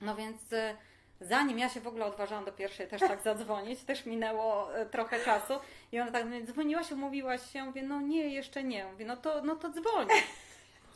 No 0.00 0.14
więc 0.16 0.52
e, 0.52 0.76
zanim 1.20 1.58
ja 1.58 1.68
się 1.68 1.80
w 1.80 1.86
ogóle 1.86 2.06
odważyłam 2.06 2.44
do 2.44 2.52
pierwszej 2.52 2.88
też 2.88 3.00
tak 3.00 3.22
zadzwonić, 3.30 3.80
też 3.80 4.06
minęło 4.06 4.76
e, 4.76 4.86
trochę 4.86 5.24
czasu 5.24 5.54
i 5.92 6.00
ona 6.00 6.10
tak 6.12 6.24
dzwoniłaś, 6.44 6.92
umówiłaś 6.92 7.52
się, 7.52 7.64
mówię, 7.64 7.82
no 7.82 8.00
nie, 8.00 8.28
jeszcze 8.28 8.64
nie. 8.64 8.84
Mówię, 8.84 9.04
no 9.04 9.16
to, 9.16 9.42
no 9.44 9.56
to 9.56 9.68
dzwoń. 9.70 10.06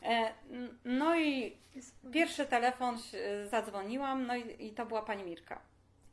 E, 0.06 0.32
No 0.84 1.16
i 1.16 1.56
pierwszy 2.12 2.46
telefon 2.46 2.98
e, 3.14 3.46
zadzwoniłam, 3.46 4.26
no 4.26 4.36
i, 4.36 4.66
i 4.66 4.72
to 4.72 4.86
była 4.86 5.02
pani 5.02 5.24
Mirka. 5.24 5.60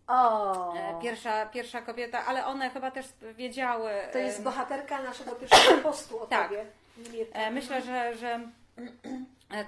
O, 0.08 0.74
E, 0.78 1.00
Pierwsza, 1.02 1.46
pierwsza 1.46 1.82
kobieta, 1.82 2.26
ale 2.26 2.46
one 2.46 2.70
chyba 2.70 2.92
też 2.92 3.06
wiedziały. 3.36 3.92
to 4.12 4.18
jest 4.18 4.44
bohaterka 4.44 5.04
naszego 5.04 5.32
pierwszego 5.36 5.82
postu 5.82 6.20
o 6.24 6.26
Tak. 6.28 6.48
tobie. 6.50 6.66
Mirka. 7.14 7.52
Myślę, 7.52 7.82
że, 7.82 8.16
że 8.16 8.40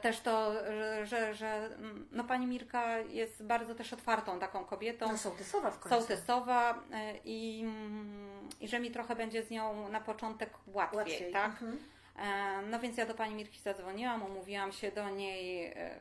też 0.01 0.19
to, 0.19 0.51
że, 1.03 1.33
że, 1.33 1.69
no 2.11 2.23
pani 2.23 2.47
Mirka 2.47 2.97
jest 2.99 3.43
bardzo 3.43 3.75
też 3.75 3.93
otwartą 3.93 4.39
taką 4.39 4.65
kobietą, 4.65 5.11
No 5.11 5.17
sołtysowa 5.17 5.71
w 5.71 5.79
końcu. 5.79 5.97
sołtysowa 5.97 6.79
i, 7.25 7.65
i 8.61 8.67
że 8.67 8.79
mi 8.79 8.91
trochę 8.91 9.15
będzie 9.15 9.43
z 9.43 9.49
nią 9.49 9.89
na 9.89 10.01
początek 10.01 10.49
łatwiej, 10.67 10.97
Łatwiej. 10.99 11.33
tak? 11.33 11.51
Mhm. 11.51 11.79
E, 12.19 12.61
No 12.61 12.79
więc 12.79 12.97
ja 12.97 13.05
do 13.05 13.13
pani 13.13 13.35
Mirki 13.35 13.59
zadzwoniłam, 13.61 14.23
umówiłam 14.23 14.71
się 14.71 14.91
do 14.91 15.09
niej 15.09 15.65
e, 15.65 15.99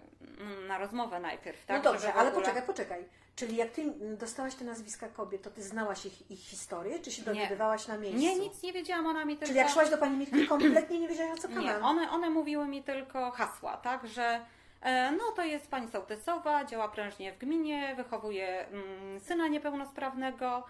na 0.68 0.78
rozmowę 0.78 1.20
najpierw, 1.20 1.66
tak? 1.66 1.76
no 1.84 1.92
dobrze, 1.92 2.12
w 2.12 2.16
ale 2.16 2.28
ogóle- 2.28 2.42
poczekaj, 2.44 2.66
poczekaj. 2.66 3.04
Czyli 3.36 3.56
jak 3.56 3.70
ty 3.70 3.84
dostałaś 4.18 4.54
te 4.54 4.64
nazwiska 4.64 5.08
kobiet, 5.08 5.42
to 5.42 5.50
ty 5.50 5.62
znałaś 5.62 6.06
ich, 6.06 6.30
ich 6.30 6.38
historię, 6.40 6.98
czy 6.98 7.10
się 7.10 7.22
Nie. 7.22 7.26
dowiadywałaś 7.26 7.86
na 7.88 7.98
miejscu? 7.98 8.20
Nie, 8.20 8.38
nic 8.38 8.62
nie 8.62 8.72
wiedziałam, 8.72 9.06
ona 9.06 9.24
mi 9.24 9.32
tylko... 9.36 9.46
Czyli 9.46 9.58
jak 9.58 9.68
szłaś 9.70 9.90
do 9.90 9.98
pani 9.98 10.16
Mirki, 10.16 10.46
kompletnie 10.48 11.00
nie 11.00 11.08
wiedziałaś 11.08 11.38
o 11.38 11.42
co 11.42 11.48
Nie, 11.48 11.54
kanał. 11.54 11.80
one, 11.90 12.10
one 12.10 12.30
mówiły 12.30 12.66
mi 12.66 12.82
tylko 12.82 13.30
hasła, 13.30 13.76
tak, 13.76 14.06
że 14.06 14.40
e, 14.82 15.12
no 15.12 15.24
to 15.36 15.44
jest 15.44 15.70
pani 15.70 15.88
sołtysowa, 15.90 16.64
działa 16.64 16.88
prężnie 16.88 17.32
w 17.32 17.38
gminie, 17.38 17.94
wychowuje 17.96 18.66
mm, 18.68 19.20
syna 19.20 19.48
niepełnosprawnego, 19.48 20.64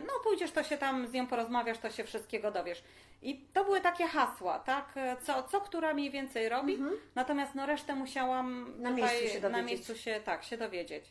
no 0.00 0.12
pójdziesz, 0.24 0.50
to 0.52 0.62
się 0.62 0.76
tam 0.78 1.06
z 1.06 1.12
nią 1.12 1.26
porozmawiasz, 1.26 1.78
to 1.78 1.90
się 1.90 2.04
wszystkiego 2.04 2.50
dowiesz. 2.50 2.82
I 3.22 3.38
to 3.52 3.64
były 3.64 3.80
takie 3.80 4.06
hasła, 4.06 4.58
tak, 4.58 4.92
e, 4.96 5.16
co, 5.22 5.42
co 5.42 5.60
która 5.60 5.94
mniej 5.94 6.10
więcej 6.10 6.48
robi, 6.48 6.78
natomiast 7.14 7.54
no 7.54 7.66
resztę 7.66 7.94
musiałam 7.94 8.46
Mhm. 8.58 8.82
Na 8.82 8.90
tutaj, 8.90 9.02
miejscu 9.02 9.28
się 9.34 9.40
na 9.40 9.48
dowiedzieć. 9.50 9.68
miejscu 9.68 9.96
się, 9.96 10.20
tak, 10.24 10.44
się 10.44 10.56
dowiedzieć. 10.56 11.04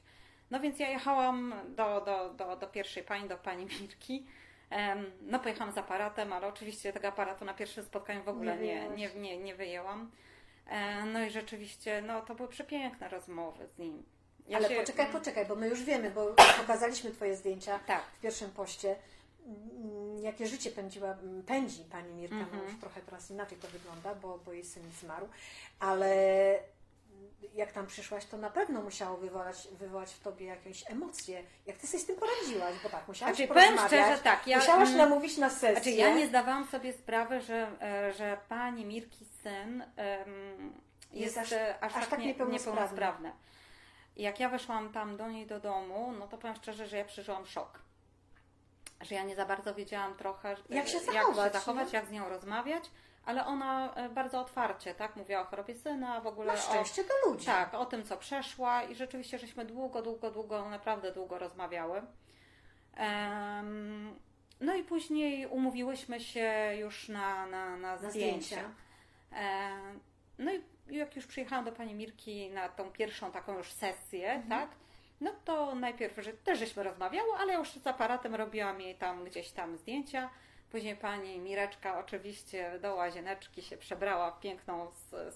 No 0.52 0.60
więc 0.60 0.80
ja 0.80 0.90
jechałam 0.90 1.54
do, 1.68 2.02
do, 2.02 2.34
do, 2.34 2.56
do 2.56 2.68
pierwszej 2.68 3.04
pani, 3.04 3.30
do 3.30 3.38
pani 3.38 3.66
Mirki. 3.82 4.26
No 5.22 5.40
pojechałam 5.40 5.74
z 5.74 5.78
aparatem, 5.78 6.34
ale 6.34 6.48
oczywiście 6.48 6.94
tego 6.94 7.08
aparatu 7.08 7.46
na 7.46 7.54
pierwszym 7.54 7.84
spotkaniu 7.84 8.24
w 8.24 8.30
ogóle 8.30 8.58
Nie 8.58 8.90
nie, 8.90 9.10
nie, 9.16 9.38
nie 9.38 9.56
wyjęłam. 9.56 10.12
E, 10.68 11.06
No 11.06 11.24
i 11.24 11.30
rzeczywiście, 11.30 12.02
no 12.08 12.22
to 12.22 12.36
były 12.36 12.50
przepiękne 12.50 13.10
rozmowy 13.10 13.68
z 13.68 13.80
nim. 13.80 14.04
Ja 14.48 14.58
Ale 14.58 14.70
się- 14.70 14.76
poczekaj, 14.76 15.08
poczekaj, 15.12 15.46
bo 15.46 15.56
my 15.56 15.68
już 15.70 15.84
wiemy, 15.84 16.12
bo 16.12 16.36
pokazaliśmy 16.58 17.12
Twoje 17.12 17.36
zdjęcia 17.36 17.80
Tak. 17.80 18.02
w 18.18 18.20
pierwszym 18.22 18.52
poście. 18.52 18.96
Mm, 19.46 20.20
Jakie 20.24 20.48
życie 20.48 20.72
pędziła, 20.72 21.10
mm, 21.12 21.44
pędzi 21.44 21.84
pani 21.92 22.14
Mirka, 22.14 22.36
Mhm. 22.36 22.58
no 22.58 22.64
już 22.64 22.80
trochę 22.80 23.02
teraz 23.02 23.32
inaczej 23.32 23.58
to 23.58 23.68
wygląda, 23.68 24.16
bo, 24.16 24.38
bo 24.46 24.54
jej 24.54 24.64
syn 24.64 24.84
zmarł, 25.02 25.28
ale 25.80 26.16
jak 27.54 27.72
tam 27.72 27.88
przyszłaś, 27.88 28.26
to 28.26 28.38
na 28.38 28.50
pewno 28.50 28.82
musiało 28.82 29.18
wywołać, 29.18 29.68
wywołać 29.80 30.14
w 30.14 30.20
Tobie 30.20 30.46
jakieś 30.46 30.92
emocje. 30.92 31.44
Jak 31.66 31.78
Ty 31.78 31.88
sobie 31.88 32.04
z 32.04 32.06
tym 32.06 32.16
poradziłaś? 32.16 32.76
Bo 32.84 32.90
tak, 32.90 33.08
musiałaś 33.08 33.36
Znaczy, 33.36 33.48
porozmawiać, 33.48 33.88
szczerze, 33.88 34.18
tak, 34.24 34.48
ja- 34.48 34.58
musiałaś 34.58 34.88
mm, 34.88 34.98
namówić 34.98 35.38
na 35.38 35.50
sesję. 35.50 35.72
Znaczy, 35.74 35.92
ja 35.92 36.14
nie 36.16 36.28
zdawałam 36.28 36.68
sobie 36.68 36.94
sprawy, 36.94 37.42
że, 37.42 37.68
e, 37.82 38.14
że 38.14 38.38
pani 38.50 38.86
Mirki 38.86 39.26
syn 39.44 39.84
em, 39.96 40.74
Jest 41.12 41.36
jest, 41.36 41.38
aż- 41.38 41.54
aż, 41.82 41.94
aż 41.96 42.02
tak, 42.02 42.10
tak 42.10 42.20
nie, 42.20 42.26
niepełnosprawny. 42.26 42.82
niepełnosprawny. 42.82 43.32
I 44.16 44.22
jak 44.24 44.40
ja 44.40 44.50
weszłam 44.50 44.94
tam 44.94 45.18
do 45.18 45.28
niej 45.30 45.46
do 45.48 45.60
domu, 45.60 46.12
no 46.20 46.28
to 46.28 46.38
powiem 46.38 46.56
szczerze, 46.56 46.88
że 46.88 46.98
ja 46.98 47.06
przeżyłam 47.06 47.46
szok. 47.46 47.80
Że 49.02 49.16
ja 49.16 49.24
nie 49.24 49.36
za 49.36 49.46
bardzo 49.46 49.76
wiedziałam 49.76 50.16
trochę, 50.16 50.50
e, 50.52 50.56
Jak 50.76 50.88
się 50.88 50.98
jak, 50.98 51.06
zachować, 51.06 51.54
się 51.54 51.60
zachować 51.60 51.94
jak 51.94 52.06
z 52.06 52.12
nią 52.12 52.30
rozmawiać, 52.30 52.84
ale 53.26 53.46
ona 53.46 53.94
e, 53.94 54.10
bardzo 54.10 54.40
otwarcie, 54.42 54.96
tak, 54.96 55.16
mówiła 55.16 55.42
o 55.42 55.46
chorobie 55.46 55.76
syna, 55.76 56.22
w 56.22 56.28
ogóle 56.28 56.48
Na 56.48 56.60
o, 56.60 56.62
szczęście 56.62 57.04
do 57.04 57.30
ludzi. 57.30 57.46
tak, 57.46 57.74
o 57.74 57.86
tym, 57.86 58.04
co 58.04 58.18
przeszła 58.18 58.84
i 58.84 58.96
rzeczywiście 58.96 59.40
żeśmy 59.40 59.66
długo, 59.66 60.02
długo, 60.02 60.32
długo, 60.32 60.70
naprawdę 60.70 61.12
długo 61.12 61.40
rozmawiały. 61.40 62.02
Em, 62.96 64.20
no 64.62 64.76
i 64.76 64.84
później 64.84 65.48
umówiłyśmy 65.48 66.20
się 66.20 66.54
już 66.80 67.10
na, 67.10 67.46
na, 67.46 67.78
na 67.78 67.96
Na 68.02 68.10
zdjęcia. 68.10 68.40
zdjęcia. 68.48 68.70
Em, 69.32 70.00
no 70.38 70.54
i 70.54 70.62
jak 70.88 71.16
już 71.16 71.28
przyjechałam 71.28 71.66
do 71.66 71.72
pani 71.72 71.94
Mirki 71.96 72.50
na 72.50 72.70
tą 72.70 72.92
pierwszą 72.92 73.32
taką 73.32 73.58
już 73.58 73.72
sesję, 73.72 74.32
Mhm. 74.32 74.50
tak? 74.62 74.70
No 75.22 75.32
to 75.46 75.76
najpierw 75.76 76.18
że 76.18 76.34
też 76.34 76.60
żeśmy 76.60 76.84
rozmawiały, 76.84 77.30
ale 77.40 77.54
już 77.54 77.72
z 77.72 77.88
aparatem 77.88 78.36
robiłam 78.36 78.82
jej 78.82 78.96
tam 78.96 79.26
gdzieś 79.26 79.52
tam 79.52 79.78
zdjęcia. 79.78 80.30
Później 80.72 80.96
pani 80.96 81.40
Mireczka 81.40 82.00
oczywiście 82.00 82.80
do 82.80 82.96
łazieneczki 82.96 83.62
się 83.62 83.78
przebrała 83.78 84.32
w 84.32 84.40
piękną 84.40 84.88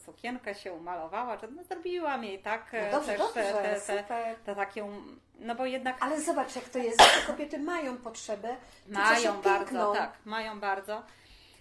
sukienkę, 0.06 0.56
się 0.56 0.74
umalowała, 0.74 1.38
no, 1.56 1.64
zrobiłam 1.64 2.24
jej 2.24 2.40
tak 2.40 2.72
No 2.74 2.92
dobrze, 2.92 3.12
też 3.12 3.20
dobrze, 3.20 3.44
te, 3.44 3.82
te, 3.82 4.04
te, 4.04 4.36
te 4.46 4.56
taką, 4.56 5.02
no 5.40 5.56
bo 5.56 5.66
jednak 5.66 5.98
Ale 6.00 6.22
zobacz, 6.22 6.56
jak 6.56 6.70
to 6.70 6.80
jest, 6.80 7.02
że 7.02 7.22
kobiety 7.28 7.60
mają 7.60 7.98
potrzebę 7.98 8.56
mają 8.88 9.42
bardzo, 9.42 9.66
piękną. 9.66 9.94
tak, 9.94 10.12
mają 10.26 10.60
bardzo. 10.60 11.04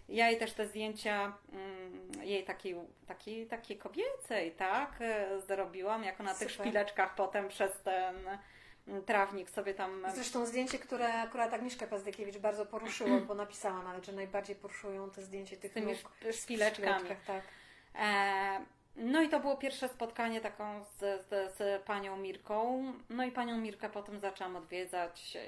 Ja 0.09 0.31
jej 0.31 0.39
też 0.39 0.53
te 0.53 0.67
zdjęcia 0.67 1.33
mm, 1.53 2.23
jej 2.23 2.45
takiej, 2.45 2.77
takiej, 3.07 3.47
takiej 3.47 3.79
kobiecej, 3.79 4.53
tak, 4.53 4.97
e, 5.01 5.41
zrobiłam, 5.41 6.05
jak 6.05 6.21
ona 6.21 6.33
na 6.33 6.39
tych 6.39 6.51
szpileczkach 6.51 7.15
potem 7.15 7.49
przez 7.49 7.81
ten 7.83 8.17
mm, 8.89 9.05
trawnik 9.05 9.51
sobie 9.51 9.75
tam 9.75 10.07
Zresztą 10.15 10.47
zdjęcie, 10.47 10.79
które 10.79 11.15
akurat 11.15 11.55
Agnieszka 11.55 11.87
Pazdykiewicz 11.87 12.39
bardzo 12.39 12.67
poruszyło, 12.67 13.21
bo 13.21 13.35
napisała 13.35 13.83
nawet, 13.83 14.07
że 14.07 14.13
najbardziej 14.13 14.57
poruszują 14.57 15.11
te 15.11 15.23
zdjęcie 15.23 15.57
tych 15.57 15.71
z 15.71 15.75
tymi 15.75 15.93
nóg 15.93 16.33
szpileczkami. 16.33 17.09
tak. 17.27 17.43
E, 17.95 18.61
no 18.97 19.23
i 19.23 19.29
to 19.29 19.41
było 19.41 19.57
pierwsze 19.57 19.89
spotkanie 19.89 20.41
taką 20.41 20.85
z, 20.85 20.99
z, 20.99 21.57
z 21.57 21.83
panią 21.83 22.17
Mirką. 22.17 22.93
No 23.11 23.25
i 23.25 23.31
panią 23.33 23.57
Mirkę 23.59 23.89
potem 23.91 24.21
zaczęłam 24.21 24.57
odwiedzać 24.57 25.37
e, 25.37 25.41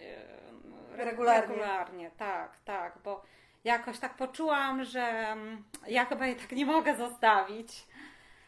re- 0.94 1.04
Regularnie. 1.04 1.48
regularnie. 1.48 2.10
Tak, 2.18 2.56
tak, 2.64 2.98
bo 3.04 3.22
jakoś 3.68 3.98
tak 3.98 4.14
poczułam, 4.14 4.84
że 4.84 5.02
mm, 5.02 5.64
ja 5.86 6.04
chyba 6.04 6.26
jej 6.26 6.36
tak 6.36 6.52
nie 6.52 6.66
mogę 6.66 6.96
zostawić. 6.96 7.86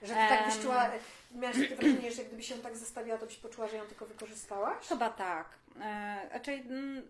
Że 0.03 0.15
ty 0.15 0.21
tak 0.29 0.47
byś 0.47 0.59
czuła, 0.59 0.91
miałaś 1.35 1.57
takie 1.57 1.77
wrażenie, 1.77 2.13
że 2.13 2.25
gdyby 2.25 2.43
się 2.43 2.55
ją 2.55 2.63
tak 2.63 2.77
zostawiła, 2.77 3.19
to 3.19 3.27
byś 3.27 3.37
poczuła, 3.37 3.69
że 3.69 3.77
ją 3.77 3.85
tylko 3.85 4.07
wykorzystałaś? 4.07 4.89
Chyba 4.89 5.11
tak. 5.11 5.47
E, 5.81 6.27
znaczy, 6.31 6.53
mm, 6.53 7.03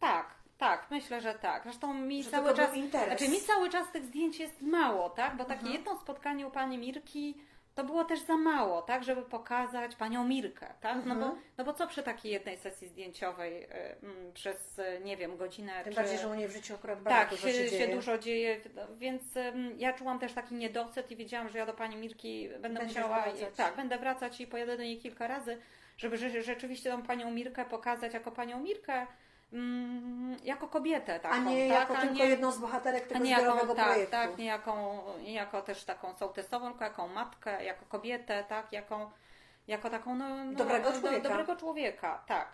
tak, 0.00 0.26
tak, 0.58 0.86
myślę, 0.90 1.20
że 1.20 1.34
tak. 1.34 1.62
Zresztą 1.62 1.94
mi 1.94 2.24
Że 2.24 2.30
cały 2.30 2.54
czas. 2.54 2.70
Znaczy 3.06 3.28
mi 3.28 3.40
cały 3.40 3.70
czas 3.70 3.90
tych 3.90 4.04
zdjęć 4.04 4.38
jest 4.38 4.62
mało, 4.62 5.10
tak? 5.10 5.36
Bo 5.36 5.44
takie 5.44 5.60
Mhm. 5.60 5.74
jedno 5.74 6.00
spotkanie 6.00 6.46
u 6.46 6.50
pani 6.50 6.78
Mirki 6.78 7.40
to 7.78 7.84
było 7.84 8.04
też 8.04 8.20
za 8.20 8.36
mało, 8.36 8.82
tak? 8.82 9.04
Żeby 9.04 9.22
pokazać 9.22 9.96
panią 9.96 10.24
Mirkę, 10.24 10.66
tak? 10.80 10.96
No, 11.06 11.14
Mhm. 11.14 11.20
bo, 11.20 11.36
no 11.58 11.64
bo 11.64 11.72
co 11.72 11.86
przy 11.86 12.02
takiej 12.02 12.32
jednej 12.32 12.56
sesji 12.56 12.88
zdjęciowej 12.88 13.62
y, 13.64 13.68
mm, 14.02 14.32
przez, 14.32 14.78
y, 14.78 15.00
nie 15.04 15.16
wiem, 15.16 15.36
godzinę 15.36 15.72
Tym 15.84 15.92
czy... 15.92 16.00
bardziej, 16.00 16.18
że 16.18 16.28
u 16.28 16.34
niej 16.34 16.48
w 16.48 16.52
życiu 16.52 16.74
akurat 16.74 17.02
bardzo 17.02 17.20
Tak, 17.20 17.30
dużo 17.30 17.48
się, 17.48 17.54
się, 17.54 17.70
dzieje. 17.70 17.94
dużo 17.94 18.18
dzieje, 18.18 18.60
no, 18.74 18.82
więc 18.96 19.36
ym, 19.36 19.74
ja 19.80 19.92
czułam 19.92 20.18
też 20.18 20.32
taki 20.32 20.54
niedosyt 20.54 21.10
i 21.10 21.16
wiedziałam, 21.16 21.48
że 21.48 21.58
ja 21.58 21.66
do 21.66 21.74
pani 21.74 21.96
Mirki 21.96 22.48
będę 22.48 22.68
Będziesz 22.80 22.96
musiała, 22.96 23.22
wracać. 23.22 23.54
tak, 23.56 23.76
będę 23.76 23.98
wracać 23.98 24.40
i 24.40 24.46
pojadę 24.46 24.76
do 24.76 24.82
niej 24.82 24.98
kilka 24.98 25.26
razy, 25.28 25.58
żeby 25.96 26.16
rze- 26.16 26.42
rzeczywiście 26.42 26.90
tą 26.90 27.02
panią 27.02 27.30
Mirkę 27.30 27.64
pokazać 27.64 28.14
jako 28.14 28.30
panią 28.32 28.60
Mirkę, 28.60 29.06
mm, 29.52 30.36
jako 30.44 30.68
kobietę 30.68 31.20
taką, 31.20 31.34
A 31.34 31.38
nie 31.38 31.68
tak? 31.68 31.80
jako 31.80 31.96
A 31.96 32.00
tylko 32.00 32.14
nie- 32.14 32.26
jedną 32.26 32.52
z 32.52 32.58
bohaterek 32.58 33.06
tego 33.06 33.24
nie 33.24 33.30
jako, 33.30 33.74
tak, 33.74 33.86
projektu. 33.86 34.10
tak, 34.10 34.38
nie 34.38 34.44
jako, 34.44 35.04
nie 35.22 35.32
jako 35.32 35.62
też 35.62 35.84
taką 35.84 36.14
sołtysową, 36.14 36.68
tylko 36.68 36.84
jako 36.84 37.08
matkę, 37.08 37.64
jako 37.64 37.84
kobietę, 37.86 38.44
tak, 38.48 38.72
jako, 38.72 39.10
jako 39.68 39.90
taką 39.90 40.14
no, 40.14 40.44
no, 40.44 40.52
Dobrego 40.52 40.92
do- 40.92 41.00
człowieka. 41.00 41.28
dobrego 41.28 41.56
człowieka, 41.56 42.22
tak. 42.26 42.48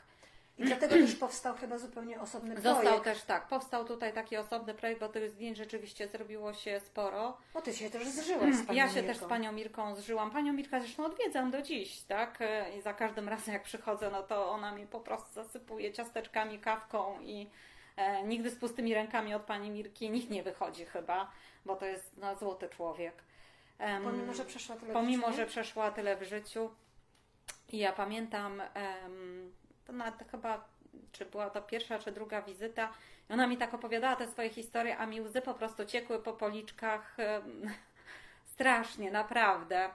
I 0.59 0.64
dlatego 0.64 0.94
też 0.94 1.14
powstał 1.14 1.55
chyba 1.57 1.78
zupełnie 1.78 2.20
osobny 2.20 2.55
Został 2.55 2.80
projekt. 2.82 3.05
też 3.05 3.22
tak, 3.22 3.48
powstał 3.48 3.84
tutaj 3.84 4.12
taki 4.12 4.36
osobny 4.36 4.74
projekt, 4.74 5.00
bo 5.00 5.09
tych 5.09 5.30
zdjęć 5.30 5.57
rzeczywiście 5.57 6.09
zrobiło 6.09 6.52
się 6.52 6.80
sporo. 6.80 7.36
Bo 7.55 7.62
ty 7.62 7.72
się 7.74 7.90
też 7.90 8.09
zżyłaś 8.09 8.55
z 8.55 8.66
panią 8.66 8.78
Ja 8.78 8.88
się 8.88 8.94
Mirką. 8.94 9.09
też 9.09 9.16
z 9.16 9.24
panią 9.24 9.52
Mirką 9.52 9.94
zżyłam. 9.94 10.30
Panią 10.30 10.52
Mirkę 10.52 10.80
zresztą 10.80 11.05
odwiedzam 11.05 11.50
do 11.50 11.62
dziś, 11.62 12.00
tak? 12.00 12.38
I 12.78 12.80
za 12.80 12.94
każdym 12.94 13.28
razem 13.28 13.55
jak 13.55 13.62
przychodzę, 13.62 14.11
no 14.11 14.22
to 14.22 14.50
ona 14.50 14.72
mi 14.72 14.86
po 14.86 15.00
prostu 15.00 15.32
zasypuje 15.32 15.92
ciasteczkami, 15.92 16.59
kawką 16.59 17.20
i 17.20 17.50
e, 17.96 18.22
nigdy 18.22 18.50
z 18.50 18.57
pustymi 18.57 18.94
rękami 18.94 19.34
od 19.34 19.42
pani 19.42 19.70
Mirki 19.70 20.11
nikt 20.11 20.30
nie 20.30 20.42
wychodzi 20.42 20.84
chyba, 20.84 21.30
bo 21.64 21.76
to 21.76 21.86
jest 21.86 22.16
no, 22.16 22.36
złoty 22.36 22.68
człowiek. 22.68 23.14
Em, 23.78 24.02
Pomimo, 24.05 24.34
że 24.34 24.44
przeszła 24.44 24.76
tyle 24.76 24.92
pomimo, 24.92 25.26
życia, 25.26 25.36
że 25.36 25.42
nie? 25.42 25.48
przeszła 25.48 25.90
tyle 25.90 26.16
w 26.16 26.22
życiu. 26.22 26.70
I 27.72 27.78
ja 27.78 27.92
pamiętam, 27.92 28.61
em, 28.74 29.52
to 29.87 29.93
nawet 29.93 30.30
chyba, 30.30 30.64
czy 31.12 31.24
była 31.24 31.51
to 31.51 31.62
pierwsza, 31.62 31.99
czy 31.99 32.12
druga 32.12 32.43
wizyta, 32.43 32.93
i 33.30 33.32
ona 33.32 33.47
mi 33.47 33.57
tak 33.57 33.74
opowiadała 33.74 34.16
te 34.16 34.28
swoje 34.28 34.51
historie, 34.51 34.99
a 34.99 35.07
mi 35.07 35.20
łzy 35.20 35.41
po 35.41 35.55
prostu 35.55 35.85
ciekły 35.85 36.18
po 36.18 36.32
policzkach. 36.32 37.16
strasznie, 38.55 39.11
naprawdę. 39.11 39.91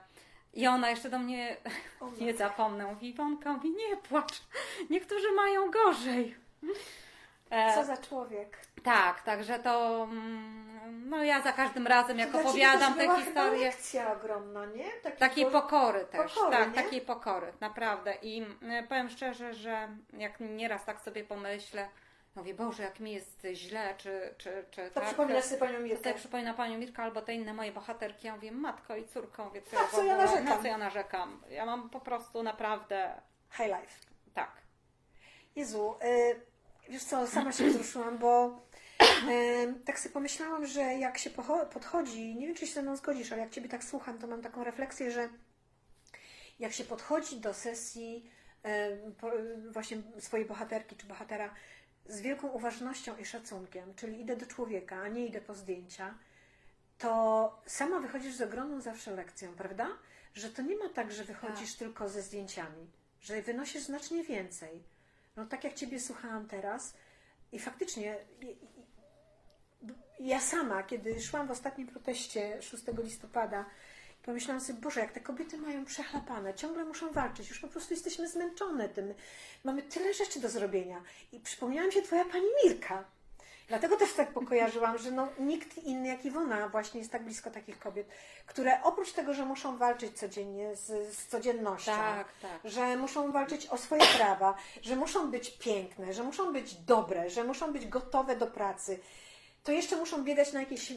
I 0.53 0.67
ona 0.67 0.89
jeszcze 0.89 1.09
do 1.09 1.19
mnie, 1.19 1.57
nie 2.21 2.33
zapomnę, 2.33 2.85
mówi, 2.85 3.09
Iwonka, 3.09 3.53
mówi, 3.53 3.69
nie 3.69 3.97
płacz, 3.97 4.41
niektórzy 4.89 5.31
mają 5.31 5.71
gorzej. 5.71 6.35
E, 7.51 7.75
Co 7.75 7.83
za 7.85 7.97
człowiek. 7.97 8.57
tak, 8.83 9.21
także 9.21 9.59
to, 9.59 10.03
mm, 10.03 11.09
no 11.09 11.23
ja 11.23 11.41
za 11.41 11.51
każdym 11.51 11.87
razem, 11.87 12.19
jak 12.19 12.35
opowiadam 12.35 12.93
te 12.93 13.15
historie, 13.15 13.65
lekcja 13.65 14.13
ogromna, 14.13 14.65
nie? 14.65 14.91
Taki 15.03 15.17
Takiej 15.17 15.45
po- 15.45 15.51
pokory 15.51 16.05
też, 16.05 16.33
pokory, 16.33 16.51
tak, 16.57 16.67
nie? 16.75 16.83
takiej 16.83 17.01
pokory, 17.01 17.53
naprawdę. 17.59 18.13
I 18.21 18.41
y, 18.41 18.87
powiem 18.89 19.09
szczerze, 19.09 19.53
że 19.53 19.89
jak 20.13 20.39
nieraz 20.39 20.85
tak 20.85 21.01
sobie 21.01 21.23
pomyślę, 21.23 21.89
mówię, 22.35 22.53
Boże, 22.53 22.83
jak 22.83 22.99
mi 22.99 23.11
jest 23.13 23.47
źle, 23.53 23.95
czy, 23.97 24.33
czy, 24.37 24.65
czy 24.71 24.89
To 24.89 24.93
tak. 24.99 25.03
przypominasz 25.05 25.43
sobie 25.43 25.57
panią 25.59 25.79
Mirkę. 25.79 26.03
sobie 26.03 26.15
przypomina 26.15 26.53
Panią 26.53 26.77
Mirkę 26.77 27.03
albo 27.03 27.21
te 27.21 27.33
inne 27.33 27.53
moje 27.53 27.71
bohaterki. 27.71 28.27
Ja 28.27 28.35
mówię, 28.35 28.51
matko 28.51 28.95
i 28.95 29.05
córką, 29.07 29.45
mówię, 29.45 29.61
co, 29.61 29.75
Na 29.75 29.81
ja, 29.81 29.87
co 29.87 30.03
ja 30.03 30.17
narzekam? 30.17 30.45
na 30.45 30.57
co 30.61 30.67
ja 30.67 30.77
narzekam. 30.77 31.41
Ja 31.49 31.65
mam 31.65 31.89
po 31.89 31.99
prostu 31.99 32.43
naprawdę, 32.43 33.21
High 33.51 33.67
life. 33.67 33.99
tak. 34.33 34.51
Jezu, 35.55 35.95
y, 36.03 36.41
wiesz 36.89 37.03
co, 37.03 37.27
sama 37.27 37.51
się 37.51 37.69
wzruszyłam, 37.69 38.17
bo 38.17 38.61
y, 39.29 39.73
tak 39.85 39.99
sobie 39.99 40.13
pomyślałam, 40.13 40.65
że 40.65 40.81
jak 40.81 41.17
się 41.17 41.29
podchodzi, 41.73 42.35
nie 42.35 42.47
wiem 42.47 42.55
czy 42.55 42.67
się 42.67 42.73
ze 42.73 42.81
mną 42.81 42.95
zgodzisz, 42.95 43.31
ale 43.31 43.41
jak 43.41 43.51
Ciebie 43.51 43.69
tak 43.69 43.83
słucham, 43.83 44.17
to 44.17 44.27
mam 44.27 44.41
taką 44.41 44.63
refleksję, 44.63 45.11
że 45.11 45.29
jak 46.59 46.73
się 46.73 46.83
podchodzi 46.83 47.39
do 47.39 47.53
sesji 47.53 48.29
y, 48.65 49.13
po, 49.13 49.31
właśnie 49.71 50.01
swojej 50.19 50.45
bohaterki 50.45 50.95
czy 50.95 51.07
bohatera 51.07 51.53
z 52.05 52.21
wielką 52.21 52.47
uważnością 52.47 53.17
i 53.17 53.25
szacunkiem, 53.25 53.93
czyli 53.95 54.21
idę 54.21 54.35
do 54.35 54.45
człowieka, 54.45 54.95
a 54.95 55.07
nie 55.07 55.25
idę 55.25 55.41
po 55.41 55.53
zdjęcia, 55.53 56.13
to 56.97 57.61
sama 57.65 57.99
wychodzisz 57.99 58.35
z 58.35 58.41
ogromną 58.41 58.81
zawsze 58.81 59.11
lekcją, 59.11 59.53
prawda? 59.53 59.87
Że 60.33 60.49
to 60.49 60.61
nie 60.61 60.75
ma 60.75 60.89
tak, 60.89 61.11
że 61.11 61.23
wychodzisz 61.23 61.75
tylko 61.75 62.09
ze 62.09 62.21
zdjęciami, 62.21 62.87
że 63.21 63.41
wynosisz 63.41 63.83
znacznie 63.83 64.23
więcej. 64.23 64.83
No 65.35 65.45
tak 65.45 65.63
jak 65.63 65.73
Ciebie 65.73 65.99
słuchałam 65.99 66.47
teraz 66.47 66.93
i 67.51 67.59
faktycznie 67.59 68.17
ja 70.19 70.39
sama, 70.39 70.83
kiedy 70.83 71.21
szłam 71.21 71.47
w 71.47 71.51
ostatnim 71.51 71.87
proteście 71.87 72.61
6 72.61 72.83
listopada, 73.03 73.65
pomyślałam 74.23 74.61
sobie, 74.61 74.79
Boże, 74.79 74.99
jak 74.99 75.11
te 75.11 75.19
kobiety 75.19 75.57
mają 75.57 75.85
przechlapane, 75.85 76.53
ciągle 76.53 76.85
muszą 76.85 77.11
walczyć, 77.11 77.49
już 77.49 77.59
po 77.59 77.67
prostu 77.67 77.93
jesteśmy 77.93 78.29
zmęczone 78.29 78.89
tym, 78.89 79.13
mamy 79.63 79.81
tyle 79.83 80.13
rzeczy 80.13 80.39
do 80.39 80.49
zrobienia. 80.49 81.03
I 81.31 81.39
przypomniała 81.39 81.87
mi 81.87 81.93
się 81.93 82.01
Twoja 82.01 82.25
Pani 82.25 82.45
Mirka. 82.63 83.03
Dlatego 83.69 83.97
też 83.97 84.13
tak 84.13 84.31
pokojarzyłam, 84.31 84.97
że 84.97 85.11
no, 85.11 85.27
nikt 85.39 85.77
inny 85.77 86.07
jak 86.07 86.25
Iwona 86.25 86.69
właśnie 86.69 86.99
jest 86.99 87.11
tak 87.11 87.23
blisko 87.23 87.51
takich 87.51 87.79
kobiet, 87.79 88.07
które 88.45 88.83
oprócz 88.83 89.11
tego, 89.11 89.33
że 89.33 89.45
muszą 89.45 89.77
walczyć 89.77 90.17
codziennie 90.19 90.75
z, 90.75 91.15
z 91.17 91.27
codziennością, 91.27 91.91
Tak, 91.91 92.27
tak. 92.41 92.71
że 92.71 92.97
muszą 92.97 93.31
walczyć 93.31 93.67
o 93.67 93.77
swoje 93.77 94.01
prawa, 94.17 94.55
że 94.81 94.95
muszą 94.95 95.31
być 95.31 95.57
piękne, 95.57 96.13
że 96.13 96.23
muszą 96.23 96.53
być 96.53 96.75
dobre, 96.75 97.29
że 97.29 97.43
muszą 97.43 97.73
być 97.73 97.87
gotowe 97.87 98.35
do 98.35 98.47
pracy, 98.47 98.99
to 99.63 99.71
jeszcze 99.71 99.95
muszą 99.95 100.23
biegać 100.23 100.53
na 100.53 100.59
jakieś 100.59 100.93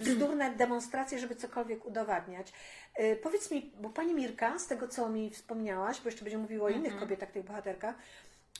bzdurne 0.00 0.50
demonstracje, 0.50 1.18
żeby 1.18 1.36
cokolwiek 1.36 1.86
udowadniać. 1.86 2.52
Yy, 2.98 3.16
powiedz 3.16 3.50
mi, 3.50 3.72
bo 3.80 3.90
pani 3.90 4.14
Mirka, 4.14 4.58
z 4.58 4.66
tego 4.66 4.88
co 4.88 5.08
mi 5.08 5.30
wspomniałaś, 5.30 6.00
bo 6.00 6.08
jeszcze 6.08 6.24
będziemy 6.24 6.42
mówiło 6.42 6.66
o 6.66 6.70
innych 6.70 7.00
kobietach, 7.00 7.30
tych 7.30 7.44
bohaterkach, 7.44 7.94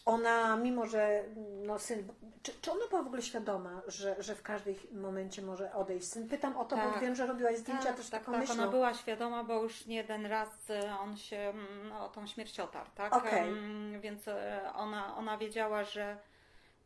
ona, 0.05 0.57
mimo 0.57 0.87
że 0.87 1.25
no, 1.63 1.79
syn. 1.79 2.09
Czy, 2.43 2.53
czy 2.61 2.73
ona 2.73 2.87
była 2.91 3.03
w 3.03 3.07
ogóle 3.07 3.23
świadoma, 3.23 3.83
że, 3.87 4.17
że 4.19 4.35
w 4.35 4.43
każdym 4.43 4.75
momencie 4.93 5.43
może 5.43 5.73
odejść 5.73 6.07
syn? 6.07 6.29
Pytam 6.29 6.57
o 6.57 6.65
to, 6.65 6.77
bo 6.77 6.83
Tak. 6.83 7.01
wiem, 7.01 7.15
że 7.15 7.27
robiłaś 7.27 7.57
zdjęcia 7.57 7.93
też 7.93 8.11
tak, 8.11 8.21
taką 8.21 8.33
tak. 8.33 8.41
myślą. 8.41 8.55
Ona 8.55 8.69
była 8.69 8.95
świadoma, 8.95 9.45
bo 9.45 9.63
już 9.63 9.87
nie 9.87 9.97
jeden 9.97 10.27
raz 10.27 10.71
e, 10.71 10.99
on 10.99 11.17
się 11.17 11.37
mm, 11.37 11.93
o 11.93 12.09
tą 12.09 12.27
śmierć 12.27 12.61
otarł, 12.61 12.91
tak? 12.95 13.27
Em, 13.33 14.01
Więc 14.01 14.29
e, 14.29 14.71
ona, 14.75 15.17
ona 15.17 15.39
wiedziała, 15.39 15.85
że 15.85 16.17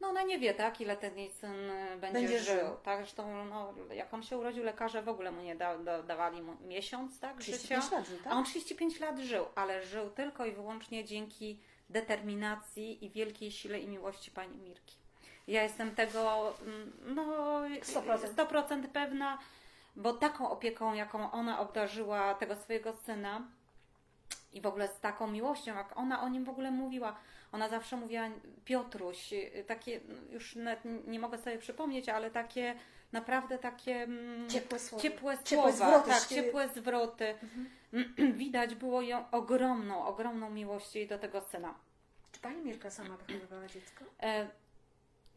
no 0.00 0.08
ona 0.08 0.22
nie 0.22 0.38
wie, 0.38 0.54
tak, 0.54 0.80
ile 0.80 0.96
ten 0.96 1.18
jej 1.18 1.30
syn 1.30 1.70
e, 1.70 1.96
będzie, 1.96 2.18
Będzie 2.20 2.38
żył. 2.38 2.56
żył. 2.56 2.76
Tak, 2.82 2.98
zresztą 2.98 3.44
no, 3.44 3.74
jak 3.94 4.14
on 4.14 4.22
się 4.22 4.38
urodził, 4.38 4.64
lekarze 4.64 5.02
w 5.02 5.08
ogóle 5.08 5.32
mu 5.32 5.42
nie 5.42 5.56
da, 5.56 5.78
da, 5.78 6.02
dawali 6.02 6.42
mu 6.42 6.56
miesiąc, 6.60 7.20
tak, 7.20 7.42
życia. 7.42 7.58
35 7.58 7.92
lat 7.92 8.06
żył, 8.06 8.18
tak? 8.18 8.32
A 8.32 8.36
on 8.36 8.44
35 8.44 9.00
lat 9.00 9.18
żył, 9.18 9.44
ale 9.54 9.82
żył 9.82 10.10
tylko 10.10 10.46
i 10.46 10.52
wyłącznie 10.52 11.04
dzięki 11.04 11.60
determinacji 11.89 13.05
i 13.05 13.11
wielkiej 13.11 13.51
sile 13.51 13.80
i 13.80 13.89
miłości 13.89 14.30
pani 14.30 14.59
Mirki. 14.59 14.97
Ja 15.47 15.62
jestem 15.62 15.95
tego 15.95 16.55
mm, 16.62 16.93
no, 17.14 17.61
100%. 17.62 18.18
100% 18.18 18.89
pewna, 18.89 19.39
bo 19.97 20.12
taką 20.12 20.51
opieką, 20.51 20.95
jaką 20.95 21.30
ona 21.30 21.61
obdarzyła 21.61 22.34
tego 22.34 22.57
swojego 22.57 22.93
syna, 22.93 23.49
i 24.53 24.61
w 24.61 24.66
ogóle 24.66 24.89
z 24.89 25.01
taką 25.01 25.26
miłością, 25.26 25.74
jak 25.76 25.97
ona 25.97 26.22
o 26.22 26.28
nim 26.28 26.45
w 26.45 26.49
ogóle 26.49 26.70
mówiła. 26.70 27.16
Ona 27.53 27.68
zawsze 27.68 27.97
mówiła 27.97 28.28
Piotruś, 28.64 29.34
takie, 29.66 30.01
no, 30.09 30.14
już 30.30 30.59
nie 31.07 31.18
mogę 31.18 31.39
sobie 31.39 31.59
przypomnieć, 31.59 32.09
ale 32.09 32.30
takie 32.30 32.74
naprawdę 33.12 33.59
takie 33.59 34.02
mm, 34.02 34.50
Ciepłe 34.50 34.78
słowa. 34.78 35.02
ciepłe 35.02 35.38
Ciepłe 35.44 35.72
słowa, 35.72 35.90
zwroty, 35.90 36.11
tak, 36.11 36.26
ciepłe 36.28 36.68
zwroty. 36.68 37.34
Widać 38.42 38.74
było 38.74 39.02
ją 39.02 39.30
ogromną, 39.30 40.06
ogromną 40.06 40.50
miłość 40.50 40.96
jej 40.96 41.06
do 41.09 41.18
tego 41.18 41.40
syna. 41.40 41.74
Czy 42.32 42.40
pani 42.40 42.62
Mirka 42.64 42.90
sama 42.90 43.16
wychowywała 43.16 43.66
dziecko? 43.66 44.04
E, 44.22 44.48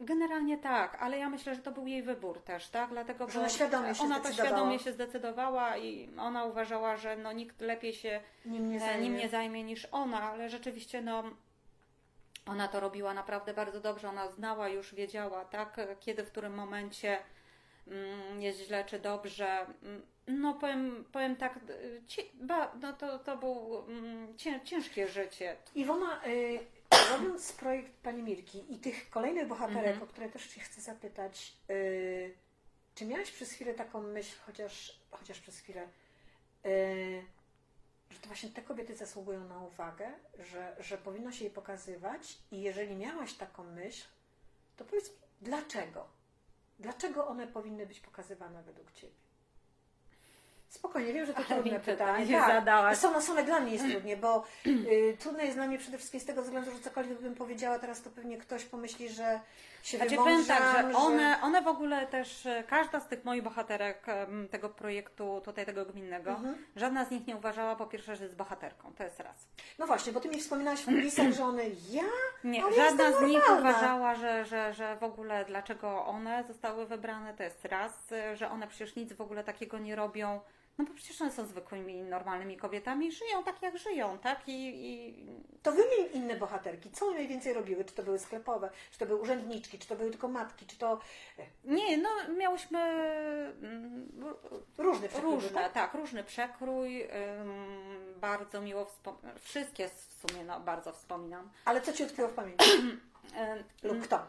Generalnie 0.00 0.58
tak, 0.58 0.96
ale 1.00 1.18
ja 1.18 1.28
myślę, 1.28 1.54
że 1.54 1.62
to 1.62 1.72
był 1.72 1.86
jej 1.86 2.02
wybór 2.02 2.40
też, 2.40 2.68
tak? 2.68 2.90
Dlatego, 2.90 3.30
Że 3.30 3.38
ona 3.38 3.48
świadomie 3.48 3.94
się 3.94 4.02
ona 4.02 4.20
to 4.20 4.32
świadomie 4.32 4.78
się 4.78 4.92
zdecydowała 4.92 5.76
i 5.76 6.10
ona 6.18 6.44
uważała, 6.44 6.96
że 6.96 7.16
no, 7.16 7.32
nikt 7.32 7.60
lepiej 7.60 7.92
się 7.92 8.20
Nim 8.44 8.70
nie 8.70 8.76
e, 8.76 8.80
zajmie. 8.80 9.02
nim 9.02 9.16
nie 9.16 9.28
zajmie 9.28 9.62
niż 9.62 9.88
ona, 9.92 10.22
ale 10.22 10.48
rzeczywiście 10.50 11.02
no, 11.02 11.22
ona 12.46 12.68
to 12.68 12.80
robiła 12.80 13.14
naprawdę 13.14 13.54
bardzo 13.54 13.80
dobrze. 13.80 14.08
Ona 14.08 14.30
znała, 14.30 14.68
już 14.68 14.94
wiedziała, 14.94 15.44
tak, 15.44 15.76
kiedy, 16.00 16.24
w 16.24 16.30
którym 16.30 16.54
momencie 16.54 17.18
jest 18.38 18.58
źle 18.60 18.84
czy 18.84 18.98
dobrze. 18.98 19.66
Mm, 19.82 20.02
No 20.26 20.54
powiem, 20.54 21.04
powiem 21.12 21.36
tak, 21.36 21.56
y, 21.70 22.02
ci, 22.06 22.22
ba, 22.34 22.72
no 22.80 22.92
to, 22.92 23.18
to 23.18 23.36
było 23.36 23.86
mm, 23.88 24.38
cię, 24.38 24.60
ciężkie 24.64 25.08
życie. 25.08 25.56
Iwona, 25.74 26.26
y, 26.26 26.58
robiąc 27.12 27.52
projekt 27.52 27.92
Pani 28.02 28.22
Mirki 28.22 28.74
i 28.74 28.78
tych 28.78 29.10
kolejnych 29.10 29.48
bohaterek, 29.48 29.86
Mhm. 29.86 30.02
o 30.02 30.06
które 30.06 30.28
też 30.28 30.46
Cię 30.46 30.60
chcę 30.60 30.80
zapytać, 30.80 31.56
y, 31.70 32.34
czy 32.94 33.04
miałaś 33.06 33.30
przez 33.30 33.52
chwilę 33.52 33.74
taką 33.74 34.02
myśl, 34.02 34.36
chociaż, 34.46 35.00
chociaż 35.10 35.40
przez 35.40 35.58
chwilę, 35.58 35.88
y, 36.66 37.22
że 38.10 38.18
to 38.18 38.26
właśnie 38.26 38.50
te 38.50 38.62
kobiety 38.62 38.96
zasługują 38.96 39.44
na 39.48 39.58
uwagę, 39.58 40.12
że, 40.38 40.76
że 40.80 40.98
powinno 40.98 41.32
się 41.32 41.44
je 41.44 41.50
pokazywać 41.50 42.38
i 42.50 42.60
jeżeli 42.62 42.96
miałaś 42.96 43.34
taką 43.34 43.64
myśl, 43.64 44.04
to 44.76 44.84
powiedz 44.84 45.10
mi, 45.10 45.16
dlaczego? 45.40 46.06
Dlaczego 46.82 47.26
one 47.26 47.46
powinny 47.46 47.86
być 47.86 48.00
pokazywane 48.00 48.62
według 48.62 48.92
Ciebie? 48.92 49.21
Spokojnie, 50.72 51.12
wiem, 51.12 51.26
że 51.26 51.34
to 51.34 51.44
trudne 51.44 51.80
pytanie. 51.80 52.26
pytanie 52.26 52.54
zadałaś. 52.54 52.98
Są, 52.98 53.20
są 53.20 53.44
dla 53.44 53.60
mnie 53.60 53.72
jest 53.72 53.90
trudnie, 53.90 54.16
bo 54.16 54.44
y, 54.66 55.16
trudne 55.18 55.44
jest 55.44 55.56
dla 55.56 55.66
mnie 55.66 55.78
przede 55.78 55.98
wszystkim 55.98 56.20
z 56.20 56.24
tego 56.24 56.42
względu, 56.42 56.70
że 56.70 56.78
cokolwiek 56.78 57.20
bym 57.20 57.34
powiedziała 57.34 57.78
teraz, 57.78 58.02
to 58.02 58.10
pewnie 58.10 58.38
ktoś 58.38 58.64
pomyśli, 58.64 59.08
że 59.08 59.40
się 59.82 59.96
Znaczy 59.98 60.16
powiem 60.16 60.44
tak, 60.44 60.62
że 60.76 60.92
że... 60.92 60.98
one, 60.98 61.38
one 61.42 61.62
w 61.62 61.66
ogóle 61.66 62.06
też, 62.06 62.46
e, 62.46 62.64
każda 62.68 63.00
z 63.00 63.08
tych 63.08 63.24
moich 63.24 63.42
bohaterek 63.42 64.06
tego 64.50 64.68
projektu, 64.68 65.40
tutaj 65.44 65.66
tego 65.66 65.86
gminnego, 65.86 66.30
Mhm. 66.30 66.66
żadna 66.76 67.04
z 67.04 67.10
nich 67.10 67.26
nie 67.26 67.36
uważała 67.36 67.76
po 67.76 67.86
pierwsze, 67.86 68.16
że 68.16 68.24
jest 68.24 68.36
bohaterką, 68.36 68.92
to 68.94 69.04
jest 69.04 69.20
raz. 69.20 69.36
No 69.78 69.86
właśnie, 69.86 70.12
bo 70.12 70.20
Ty 70.20 70.28
mi 70.28 70.40
wspominałaś 70.40 70.80
w 70.80 70.84
kulisach, 70.84 71.32
że 71.32 71.44
one 71.44 71.62
ja? 71.90 72.02
Nie, 72.44 72.64
Ale 72.64 72.76
żadna 72.76 73.12
z 73.12 73.22
nich 73.22 73.42
uważała, 73.58 74.14
że, 74.14 74.44
że, 74.44 74.74
że 74.74 74.96
w 74.96 75.02
ogóle 75.02 75.44
dlaczego 75.44 76.06
one 76.06 76.44
zostały 76.48 76.86
wybrane, 76.86 77.34
to 77.34 77.42
jest 77.42 77.64
raz, 77.64 78.12
e, 78.12 78.36
że 78.36 78.50
one 78.50 78.66
przecież 78.66 78.96
nic 78.96 79.12
w 79.12 79.20
ogóle 79.20 79.44
takiego 79.44 79.78
nie 79.78 79.96
robią. 79.96 80.40
No 80.82 80.88
bo 80.88 80.94
przecież 80.94 81.20
one 81.20 81.32
są 81.32 81.46
zwykłymi, 81.46 82.02
normalnymi 82.02 82.56
kobietami, 82.56 83.12
żyją 83.12 83.44
tak 83.44 83.62
jak 83.62 83.78
żyją, 83.78 84.18
tak? 84.18 84.48
I, 84.48 84.86
i 84.90 85.26
To 85.62 85.72
wymień 85.72 86.08
inne 86.12 86.36
bohaterki. 86.36 86.90
Co 86.90 87.06
one 87.06 87.14
najwięcej 87.14 87.52
robiły? 87.52 87.84
Czy 87.84 87.94
to 87.94 88.02
były 88.02 88.18
sklepowe, 88.18 88.70
czy 88.90 88.98
to 88.98 89.06
były 89.06 89.20
urzędniczki, 89.20 89.78
czy 89.78 89.88
to 89.88 89.96
były 89.96 90.10
tylko 90.10 90.28
matki, 90.28 90.66
czy 90.66 90.76
to 90.78 91.00
nie, 91.64 91.98
no 91.98 92.08
miałyśmy 92.38 92.78
mm, 93.62 94.10
różne 94.78 95.08
przekrój, 95.08 95.34
Różne, 95.34 95.50
tak? 95.50 95.72
tak, 95.72 95.94
różny 95.94 96.24
przekrój. 96.24 97.08
bardzo 98.16 98.60
miło 98.60 98.84
wspominam. 98.84 99.38
Wszystkie 99.38 99.88
w 99.88 100.26
sumie 100.28 100.44
no, 100.44 100.60
bardzo 100.60 100.92
wspominam. 100.92 101.50
Ale 101.64 101.80
co 101.80 101.92
Ci 101.92 102.02
utkwiło 102.04 102.28
w 102.28 102.32
pamięci? 102.34 102.70
Lub 103.82 104.02
kto? 104.02 104.26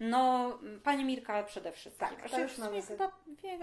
No, 0.00 0.52
pani 0.84 1.04
Mirka 1.04 1.42
przede 1.42 1.72
wszystkim. 1.72 2.08
Tak, 2.08 2.30
to 2.30 2.40
już 2.40 2.58
mamy 2.58 2.82
chyba, 2.82 3.10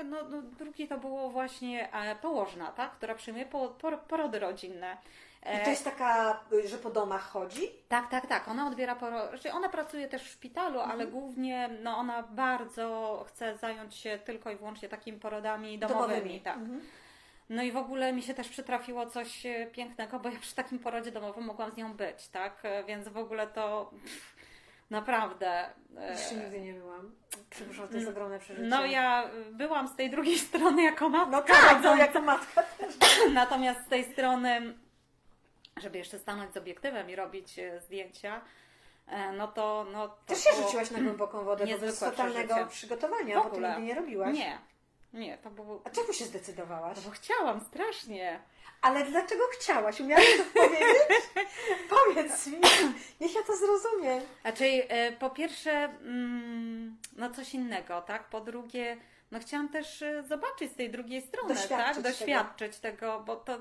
no, 0.05 0.17
no, 0.29 0.41
drugi 0.41 0.87
to 0.87 0.97
było 0.97 1.29
właśnie 1.29 1.93
e, 1.93 2.15
położna, 2.15 2.71
tak? 2.71 2.91
która 2.91 3.15
przyjmuje 3.15 3.45
po, 3.45 3.67
por, 3.67 3.99
porody 3.99 4.39
rodzinne. 4.39 4.97
E, 5.43 5.61
I 5.61 5.63
to 5.63 5.69
jest 5.69 5.83
taka, 5.83 6.39
że 6.65 6.77
po 6.77 6.89
domach 6.89 7.21
chodzi? 7.21 7.69
Tak, 7.89 8.09
tak, 8.09 8.27
tak. 8.27 8.47
Ona 8.47 8.67
odbiera 8.67 8.95
porody. 8.95 9.27
Znaczy 9.29 9.51
ona 9.51 9.69
pracuje 9.69 10.07
też 10.07 10.23
w 10.23 10.31
szpitalu, 10.31 10.79
Mhm. 10.79 10.91
ale 10.91 11.07
głównie 11.07 11.69
no, 11.81 11.97
ona 11.97 12.23
bardzo 12.23 13.25
chce 13.27 13.57
zająć 13.57 13.95
się 13.95 14.19
tylko 14.25 14.51
i 14.51 14.55
wyłącznie 14.55 14.89
takimi 14.89 15.19
porodami 15.19 15.79
domowymi. 15.79 16.07
Domowymi. 16.09 16.41
Tak. 16.41 16.57
Mhm. 16.57 16.81
No 17.49 17.63
i 17.63 17.71
w 17.71 17.77
ogóle 17.77 18.13
mi 18.13 18.21
się 18.21 18.33
też 18.33 18.49
przytrafiło 18.49 19.05
coś 19.05 19.45
e, 19.45 19.65
pięknego, 19.65 20.19
bo 20.19 20.29
ja 20.29 20.39
przy 20.39 20.55
takim 20.55 20.79
porodzie 20.79 21.11
domowym 21.11 21.43
mogłam 21.43 21.71
z 21.71 21.77
nią 21.77 21.93
być, 21.93 22.27
tak? 22.27 22.59
E, 22.63 22.83
Więc 22.83 23.07
w 23.07 23.17
ogóle 23.17 23.47
to 23.47 23.89
pff, 24.03 24.32
naprawdę. 24.93 25.69
e, 25.97 26.11
Jeszcze 26.11 26.35
nigdy 26.35 26.61
nie 26.61 26.73
byłam. 26.73 27.15
Przepraszam, 27.49 27.87
to 27.87 27.95
jest 27.97 28.09
ogromne 28.09 28.39
przeżycie. 28.39 28.67
No 28.67 28.85
ja 28.85 29.29
byłam 29.51 29.87
z 29.87 29.95
tej 29.95 30.09
drugiej 30.09 30.39
strony 30.49 30.83
jako 30.83 31.09
matka. 31.09 31.31
No 31.31 31.41
tak, 31.41 31.83
no 31.83 31.95
jako 31.95 32.21
matka 32.21 32.63
też. 32.63 32.95
Natomiast 33.33 33.85
z 33.85 33.89
tej 33.89 34.11
strony, 34.13 34.77
żeby 35.77 35.97
jeszcze 35.97 36.19
stanąć 36.19 36.53
z 36.53 36.57
obiektywem 36.57 37.09
i 37.09 37.15
robić 37.15 37.59
e, 37.59 37.81
zdjęcia, 37.81 38.41
e, 39.07 39.31
no 39.31 39.47
to. 39.47 39.85
No, 39.93 40.07
to 40.07 40.15
Też 40.25 40.43
się 40.43 40.49
było 40.51 40.63
rzuciłaś 40.63 40.91
na 40.91 40.99
głęboką 41.01 41.43
wodę, 41.43 41.67
bo 41.67 41.77
bez 41.77 41.99
totalnego 41.99 42.55
przygotowania, 42.69 43.35
bo 43.35 43.43
ogóle. 43.45 43.69
nigdy 43.69 43.83
nie 43.83 43.95
robiłaś. 43.95 44.33
Nie, 44.35 44.57
nie, 45.13 45.37
to 45.37 45.49
było. 45.51 45.81
A 45.83 45.89
czemu 45.89 46.13
się 46.13 46.25
zdecydowałaś? 46.25 46.97
No 46.97 47.03
bo 47.05 47.09
chciałam 47.09 47.59
strasznie. 47.59 48.39
Ale 48.83 49.05
dlaczego 49.05 49.43
chciałaś? 49.53 49.99
Umiałaś 49.99 50.25
to 50.37 50.61
powiedzieć? 50.61 51.23
Powiedz 51.89 52.47
mi, 52.47 52.57
niech 53.21 53.35
ja 53.35 53.43
to 53.43 53.55
zrozumiem. 53.57 54.21
Znaczy, 54.41 54.65
e, 54.65 55.11
po 55.11 55.29
pierwsze, 55.29 55.71
mm, 55.71 56.97
no 57.15 57.29
coś 57.29 57.53
innego, 57.53 58.01
tak? 58.01 58.23
Po 58.29 58.41
drugie, 58.41 58.97
no 59.31 59.39
chciałam 59.39 59.69
też 59.69 60.01
e, 60.01 60.23
zobaczyć 60.23 60.71
z 60.71 60.75
tej 60.75 60.89
drugiej 60.89 61.21
strony, 61.21 61.53
Doświadczyć 61.53 61.77
tak? 61.77 61.95
tego. 61.95 62.09
Doświadczyć 62.09 62.79
tego. 62.79 63.23
bo 63.25 63.35
to 63.35 63.59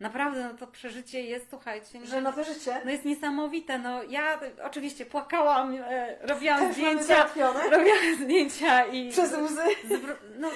naprawdę 0.00 0.44
no 0.52 0.58
to 0.58 0.66
przeżycie 0.66 1.22
jest, 1.22 1.50
słuchajcie, 1.50 2.00
no, 2.00 2.06
Że 2.06 2.20
nowe 2.20 2.44
życie 2.44 2.80
no 2.84 2.90
jest 2.90 3.04
niesamowite. 3.04 3.78
No 3.78 4.02
ja 4.02 4.40
oczywiście 4.64 5.06
płakałam, 5.06 5.74
e, 5.74 6.16
robiłam 6.20 6.60
też 6.60 6.72
zdjęcia, 6.74 7.28
robiłam 7.70 8.16
zdjęcia 8.24 8.86
i 8.86 9.10
Przez 9.10 9.32
łzy. 9.32 9.62
no 10.38 10.50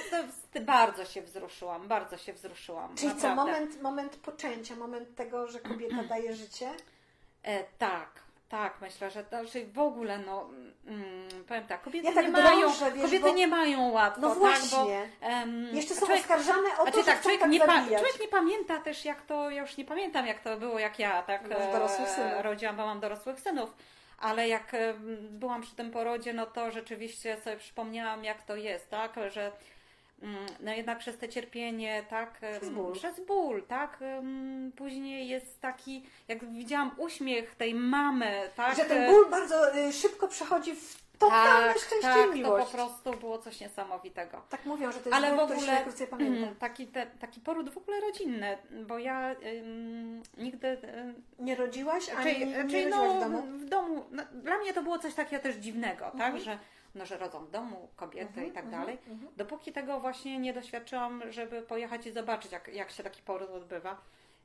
bardzo 0.61 1.05
się 1.05 1.21
wzruszyłam, 1.21 1.87
bardzo 1.87 2.17
się 2.17 2.33
wzruszyłam. 2.33 2.95
Czyli 2.95 3.15
co, 3.15 3.27
naprawdę. 3.29 3.51
moment, 3.53 3.81
moment 3.81 4.15
poczęcia, 4.15 4.75
moment 4.75 5.15
tego, 5.15 5.47
że 5.47 5.59
kobieta 5.59 6.03
daje 6.09 6.35
życie? 6.35 6.69
E, 7.43 7.63
tak, 7.63 8.09
tak, 8.49 8.81
myślę, 8.81 9.11
że 9.11 9.25
że 9.53 9.59
w 9.73 9.79
ogóle, 9.79 10.17
no, 10.17 10.49
mm, 10.87 11.29
powiem 11.47 11.67
tak, 11.67 11.81
kobiety, 11.81 12.07
Ja 12.07 12.13
tak 12.13 12.25
nie, 12.25 12.31
mają, 12.31 12.59
drążę, 12.59 12.91
wiesz, 12.91 13.03
kobiety 13.05 13.25
bo- 13.29 13.33
nie 13.35 13.47
mają 13.47 13.91
łatwo, 13.91 14.21
No 14.21 14.29
tak, 14.29 14.37
właśnie. 14.39 15.09
bo 15.21 15.27
em, 15.27 15.75
Jeszcze 15.75 15.93
są 15.93 15.99
człowiek, 16.05 16.19
oskarżane 16.19 16.69
o 16.73 16.77
to, 16.77 16.83
znaczy 16.83 16.97
że 16.99 17.03
tak, 17.05 17.21
człowiek, 17.21 17.39
tak 17.39 17.49
nie 17.49 17.59
pa, 17.59 17.85
człowiek 17.85 18.19
nie 18.21 18.27
pamięta 18.27 18.79
też 18.79 19.05
jak 19.05 19.21
to, 19.21 19.49
ja 19.49 19.61
już 19.61 19.77
nie 19.77 19.85
pamiętam 19.85 20.25
jak 20.27 20.39
to 20.39 20.57
było, 20.57 20.79
jak 20.79 20.99
ja, 20.99 21.23
tak, 21.23 21.41
synów. 22.15 22.33
rodziłam, 22.41 22.75
bo 22.77 22.85
mam 22.85 22.99
dorosłych 22.99 23.39
synów, 23.39 23.73
ale 24.19 24.47
jak 24.47 24.75
byłam 25.29 25.61
przy 25.61 25.75
tym 25.75 25.91
porodzie, 25.91 26.33
no 26.33 26.45
to 26.45 26.71
rzeczywiście 26.71 27.37
sobie 27.41 27.57
przypomniałam 27.57 28.23
jak 28.23 28.41
to 28.41 28.55
jest, 28.55 28.89
tak, 28.89 29.11
że 29.27 29.51
no 30.59 30.73
jednak 30.73 30.99
przez 30.99 31.17
te 31.17 31.29
cierpienie, 31.29 32.03
tak, 32.09 32.39
Przez 32.57 32.69
ból. 32.69 32.93
przez 32.93 33.19
ból, 33.19 33.63
tak, 33.67 33.97
em, 34.01 34.71
później 34.75 35.27
jest 35.27 35.61
taki, 35.61 36.03
jak 36.27 36.51
widziałam 36.51 36.91
uśmiech 36.97 37.55
tej 37.55 37.73
mamy, 37.73 38.49
tak, 38.55 38.75
Że 38.77 38.85
ten 38.85 39.03
e, 39.03 39.07
ból 39.11 39.29
bardzo 39.29 39.75
y, 39.77 39.93
szybko 39.93 40.27
przechodzi 40.27 40.75
w 40.75 41.09
totalne 41.19 41.67
tak, 41.73 41.77
szczęście 41.77 42.01
tak, 42.07 42.25
i 42.25 42.29
to 42.29 42.33
miłość. 42.35 42.65
po 42.71 42.77
prostu 42.77 43.11
było 43.11 43.37
coś 43.37 43.59
niesamowitego. 43.59 44.41
Tak 44.49 44.65
mówią, 44.65 44.91
że 44.91 44.99
to 44.99 45.09
jest 45.09 45.13
Ale 45.13 45.27
ból, 45.29 45.37
w 45.37 45.43
który 45.43 45.57
ogóle 45.59 45.73
najkrócej 45.73 46.07
pamięta. 46.07 46.37
mm, 46.43 46.55
taki, 46.55 46.87
te, 46.87 47.05
taki 47.19 47.39
poród 47.41 47.69
w 47.69 47.77
ogóle 47.77 47.99
rodzinny, 48.01 48.57
bo 48.87 48.97
ja 48.99 49.35
ym, 49.59 50.23
nigdy. 50.37 50.67
Ym, 50.67 51.23
Nie 51.39 51.55
rodziłaś, 51.55 52.09
ani 52.09 52.33
czyli, 52.33 52.47
nie, 52.47 52.55
czyli 52.63 52.73
nie 52.85 52.89
no, 52.89 53.03
rodziłaś 53.03 53.17
w 53.17 53.29
domu? 53.29 53.41
w 53.57 53.65
domu 53.65 54.05
no, 54.11 54.23
dla 54.33 54.57
mnie 54.57 54.73
to 54.73 54.83
było 54.83 54.99
coś 54.99 55.13
takiego 55.13 55.43
też 55.43 55.55
dziwnego, 55.55 56.05
Mhm. 56.05 56.17
tak, 56.33 56.41
że, 56.41 56.59
no, 56.95 57.05
że 57.05 57.17
rodzą 57.17 57.45
w 57.45 57.51
domu 57.51 57.89
kobiety 57.95 58.27
Mhm, 58.27 58.47
i 58.47 58.51
tak 58.51 58.63
mhm, 58.65 58.81
dalej. 58.81 58.97
mhm. 59.07 59.31
Dopóki 59.37 59.71
tego 59.71 59.99
właśnie 59.99 60.39
nie 60.39 60.53
doświadczyłam, 60.53 61.23
żeby 61.31 61.61
pojechać 61.61 62.07
i 62.07 62.11
zobaczyć, 62.11 62.51
jak, 62.51 62.67
jak 62.67 62.91
się 62.91 63.03
taki 63.03 63.21
poród 63.21 63.49
odbywa. 63.49 64.01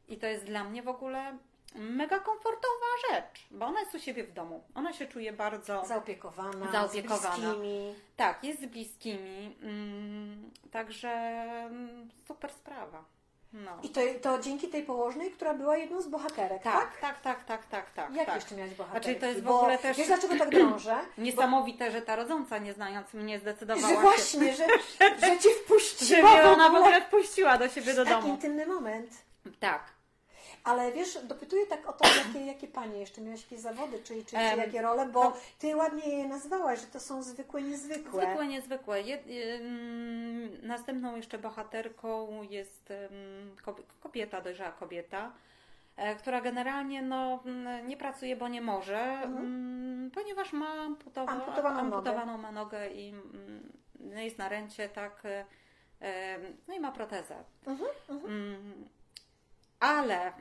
I 0.09 0.16
to 0.18 0.26
jest 0.26 0.45
dla 0.45 0.64
mnie 0.64 0.82
w 0.82 0.88
ogóle 0.88 1.38
mega 1.74 2.18
komfortowa 2.20 2.86
rzecz, 3.11 3.47
bo 3.51 3.66
ona 3.66 3.80
jest 3.80 3.95
u 3.95 3.99
siebie 3.99 4.24
w 4.24 4.32
domu. 4.32 4.64
Ona 4.74 4.92
się 4.92 5.07
czuje 5.07 5.32
bardzo. 5.32 5.84
Zaopiekowana, 5.84 6.72
Zaopiekowana. 6.72 7.36
z 7.36 7.38
bliskimi. 7.40 7.95
Tak, 8.16 8.45
jest 8.45 8.61
z 8.62 8.66
bliskimi. 8.66 9.57
Mm, 9.62 10.51
także 10.70 11.09
mm, 11.11 12.11
super 12.26 12.53
sprawa. 12.53 13.05
No. 13.55 13.70
I 13.82 13.88
to, 13.88 14.00
to 14.22 14.38
dzięki 14.38 14.68
tej 14.68 14.82
położnej, 14.82 15.30
która 15.30 15.55
była 15.55 15.76
jedną 15.76 16.02
z 16.02 16.07
bohaterek, 16.09 16.62
tak? 16.62 16.74
Tak, 17.00 17.00
tak, 17.00 17.20
tak, 17.20 17.44
tak, 17.44 17.66
tak, 17.66 17.90
tak. 17.90 18.14
Jak 18.14 18.26
tak. 18.26 18.34
jeszcze 18.34 18.55
miałaś 18.55 18.74
bohaterki? 18.74 19.05
Znaczy, 19.07 19.20
to 19.20 19.26
jest 19.26 19.40
w 19.40 19.42
Bo 19.44 19.59
ogóle 19.61 19.78
też- 19.78 19.96
Wiesz 19.96 20.07
dlaczego 20.07 20.36
tak 20.38 20.50
drążę? 20.50 20.96
Niesamowite, 21.18 21.90
że 21.90 22.02
ta 22.02 22.16
rodząca, 22.16 22.59
nie 22.59 22.72
znając 22.72 23.14
mnie, 23.14 23.38
zdecydowała 23.38 23.88
Że 23.88 23.94
się, 23.94 24.00
właśnie, 24.00 24.57
że, 24.57 24.66
że 25.20 25.38
cię 25.38 25.48
że 25.48 25.50
wpuściła 25.50 26.32
mnie 26.32 26.42
w 26.42 26.46
ona 26.46 26.70
w 26.70 26.74
ogóle 26.74 27.02
wpuściła 27.02 27.59
do 27.59 27.68
siebie 27.68 27.94
do 27.94 28.05
domu. 28.05 28.28
intymny 28.28 28.66
moment. 28.66 29.11
Tak. 29.61 29.93
Ale 30.64 30.92
wiesz, 30.92 31.18
dopytuję 31.24 31.66
tak 31.66 31.88
o 31.88 31.92
to, 31.92 32.04
jakie, 32.26 32.46
jakie 32.46 32.68
panie 32.68 32.98
jeszcze 33.00 33.20
miałaś 33.20 33.42
jakieś 33.42 33.60
zawody, 33.60 33.98
czy, 33.98 34.14
czy, 34.14 34.24
czy 34.24 34.36
Em, 34.36 34.58
jakie 34.58 34.82
role, 34.82 35.06
bo 35.06 35.22
to- 35.22 35.36
ty 35.58 35.76
ładnie 35.76 36.18
je 36.18 36.28
nazwałaś, 36.28 36.80
że 36.80 36.86
to 36.86 37.00
są 37.00 37.22
zwykłe, 37.22 37.62
niezwykłe. 37.62 38.22
Zwykłe, 38.22 38.46
niezwykłe. 38.46 39.00
Je, 39.02 39.18
ym, 39.60 40.58
następną 40.62 41.16
jeszcze 41.16 41.38
bohaterką 41.38 42.42
jest 42.42 42.92
kobie- 43.64 43.82
kobieta, 44.00 44.40
dojrzała 44.40 44.72
kobieta, 44.72 45.32
e, 45.96 46.14
która 46.16 46.40
generalnie 46.40 47.02
no, 47.02 47.40
mm, 47.46 47.88
nie 47.88 47.96
pracuje, 47.96 48.36
bo 48.36 48.48
nie 48.48 48.60
może, 48.60 48.98
mm, 49.22 50.10
ponieważ 50.14 50.52
ma 50.52 50.68
amputowa, 50.72 51.32
Amputowaną 51.32 51.84
nogę. 51.84 51.96
amputowaną 51.96 52.38
ma 52.38 52.52
nogę 52.52 52.88
i 52.90 53.08
mm, 53.08 53.72
no, 54.00 54.20
jest 54.20 54.38
na 54.38 54.48
ręcie, 54.48 54.88
tak, 54.88 55.22
e, 56.00 56.38
no 56.68 56.74
i 56.74 56.80
ma 56.80 56.92
protezę. 56.92 57.36
Mhm, 57.66 57.90
Mm, 58.26 58.88
Ale 59.80 60.32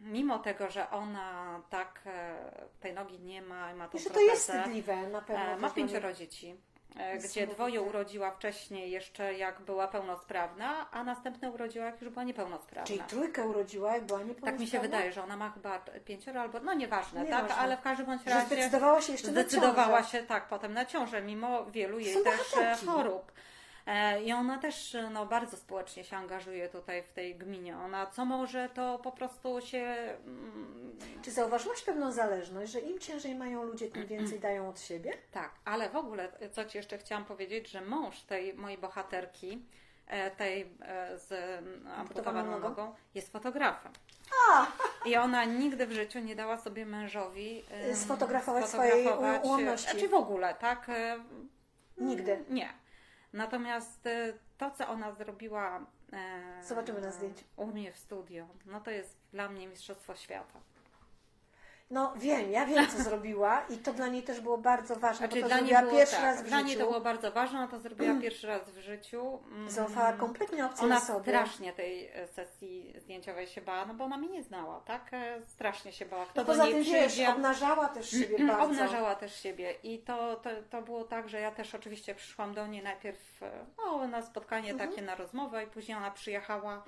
mimo 0.00 0.38
tego, 0.38 0.70
że 0.70 0.90
ona 0.90 1.60
tak 1.70 2.00
e, 2.06 2.34
tej 2.80 2.92
nogi 2.94 3.18
nie 3.20 3.42
ma 3.42 3.72
i 3.72 3.74
ma 3.74 3.88
tą 3.88 3.98
Jeszcze 3.98 4.10
to 4.14 4.20
jest 4.20 4.42
wstydliwe 4.52 4.96
na 5.08 5.20
pewno. 5.20 5.44
E, 5.44 5.56
Ma 5.56 5.70
pięcioro 5.70 6.12
dzieci, 6.12 6.56
e, 6.96 7.18
gdzie 7.18 7.46
dwoje 7.46 7.80
urodziła 7.82 8.30
wcześniej 8.30 8.90
jeszcze 8.90 9.34
jak 9.34 9.60
była 9.60 9.88
pełnosprawna, 9.88 10.90
a 10.90 11.04
następne 11.04 11.50
urodziła 11.50 11.84
jak 11.86 12.00
już 12.02 12.10
była 12.10 12.24
niepełnosprawna. 12.24 12.86
Czyli 12.86 13.00
trójkę 13.00 13.46
urodziła, 13.48 13.94
jak 13.94 14.04
była 14.04 14.18
Tak 14.18 14.28
mi 14.28 14.34
się 14.34 14.42
niepełnosprawna? 14.44 14.82
wydaje, 14.82 15.12
że 15.12 15.22
ona 15.22 15.36
ma 15.36 15.50
chyba 15.50 15.78
pięcioro 16.04 16.40
albo, 16.40 16.60
no 16.60 16.74
nieważne, 16.74 17.24
Nieważne. 17.24 17.48
tak, 17.48 17.58
ale 17.58 17.76
w 17.76 17.80
każdym 17.80 18.06
bądź 18.06 18.24
Że 18.24 18.30
razie 18.30 18.46
zdecydowała 18.46 19.00
się 19.00 19.12
jeszcze 19.12 19.26
na 19.32 19.40
zdecydowała 19.40 19.98
ciążę. 20.02 20.10
się 20.18 20.22
tak 20.22 20.48
potem 20.48 20.72
na 20.74 20.84
ciążę, 20.84 21.22
mimo 21.22 21.64
wielu 21.70 21.98
jej 21.98 22.14
też 22.24 22.24
bohaterki. 22.24 22.86
chorób. 22.86 23.32
E, 23.88 24.22
I 24.22 24.32
ona 24.32 24.58
też 24.58 24.96
no, 25.10 25.26
bardzo 25.26 25.56
społecznie 25.56 26.04
się 26.04 26.16
angażuje 26.16 26.68
tutaj 26.68 27.02
w 27.02 27.12
tej 27.12 27.36
gminie. 27.36 27.78
Ona 27.78 28.06
co 28.06 28.24
może, 28.24 28.68
to 28.68 28.98
po 28.98 29.12
prostu 29.12 29.60
się 29.60 29.78
mm, 30.26 30.98
Czy 31.22 31.30
zauważyłaś 31.30 31.82
pewną 31.82 32.12
zależność, 32.12 32.72
że 32.72 32.80
im 32.80 32.98
ciężej 32.98 33.34
mają 33.34 33.62
ludzie, 33.62 33.88
tym 33.90 34.06
więcej 34.16 34.40
dają 34.40 34.68
od 34.68 34.80
siebie? 34.80 35.12
Tak, 35.32 35.50
ale 35.64 35.90
w 35.90 35.96
ogóle, 35.96 36.32
co 36.52 36.64
Ci 36.64 36.78
jeszcze 36.78 36.98
chciałam 36.98 37.24
powiedzieć, 37.24 37.70
że 37.70 37.80
mąż 37.80 38.20
tej 38.20 38.54
mojej 38.54 38.78
bohaterki, 38.78 39.62
e, 40.06 40.30
tej 40.30 40.62
e, 40.80 41.18
z 41.18 41.32
mm, 41.32 41.86
amputowaną 41.86 42.60
nogą? 42.60 42.94
jest 43.14 43.32
fotografem. 43.32 43.92
I 45.06 45.16
ona 45.16 45.44
nigdy 45.44 45.86
w 45.86 45.92
życiu 45.92 46.18
nie 46.18 46.36
dała 46.36 46.58
sobie 46.58 46.86
mężowi 46.86 47.64
Sfotografować 47.94 48.68
swojej 48.68 49.04
sfotografować, 49.04 49.44
u- 49.44 49.46
ułomności. 49.46 49.96
Czy 49.96 50.08
w 50.08 50.14
ogóle, 50.14 50.54
tak? 50.54 50.86
Nigdy. 51.98 52.44
Nie. 52.50 52.72
Natomiast 53.32 54.06
e, 54.06 54.32
to, 54.58 54.70
co 54.70 54.88
ona 54.88 55.12
zrobiła 55.12 55.86
e, 56.12 56.64
Zobaczymy 56.64 57.00
na 57.00 57.10
zdjęciu. 57.10 57.44
u 57.56 57.66
mnie 57.66 57.92
w 57.92 57.96
studio, 57.98 58.46
no 58.66 58.80
to 58.80 58.90
jest 58.90 59.16
dla 59.32 59.48
mnie 59.48 59.66
Mistrzostwo 59.66 60.14
Świata. 60.14 60.60
No 61.90 62.12
wiem, 62.16 62.50
ja 62.52 62.66
wiem, 62.66 62.86
co 62.88 63.02
zrobiła 63.02 63.60
i 63.70 63.76
to 63.76 63.92
dla 63.92 64.08
niej 64.08 64.22
też 64.22 64.40
było 64.40 64.58
bardzo 64.58 64.96
ważne, 64.96 65.26
Znaczy, 65.26 65.34
bo 65.36 65.42
to 65.42 65.48
dla 65.48 65.56
niej 65.60 65.68
zrobiła 65.68 65.82
było, 65.82 65.98
pierwszy 65.98 66.16
tak, 66.16 66.24
raz 66.24 66.42
w 66.42 66.48
Dla 66.48 66.60
niej 66.60 66.68
życiu. 66.68 66.80
to 66.80 66.86
było 66.86 67.00
bardzo 67.00 67.32
ważne, 67.32 67.58
ona 67.58 67.68
to 67.68 67.78
zrobiła 67.80 68.14
pierwszy 68.20 68.46
raz 68.46 68.70
w 68.70 68.78
życiu. 68.78 69.38
Mm, 69.52 69.70
Zaufała 69.70 70.12
kompletnie 70.12 70.66
obcej 70.66 70.84
Ona 70.86 70.96
osobie. 70.96 71.20
strasznie 71.20 71.72
tej 71.72 72.08
e, 72.08 72.26
sesji 72.26 72.94
zdjęciowej 72.98 73.46
się 73.46 73.60
bała, 73.60 73.86
no 73.86 73.94
bo 73.94 74.04
ona 74.04 74.16
mnie 74.16 74.28
nie 74.28 74.42
znała, 74.42 74.80
tak? 74.80 75.08
E, 75.12 75.42
Strasznie 75.44 75.92
się 75.92 76.06
bała. 76.06 76.26
Kto 76.26 76.40
No 76.40 76.46
poza 76.46 76.64
niej 76.64 76.74
tym, 76.74 76.82
wiesz, 76.84 77.06
przyjdzie, 77.12 77.30
obnażała 77.30 77.88
też 77.88 78.10
siebie 78.10 78.38
bardzo. 78.46 78.64
obnażała 78.64 79.14
też 79.14 79.40
siebie. 79.40 79.74
I 79.82 79.98
to, 79.98 80.36
to, 80.36 80.50
to 80.70 80.82
było 80.82 81.04
tak, 81.04 81.28
że 81.28 81.40
ja 81.40 81.50
też 81.50 81.74
oczywiście 81.74 82.14
przyszłam 82.14 82.54
do 82.54 82.66
niej 82.66 82.82
najpierw 82.82 83.42
e, 83.42 83.50
no, 83.78 84.06
na 84.08 84.22
spotkanie 84.22 84.70
Mhm. 84.72 84.90
takie 84.90 85.02
na 85.02 85.14
rozmowę 85.14 85.64
i 85.64 85.66
później 85.66 85.96
ona 85.96 86.10
przyjechała 86.10 86.84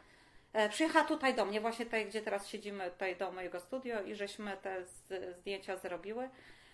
Przyjechała 0.70 1.04
tutaj 1.04 1.34
do 1.34 1.44
mnie, 1.44 1.60
właśnie 1.60 1.84
tutaj, 1.84 2.06
gdzie 2.06 2.22
teraz 2.22 2.46
siedzimy, 2.46 2.90
tutaj 2.90 3.16
do 3.16 3.32
mojego 3.32 3.60
studio 3.60 4.02
i 4.02 4.14
żeśmy 4.14 4.56
te 4.56 4.84
zdjęcia 5.38 5.76
zrobiły. 5.76 6.30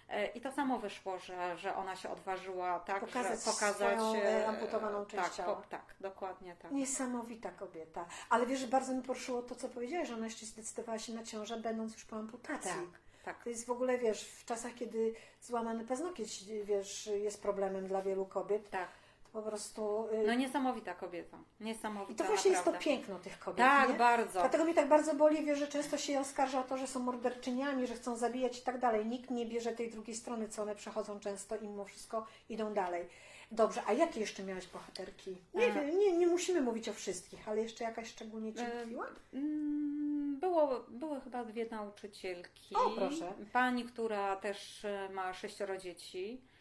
E, 0.08 0.26
I 0.26 0.40
to 0.40 0.52
samo 0.52 0.78
wyszło, 0.78 1.18
że, 1.18 1.58
że 1.58 1.76
ona 1.76 1.96
się 1.96 2.10
odważyła 2.10 2.80
tak, 2.80 3.00
Pokazać 3.00 3.44
że 3.44 3.50
pokazać 3.50 3.98
swoją, 3.98 4.14
e, 4.14 4.44
e, 4.44 4.46
amputowaną 4.46 5.06
część 5.06 5.24
tak, 5.24 5.34
ciała. 5.34 5.62
tak, 5.68 5.94
dokładnie 6.00 6.56
tak. 6.56 6.72
Niesamowita 6.72 7.50
kobieta. 7.50 8.06
Ale 8.30 8.46
wiesz, 8.46 8.60
że 8.60 8.66
bardzo 8.66 8.94
mi 8.94 9.02
poruszyło 9.02 9.42
to, 9.42 9.54
co 9.54 9.68
powiedziałaś, 9.68 10.08
że 10.08 10.14
ona 10.14 10.24
jeszcze 10.24 10.46
zdecydowała 10.46 10.98
się 10.98 11.12
na 11.12 11.24
ciążę, 11.24 11.56
będąc 11.56 11.92
już 11.92 12.04
po 12.04 12.16
amputacji. 12.16 12.70
Tak, 12.70 13.24
tak. 13.24 13.44
To 13.44 13.50
jest 13.50 13.66
w 13.66 13.70
ogóle, 13.70 13.98
wiesz, 13.98 14.24
w 14.24 14.44
czasach, 14.44 14.74
kiedy 14.74 15.14
złamany 15.42 15.84
paznokieć, 15.84 16.44
wiesz, 16.64 17.06
jest 17.06 17.42
problemem 17.42 17.86
dla 17.88 18.02
wielu 18.02 18.26
kobiet, 18.26 18.70
tak. 18.70 18.88
Po 19.37 19.43
prostu... 19.43 20.07
y, 20.22 20.26
No 20.26 20.34
niesamowita 20.34 20.95
kobieta. 20.95 21.37
Niesamowita. 21.61 22.12
I 22.12 22.16
to 22.16 22.24
właśnie 22.24 22.51
jest 22.51 22.64
to 22.64 22.70
naprawdę. 22.70 22.91
piękno 22.91 23.18
tych 23.18 23.39
kobiet, 23.39 23.59
Tak, 23.59 23.89
nie? 23.89 23.95
bardzo. 23.95 24.41
Dlatego 24.41 24.64
mnie 24.64 24.74
tak 24.74 24.89
bardzo 24.89 25.14
boli, 25.14 25.45
wiesz, 25.45 25.59
że 25.59 25.68
często 25.68 25.99
się 25.99 26.20
oskarża 26.20 26.61
o 26.61 26.64
to, 26.64 26.76
że 26.78 26.87
są 26.87 27.01
morderczyniami, 27.01 27.87
że 27.87 27.95
chcą 27.95 28.16
zabijać 28.16 28.59
i 28.59 28.62
tak 28.62 28.78
dalej. 28.78 29.07
Nikt 29.07 29.30
nie 29.30 29.47
bierze 29.47 29.72
tej 29.72 29.91
drugiej 29.91 30.16
strony, 30.16 30.49
co 30.49 30.62
one 30.62 30.74
przechodzą 30.74 31.20
często 31.20 31.57
i 31.57 31.68
mimo 31.68 31.84
wszystko 31.84 32.26
idą 32.49 32.74
dalej. 32.74 33.09
Dobrze, 33.53 33.82
a 33.87 33.93
jakie 33.93 34.20
jeszcze 34.20 34.43
miałaś 34.43 34.66
bohaterki? 34.66 35.37
Nie 35.55 35.66
E. 35.66 35.72
wiem, 35.72 35.99
nie, 35.99 36.16
nie 36.16 36.26
musimy 36.26 36.61
mówić 36.61 36.89
o 36.89 36.93
wszystkich, 36.93 37.49
ale 37.49 37.62
jeszcze 37.62 37.84
jakaś 37.84 38.09
szczególnie 38.09 38.55
Ci 38.55 38.61
E, 38.61 38.84
mówiła? 38.84 39.07
Mm, 39.34 40.37
Było, 40.41 40.84
były 40.89 41.20
chyba 41.20 41.45
dwie 41.45 41.66
nauczycielki. 41.70 42.74
O, 42.74 42.91
proszę. 42.91 43.32
Pani, 43.53 43.84
która 43.84 44.37
też 44.37 44.84
e, 44.84 45.09
ma 45.12 45.34
sześcioro 45.34 45.76
dzieci 45.78 46.41
e, 46.43 46.55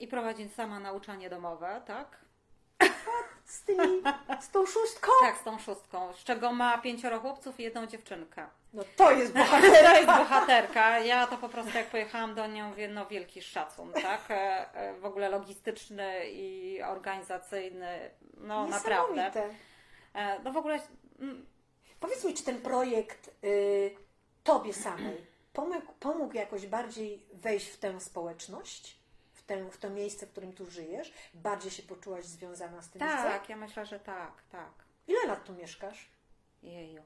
i 0.00 0.08
prowadzi 0.08 0.48
sama 0.48 0.80
nauczanie 0.80 1.30
domowe, 1.30 1.82
tak? 1.86 2.24
Z 3.44 3.62
tymi, 3.62 4.02
z 4.40 4.50
tą 4.50 4.66
szóstką? 4.66 5.10
Tak, 5.26 5.36
z 5.38 5.44
tą 5.44 5.58
szóstką, 5.58 6.12
z 6.12 6.24
czego 6.24 6.52
ma 6.52 6.78
pięcioro 6.78 7.20
chłopców 7.20 7.60
i 7.60 7.62
jedną 7.62 7.86
dziewczynkę. 7.86 8.46
No 8.72 8.82
to 8.96 9.10
jest 9.10 9.32
To 9.34 9.38
bohaterka. 9.38 9.94
jest 9.94 10.06
bohaterka. 10.06 10.98
Ja 10.98 11.26
to 11.26 11.36
po 11.36 11.48
prostu 11.48 11.76
jak 11.78 11.86
pojechałam 11.86 12.34
do 12.34 12.46
nią, 12.46 12.68
mówię, 12.68 12.88
no 12.88 13.06
wielki 13.06 13.42
szacun, 13.42 13.92
tak? 13.92 14.20
E, 14.30 14.74
e, 14.74 14.94
W 14.94 15.04
ogóle 15.04 15.28
logistyczny 15.28 16.30
i 16.30 16.82
organizacyjny, 16.82 18.10
no 18.36 18.66
naprawdę. 18.66 19.32
E, 20.14 20.38
No 20.42 20.52
w 20.52 20.56
ogóle 20.56 20.80
mm, 21.20 21.46
Powiedz 22.00 22.24
mi, 22.24 22.34
czy 22.34 22.44
ten 22.44 22.60
projekt 22.60 23.30
y, 23.44 23.96
Tobie 24.44 24.72
samej 24.74 25.26
pomógł, 25.52 25.92
pomógł 26.00 26.34
jakoś 26.34 26.66
bardziej 26.66 27.26
wejść 27.32 27.68
w 27.68 27.78
tę 27.78 28.00
społeczność? 28.00 28.98
W, 29.44 29.46
tę, 29.46 29.70
w 29.70 29.78
to 29.78 29.90
miejsce, 29.90 30.26
w 30.26 30.30
którym 30.30 30.52
tu 30.52 30.66
żyjesz? 30.70 31.12
Bardziej 31.34 31.70
się 31.70 31.82
poczułaś 31.82 32.24
związana 32.24 32.82
z 32.82 32.90
tym 32.90 33.02
miejscem? 33.02 33.24
tak, 33.32 33.48
ja 33.48 33.56
myślę, 33.56 33.86
że 33.86 34.00
tak, 34.00 34.32
tak. 34.52 34.70
Ile 35.06 35.26
lat 35.26 35.44
tu 35.44 35.52
mieszkasz? 35.52 36.08
Jeju. 36.62 37.02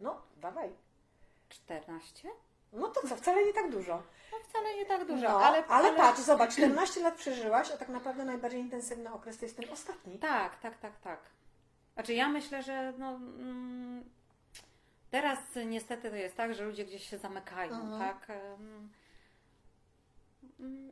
No, 0.00 0.22
dawaj. 0.36 0.70
14? 1.48 2.28
No 2.72 2.88
to 2.88 3.08
co, 3.08 3.16
wcale 3.16 3.44
nie 3.46 3.52
tak 3.52 3.70
dużo. 3.70 4.02
No 4.32 4.38
wcale 4.48 4.74
nie 4.74 4.86
tak 4.86 5.06
dużo, 5.06 5.22
No, 5.28 5.40
ale, 5.40 5.66
ale, 5.66 5.92
patrz, 5.96 6.20
zobacz, 6.20 6.52
14 6.52 7.00
lat 7.02 7.14
przeżyłaś, 7.14 7.70
a 7.70 7.76
tak 7.76 7.88
naprawdę 7.88 8.24
najbardziej 8.24 8.60
intensywny 8.60 9.12
okres 9.12 9.38
to 9.38 9.44
jest 9.44 9.56
ten 9.56 9.70
ostatni. 9.72 10.18
Tak, 10.18 10.58
tak, 10.60 10.78
tak, 10.78 11.00
tak. 11.00 11.20
Znaczy 11.94 12.14
ja 12.14 12.28
myślę, 12.28 12.62
że 12.62 12.92
no, 12.98 13.10
mm, 13.10 14.04
teraz 15.10 15.38
niestety 15.66 16.10
to 16.10 16.16
jest 16.16 16.36
tak, 16.36 16.54
że 16.54 16.64
ludzie 16.64 16.84
gdzieś 16.84 17.08
się 17.10 17.18
zamykają, 17.18 17.72
Mhm. 17.72 17.98
tak? 18.00 18.28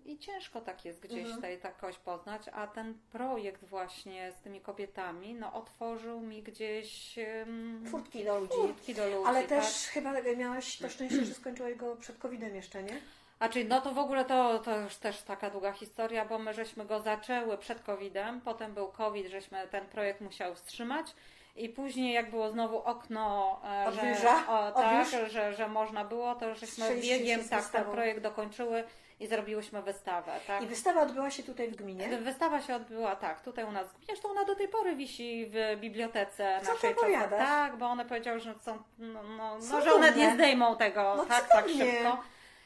I 0.05 0.19
ciężko 0.19 0.61
tak 0.61 0.85
jest 0.85 1.01
gdzieś 1.01 1.19
Mhm. 1.19 1.35
tutaj 1.37 1.59
takoś 1.59 1.99
poznać, 1.99 2.43
a 2.53 2.67
ten 2.67 2.95
projekt 3.13 3.65
właśnie 3.65 4.33
z 4.33 4.41
tymi 4.41 4.61
kobietami, 4.61 5.35
no 5.35 5.53
otworzył 5.53 6.21
mi 6.21 6.43
gdzieś 6.43 7.19
em, 7.19 7.85
Furtki 7.91 8.25
do 8.25 8.39
ludzi. 8.41 8.53
furtki 8.55 8.95
do 8.95 9.05
ludzi. 9.05 9.27
Ale 9.27 9.41
tak? 9.41 9.49
też 9.49 9.67
chyba 9.75 10.13
miałaś 10.37 10.79
to 10.79 10.89
szczęście, 10.89 11.25
że 11.25 11.35
skończyłaś 11.35 11.75
go 11.75 11.97
przed 11.97 12.19
COVID-em 12.19 12.55
jeszcze, 12.55 12.83
nie? 12.83 13.01
A 13.39 13.49
czyli 13.49 13.65
no 13.65 13.81
to 13.81 13.93
w 13.95 13.99
ogóle 13.99 14.25
to, 14.25 14.59
to 14.59 14.81
już 14.81 14.97
też 14.97 15.23
taka 15.23 15.51
długa 15.51 15.73
historia, 15.73 16.25
bo 16.25 16.39
my 16.39 16.55
żeśmy 16.55 16.85
go 16.85 17.01
zaczęły 17.01 17.59
przed 17.59 17.83
COVID-em, 17.83 18.41
potem 18.41 18.75
był 18.75 18.89
COVID, 18.89 19.27
żeśmy 19.27 19.69
ten 19.69 19.87
projekt 19.87 20.21
musiał 20.21 20.55
wstrzymać 20.55 21.15
i 21.57 21.69
później 21.69 22.13
jak 22.15 22.31
było 22.31 22.51
znowu 22.51 22.79
okno, 22.79 23.61
e, 23.89 23.93
że, 23.93 24.31
o, 24.49 24.73
tak, 24.73 25.09
że, 25.29 25.55
że 25.55 25.69
można 25.69 26.05
było, 26.05 26.35
to 26.35 26.55
żeśmy 26.55 26.97
biegiem 27.03 27.49
tak, 27.49 27.69
ten 27.69 27.85
projekt 27.85 28.23
dokończyły 28.23 28.85
i 29.21 29.27
zrobiłyśmy 29.27 29.83
wystawę. 29.83 30.33
Tak? 30.47 30.63
I 30.63 30.67
wystawa 30.67 31.03
odbyła 31.03 31.31
się 31.31 31.43
tutaj 31.43 31.69
w 31.69 31.77
gminie. 31.77 32.19
Wystawa 32.19 32.63
się 32.63 32.75
odbyła 32.75 33.17
tak, 33.17 33.41
tutaj 33.41 33.65
u 33.65 33.73
nas. 33.73 33.87
Zresztą 34.07 34.29
ona 34.31 34.45
do 34.45 34.55
tej 34.55 34.69
pory 34.69 34.97
wisi 34.97 35.47
w 35.51 35.81
bibliotece 35.81 36.61
Co 36.63 36.73
naszej. 36.73 36.91
opowiadasz? 36.91 37.39
Tak, 37.39 37.77
bo 37.77 37.87
one 37.87 38.05
powiedziały, 38.05 38.41
że 38.41 38.55
są, 38.65 38.79
no, 38.99 39.23
no, 39.23 39.61
Co 39.61 39.73
no, 39.73 39.81
że 39.85 39.93
one 39.93 40.13
nie 40.13 40.35
zdejmą 40.35 40.77
tego 40.77 41.15
No 41.17 41.25
tak, 41.25 41.49
co 41.49 41.55
tak 41.55 41.69
szybko. 41.69 42.23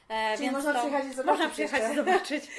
E, 0.09 0.36
Czyli 0.36 0.50
można 0.50 0.74
przyjechać 0.74 1.05
i 1.05 1.14
zobaczyć 1.14 1.26
Można 1.26 1.48
przyjechać 1.48 1.80
jeszcze. 1.80 1.94
i 1.94 1.96
zobaczyć. 1.96 2.50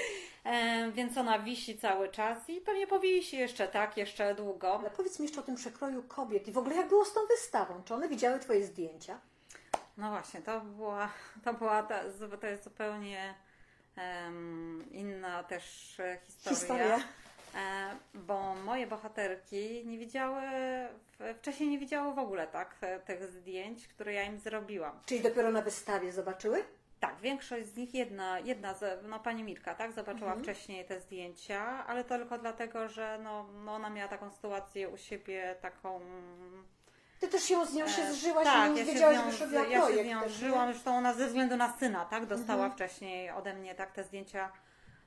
E, 0.44 0.92
więc 0.92 1.18
ona 1.18 1.40
wisi 1.40 1.78
cały 1.78 2.10
czas 2.10 2.50
i 2.50 2.62
pewnie 2.62 2.88
powisi 2.88 3.38
jeszcze 3.38 3.68
tak, 3.68 3.98
jeszcze 3.98 4.36
długo. 4.36 4.80
Ale 4.80 4.90
powiedz 4.90 5.20
mi 5.20 5.26
jeszcze 5.26 5.40
o 5.40 5.44
tym 5.44 5.56
przekroju 5.56 6.04
kobiet 6.04 6.48
i 6.48 6.52
w 6.52 6.58
ogóle 6.58 6.76
jak 6.76 6.88
było 6.88 7.06
z 7.06 7.14
tą 7.14 7.20
wystawą? 7.30 7.84
Czy 7.86 7.94
one 7.94 8.08
widziały 8.10 8.40
Twoje 8.40 8.64
zdjęcia? 8.64 9.20
No 9.98 10.10
właśnie, 10.10 10.42
to 10.42 10.62
była, 10.62 11.10
to 11.44 11.54
była 11.54 11.84
ta, 11.84 12.00
to 12.42 12.48
jest 12.48 12.64
zupełnie 12.64 13.34
inna 14.92 15.44
też 15.44 15.98
historia. 16.26 16.60
Historia. 16.60 17.00
E, 17.56 17.96
bo 18.14 18.56
moje 18.56 18.88
bohaterki 18.88 19.84
nie 19.86 19.98
widziały, 19.98 20.42
wcześniej 21.38 21.70
nie 21.70 21.80
widziały 21.80 22.14
w 22.14 22.20
ogóle 22.20 22.48
tak 22.48 22.76
tych 23.06 23.24
zdjęć, 23.32 23.88
które 23.88 24.14
ja 24.14 24.24
im 24.24 24.40
zrobiłam. 24.40 25.00
Czyli 25.06 25.22
dopiero 25.22 25.52
na 25.52 25.62
wystawie 25.62 26.12
zobaczyły? 26.12 26.64
Tak, 27.00 27.16
większość 27.22 27.66
z 27.66 27.76
nich, 27.76 27.94
jedna, 27.94 28.40
jedna 28.40 28.74
z, 28.74 29.04
no 29.04 29.20
pani 29.20 29.44
Mirka, 29.44 29.76
tak, 29.76 29.92
zobaczyła 29.92 30.30
Mhm. 30.34 30.44
wcześniej 30.44 30.86
te 30.86 31.00
zdjęcia, 31.00 31.86
ale 31.88 32.04
to 32.04 32.18
tylko 32.18 32.38
dlatego, 32.38 32.90
że 32.90 33.20
no, 33.24 33.46
no 33.66 33.74
ona 33.76 33.90
miała 33.90 34.08
taką 34.10 34.32
sytuację 34.32 34.90
u 34.90 34.98
siebie, 34.98 35.56
taką... 35.62 36.00
Ty 37.24 37.30
też 37.30 37.44
się 37.44 37.66
z 37.66 37.74
nią 37.74 37.88
się 37.88 38.02
e, 38.02 38.14
zżyłaś 38.14 38.46
tak, 38.46 38.70
i 38.72 38.74
nie 38.74 38.80
ja 38.80 38.86
się 38.86 38.94
wiedziałaś, 38.94 39.34
z 39.34 39.38
że 39.38 39.46
robiła 39.46 39.62
Ja 39.64 39.80
się 39.80 39.86
projekt. 39.86 40.08
z 40.08 40.12
nią 40.12 40.30
żyłam, 40.30 40.72
zresztą 40.74 40.98
ona 40.98 41.14
ze 41.14 41.28
względu 41.28 41.58
na 41.58 41.74
syna, 41.78 42.06
tak, 42.06 42.26
dostała 42.26 42.66
Mhm. 42.66 42.72
wcześniej 42.72 43.32
ode 43.32 43.54
mnie 43.54 43.76
tak 43.76 43.92
te 43.92 44.04
zdjęcia, 44.04 44.52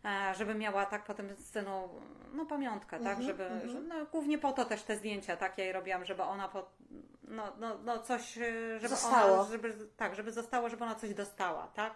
e, 0.05 0.35
żeby 0.35 0.55
miała 0.55 0.87
tak 0.87 1.05
po 1.05 1.14
tym 1.14 1.37
synu, 1.37 1.89
no 2.33 2.47
pamiątkę, 2.47 2.99
tak, 2.99 3.07
Mhm, 3.19 3.23
żeby, 3.27 3.45
mhm. 3.47 3.71
że, 3.71 3.81
no, 3.81 3.95
głównie 4.12 4.39
po 4.39 4.53
to 4.53 4.64
też 4.64 4.83
te 4.83 4.97
zdjęcia, 4.97 5.37
tak, 5.37 5.59
ja 5.59 5.64
jej 5.64 5.73
robiłam, 5.73 6.05
żeby 6.05 6.23
ona 6.23 6.49
po, 6.49 6.71
no, 7.23 7.53
no, 7.59 7.79
no 7.85 7.99
coś, 7.99 8.39
e, 8.39 8.43
żeby 8.79 8.89
Zostało. 8.89 9.35
ona, 9.41 9.51
żeby, 9.51 9.75
tak, 9.97 10.14
żeby 10.14 10.33
zostało, 10.33 10.69
żeby 10.69 10.85
ona 10.85 10.95
coś 10.95 11.14
dostała, 11.14 11.67
tak. 11.75 11.93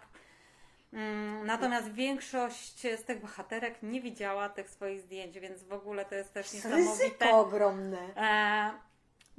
Mm, 0.93 1.45
Natomiast 1.47 1.91
większość 1.91 2.79
z 2.99 3.03
tych 3.05 3.21
bohaterek 3.21 3.83
nie 3.83 4.01
widziała 4.01 4.49
tych 4.49 4.69
swoich 4.69 5.01
zdjęć, 5.01 5.39
więc 5.39 5.63
w 5.63 5.73
ogóle 5.73 6.05
to 6.05 6.15
jest 6.15 6.33
też 6.33 6.53
niesamowite. 6.53 6.89
ryzyko 6.89 7.39
ogromne. 7.39 7.97
E, 8.17 8.71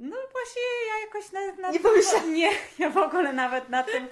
no 0.09 0.15
właśnie 0.31 0.61
ja 0.89 1.05
jakoś 1.05 1.31
na, 1.31 1.61
na 1.61 1.71
Nie 1.71 1.79
pomyślałam. 1.79 2.33
Nie, 2.39 2.49
ja 2.79 2.89
w 2.89 2.97
ogóle 2.97 3.33
nawet 3.33 3.69
na 3.69 3.83
tym 3.83 4.07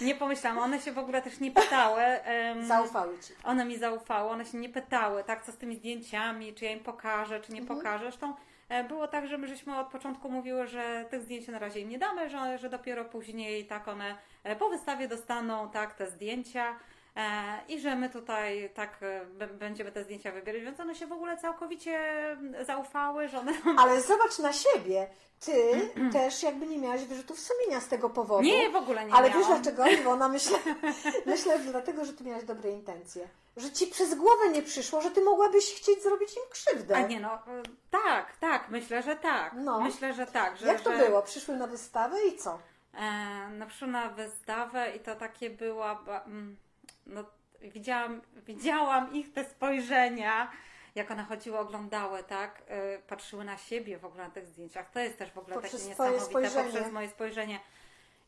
nie 0.00 0.14
pomyślałam. 0.14 0.58
One 0.58 0.80
się 0.80 0.92
w 0.92 0.98
ogóle 0.98 1.22
też 1.22 1.40
nie 1.40 1.50
pytały. 1.50 2.00
em, 2.02 2.66
Zaufały 2.66 3.18
ci. 3.18 3.34
one 3.44 3.64
mi 3.64 3.78
zaufały, 3.78 4.30
one 4.30 4.46
się 4.46 4.58
nie 4.58 4.68
pytały, 4.68 5.24
tak, 5.24 5.44
co 5.44 5.52
z 5.52 5.56
tymi 5.56 5.76
zdjęciami, 5.76 6.54
czy 6.54 6.64
ja 6.64 6.70
im 6.72 6.80
pokażę, 6.80 7.40
czy 7.40 7.52
nie 7.52 7.60
Mhm. 7.60 7.78
pokażę. 7.78 8.04
Zresztą 8.04 8.34
e, 8.68 8.84
było 8.84 9.08
tak, 9.08 9.26
że 9.26 9.38
my 9.38 9.48
żeśmy 9.48 9.78
od 9.78 9.86
początku 9.88 10.30
mówiły, 10.30 10.66
że 10.66 11.04
tych 11.10 11.22
zdjęć 11.22 11.48
na 11.48 11.58
razie 11.58 11.80
im 11.80 11.88
nie 11.88 11.98
damy, 11.98 12.30
że, 12.30 12.58
że 12.58 12.70
dopiero 12.70 13.04
później 13.04 13.66
tak 13.66 13.88
one 13.88 14.16
e, 14.44 14.56
po 14.56 14.68
wystawie 14.68 15.08
dostaną 15.08 15.70
tak 15.70 15.94
te 15.94 16.10
zdjęcia. 16.10 16.76
E, 17.16 17.58
I 17.68 17.80
że 17.80 17.96
my 17.96 18.10
tutaj 18.10 18.70
tak 18.74 18.98
e, 19.02 19.46
będziemy 19.46 19.92
te 19.92 20.04
zdjęcia 20.04 20.32
wybierać, 20.32 20.62
więc 20.62 20.80
one 20.80 20.94
się 20.94 21.06
w 21.06 21.12
ogóle 21.12 21.36
całkowicie 21.36 22.00
zaufały, 22.66 23.28
że 23.28 23.38
one 23.38 23.52
Ale 23.82 24.02
zobacz 24.02 24.38
na 24.38 24.52
siebie. 24.52 25.08
Ty 25.40 25.52
też 26.12 26.42
jakby 26.42 26.66
nie 26.66 26.78
miałaś 26.78 27.04
wyrzutów 27.04 27.40
sumienia 27.40 27.80
z 27.80 27.88
tego 27.88 28.10
powodu. 28.10 28.42
Nie, 28.42 28.70
w 28.70 28.76
ogóle 28.76 29.04
nie 29.04 29.12
Ale 29.14 29.28
miałam. 29.30 29.42
wiesz 29.42 29.52
dlaczego, 29.62 29.86
Iwona? 29.86 30.28
Myślę, 30.28 30.58
myślę 31.26 31.58
dlatego, 31.58 32.04
że 32.04 32.12
ty 32.12 32.24
miałaś 32.24 32.44
dobre 32.44 32.70
intencje. 32.70 33.28
Że 33.56 33.70
ci 33.70 33.86
przez 33.86 34.14
głowę 34.14 34.48
nie 34.48 34.62
przyszło, 34.62 35.00
że 35.00 35.10
ty 35.10 35.20
mogłabyś 35.24 35.74
chcieć 35.74 36.02
zrobić 36.02 36.36
im 36.36 36.42
krzywdę. 36.50 36.96
A 36.96 37.00
nie 37.00 37.20
no, 37.20 37.34
y, 37.34 37.62
tak, 37.90 38.36
tak, 38.36 38.68
myślę, 38.68 39.02
że 39.02 39.16
tak. 39.16 39.52
No. 39.56 39.80
Myślę, 39.80 40.14
że 40.14 40.26
tak. 40.26 40.56
Że, 40.56 40.66
Jak 40.66 40.80
to 40.80 40.96
że, 40.96 41.06
było? 41.06 41.22
Przyszły 41.22 41.56
na 41.56 41.66
wystawę 41.66 42.16
i 42.26 42.36
co? 42.36 42.58
E, 42.94 43.48
no 43.58 43.66
przyszły 43.66 43.88
na 43.88 44.08
wystawę 44.08 44.96
i 44.96 45.00
to 45.00 45.16
takie 45.16 45.50
była, 45.50 45.94
ba- 45.94 46.24
no 47.06 47.24
widziałam, 47.60 48.22
widziałam 48.46 49.14
ich 49.14 49.32
te 49.32 49.44
spojrzenia, 49.44 50.50
jak 50.94 51.10
one 51.10 51.24
chodziły, 51.24 51.58
oglądały, 51.58 52.22
tak, 52.22 52.62
e, 52.68 52.98
patrzyły 52.98 53.44
na 53.44 53.56
siebie 53.56 53.98
w 53.98 54.04
ogóle 54.04 54.24
na 54.24 54.30
tych 54.30 54.46
zdjęciach. 54.46 54.90
To 54.90 55.00
jest 55.00 55.18
też 55.18 55.30
w 55.32 55.38
ogóle 55.38 55.54
Poprzez 55.54 55.72
takie 55.72 55.88
niesamowite, 55.88 56.24
spojrzenie. 56.24 56.64
poprzez 56.64 56.92
moje 56.92 57.08
spojrzenie. 57.08 57.60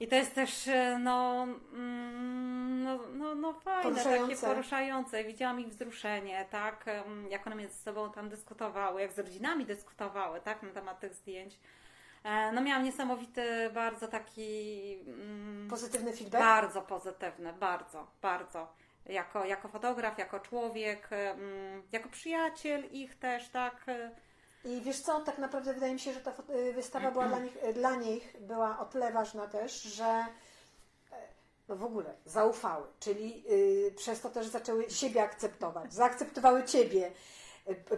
I 0.01 0.09
to 0.09 0.15
jest 0.15 0.35
też, 0.35 0.69
e, 0.69 0.99
no, 0.99 1.43
mm, 1.73 2.83
no, 2.85 2.99
no, 3.13 3.35
no 3.35 3.53
fajne, 3.53 3.83
Poruszające. 3.83 4.35
takie 4.35 4.47
poruszające. 4.47 5.25
Widziałam 5.25 5.61
ich 5.61 5.69
wzruszenie, 5.69 6.47
tak, 6.51 6.85
jak 7.31 7.47
one 7.47 7.57
między 7.57 7.77
sobą 7.77 8.13
tam 8.13 8.29
dyskutowały, 8.29 9.01
jak 9.01 9.13
z 9.13 9.19
rodzinami 9.19 9.67
dyskutowały, 9.67 10.41
tak, 10.41 10.63
na 10.63 10.71
temat 10.71 11.01
tych 11.01 11.15
zdjęć. 11.15 11.59
E, 12.25 12.53
No 12.53 12.61
miałam 12.63 12.85
niesamowity, 12.85 13.71
bardzo 13.75 14.09
taki... 14.09 14.99
mm, 15.07 15.69
Pozytywny 15.71 16.13
feedback? 16.13 16.45
Bardzo 16.45 16.83
pozytywny, 16.83 17.53
bardzo, 17.53 18.07
bardzo. 18.23 18.73
Jako, 19.07 19.45
jako 19.45 19.69
fotograf, 19.69 20.19
jako 20.19 20.41
człowiek, 20.41 21.09
mm, 21.13 21.83
jako 21.93 22.09
przyjaciel 22.09 22.85
ich 22.93 23.19
też, 23.19 23.49
tak. 23.49 23.85
e, 23.89 24.11
I 24.65 24.81
wiesz 24.81 25.01
co, 25.01 25.21
tak 25.21 25.39
naprawdę 25.39 25.75
wydaje 25.75 25.93
mi 25.93 26.01
się, 26.01 26.13
że 26.13 26.21
ta 26.21 26.33
y, 26.55 26.73
wystawa 26.73 27.11
była 27.11 27.29
dla 27.29 27.39
nich, 27.39 27.57
y, 27.65 27.73
dla 27.73 27.95
nich 27.97 28.37
była 28.41 28.79
o 28.79 28.85
tyle 28.85 29.13
ważna 29.13 29.47
też, 29.47 29.83
że 29.83 30.05
e, 30.05 31.29
no 31.69 31.77
w 31.77 31.85
ogóle 31.85 32.15
zaufały, 32.25 32.87
czyli 33.01 33.45
y, 33.51 33.95
przez 33.97 34.21
to 34.21 34.31
też 34.31 34.47
zaczęły 34.47 34.91
siebie 34.91 35.23
akceptować, 35.23 35.95
zaakceptowały 35.95 36.65
ciebie, 36.65 37.13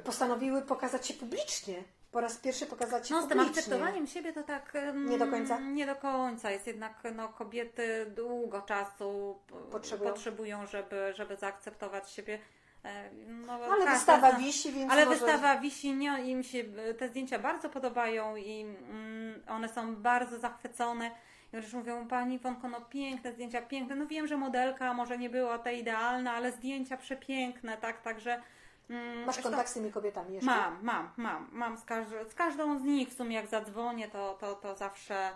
postanowiły 0.05 0.63
pokazać 0.63 1.07
się 1.07 1.15
publicznie, 1.15 1.85
po 2.13 2.21
raz 2.21 2.37
pierwszy 2.37 2.67
pokazać 2.67 3.09
się 3.09 3.15
No 3.15 3.23
z 3.23 3.29
tym 3.29 3.39
publicznie. 3.39 3.61
akceptowaniem 3.63 4.07
siebie 4.07 4.33
to 4.33 4.43
tak... 4.43 4.77
mm, 4.77 5.09
Nie 5.11 5.19
do 5.19 5.27
końca? 5.27 5.61
Nie 5.61 5.87
do 5.87 5.97
końca. 5.97 6.51
Jest 6.51 6.67
jednak, 6.67 7.03
no 7.15 7.29
kobiety 7.29 8.07
długo 8.17 8.63
czasu 8.63 9.39
p- 9.47 9.55
Potrzebują. 9.73 10.11
potrzebują 10.13 10.67
żeby, 10.67 11.13
żeby 11.17 11.37
zaakceptować 11.37 12.11
siebie. 12.11 12.39
E, 12.85 13.11
No, 13.29 13.53
Ale 13.53 13.69
każda 13.85 13.91
wystawa 13.95 14.31
zna- 14.31 14.39
wisi, 14.39 14.73
więc 14.73 14.93
Ale 14.93 15.07
może... 15.07 15.19
wystawa 15.19 15.57
wisi, 15.59 15.95
nie, 15.95 16.25
im 16.31 16.43
się 16.43 16.59
e, 16.91 16.95
te 16.95 17.09
zdjęcia 17.09 17.39
bardzo 17.39 17.69
podobają 17.69 18.37
i 18.37 18.61
mm, 18.91 19.43
one 19.49 19.69
są 19.69 19.97
bardzo 19.97 20.39
zachwycone. 20.39 21.11
I 21.53 21.57
już 21.57 21.73
mówią, 21.73 22.09
Pani 22.09 22.35
Iwonko, 22.35 22.69
no 22.69 22.81
piękne 22.81 23.33
zdjęcia, 23.33 23.63
piękne. 23.63 23.95
No 23.97 24.07
wiem, 24.07 24.27
że 24.27 24.37
modelka 24.37 24.95
może 24.95 25.19
nie 25.19 25.31
była 25.31 25.59
ta 25.59 25.71
idealna, 25.71 26.33
ale 26.33 26.53
zdjęcia 26.53 26.97
przepiękne, 26.97 27.77
tak, 27.77 28.03
także... 28.03 28.43
mm, 28.91 29.25
Masz 29.25 29.39
kontakt 29.39 29.69
z 29.69 29.75
tymi 29.75 29.93
kobietami 29.93 30.35
jeszcze? 30.35 30.47
Mam, 30.51 30.79
mam, 30.85 31.11
mam. 31.17 31.49
Mam 31.53 31.77
z, 31.79 31.85
każ- 31.85 32.29
z 32.31 32.35
każdą 32.35 32.79
z 32.79 32.83
nich 32.83 33.09
w 33.09 33.17
sumie 33.17 33.37
jak 33.37 33.47
zadzwonię, 33.47 34.09
to, 34.09 34.35
to, 34.41 34.55
to 34.55 34.75
zawsze 34.75 35.31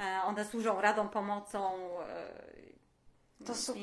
e, 0.00 0.20
one 0.24 0.44
służą 0.44 0.80
radą, 0.80 1.08
pomocą. 1.08 1.72
E, 3.40 3.44
To 3.46 3.54
super. 3.54 3.82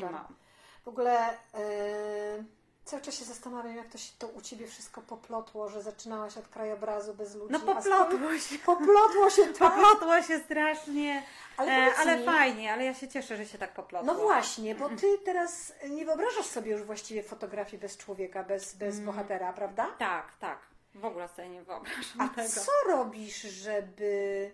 W 0.84 0.88
ogóle 0.88 1.34
y, 1.34 2.46
cały 2.86 3.02
czas 3.02 3.16
się 3.16 3.26
zastanawiam, 3.26 3.76
jak 3.76 3.88
to 3.90 3.98
się 3.98 4.12
to 4.20 4.28
u 4.28 4.42
Ciebie 4.42 4.68
wszystko 4.68 5.02
poplotło, 5.02 5.70
że 5.70 5.82
zaczynałaś 5.82 6.38
od 6.38 6.48
krajobrazu 6.48 7.14
bez 7.14 7.36
ludzi. 7.36 7.52
No 7.54 7.60
poplotło 7.60 8.38
się. 8.38 8.60
Poplotło 8.66 9.30
się 9.30 9.44
tak. 9.46 9.58
Poplotło 9.58 10.22
się 10.22 10.40
strasznie, 10.40 11.24
Ale, 11.58 11.72
e, 11.72 11.96
ale 11.96 12.18
mi, 12.18 12.26
fajnie, 12.26 12.74
ale 12.74 12.86
ja 12.86 12.94
się 12.94 13.08
cieszę, 13.08 13.38
że 13.38 13.46
się 13.46 13.58
tak 13.58 13.74
poplotło. 13.74 14.14
No 14.14 14.20
właśnie, 14.20 14.76
bo 14.76 14.90
Ty 14.90 15.18
teraz 15.26 15.74
nie 15.90 16.06
wyobrażasz 16.06 16.46
sobie 16.46 16.72
już 16.72 16.84
właściwie 16.84 17.24
fotografii 17.24 17.82
bez 17.82 17.98
człowieka, 17.98 18.44
bez, 18.44 18.76
bez 18.76 18.94
Mm. 18.96 19.06
bohatera, 19.06 19.54
prawda? 19.54 19.88
Tak, 20.00 20.38
tak. 20.40 20.60
W 20.96 21.06
ogóle 21.06 21.28
sobie 21.28 21.50
nie 21.50 21.64
wyobrażam 21.64 22.22
A 22.22 22.28
tego. 22.28 22.50
co 22.50 22.72
robisz, 22.88 23.42
żeby... 23.42 24.52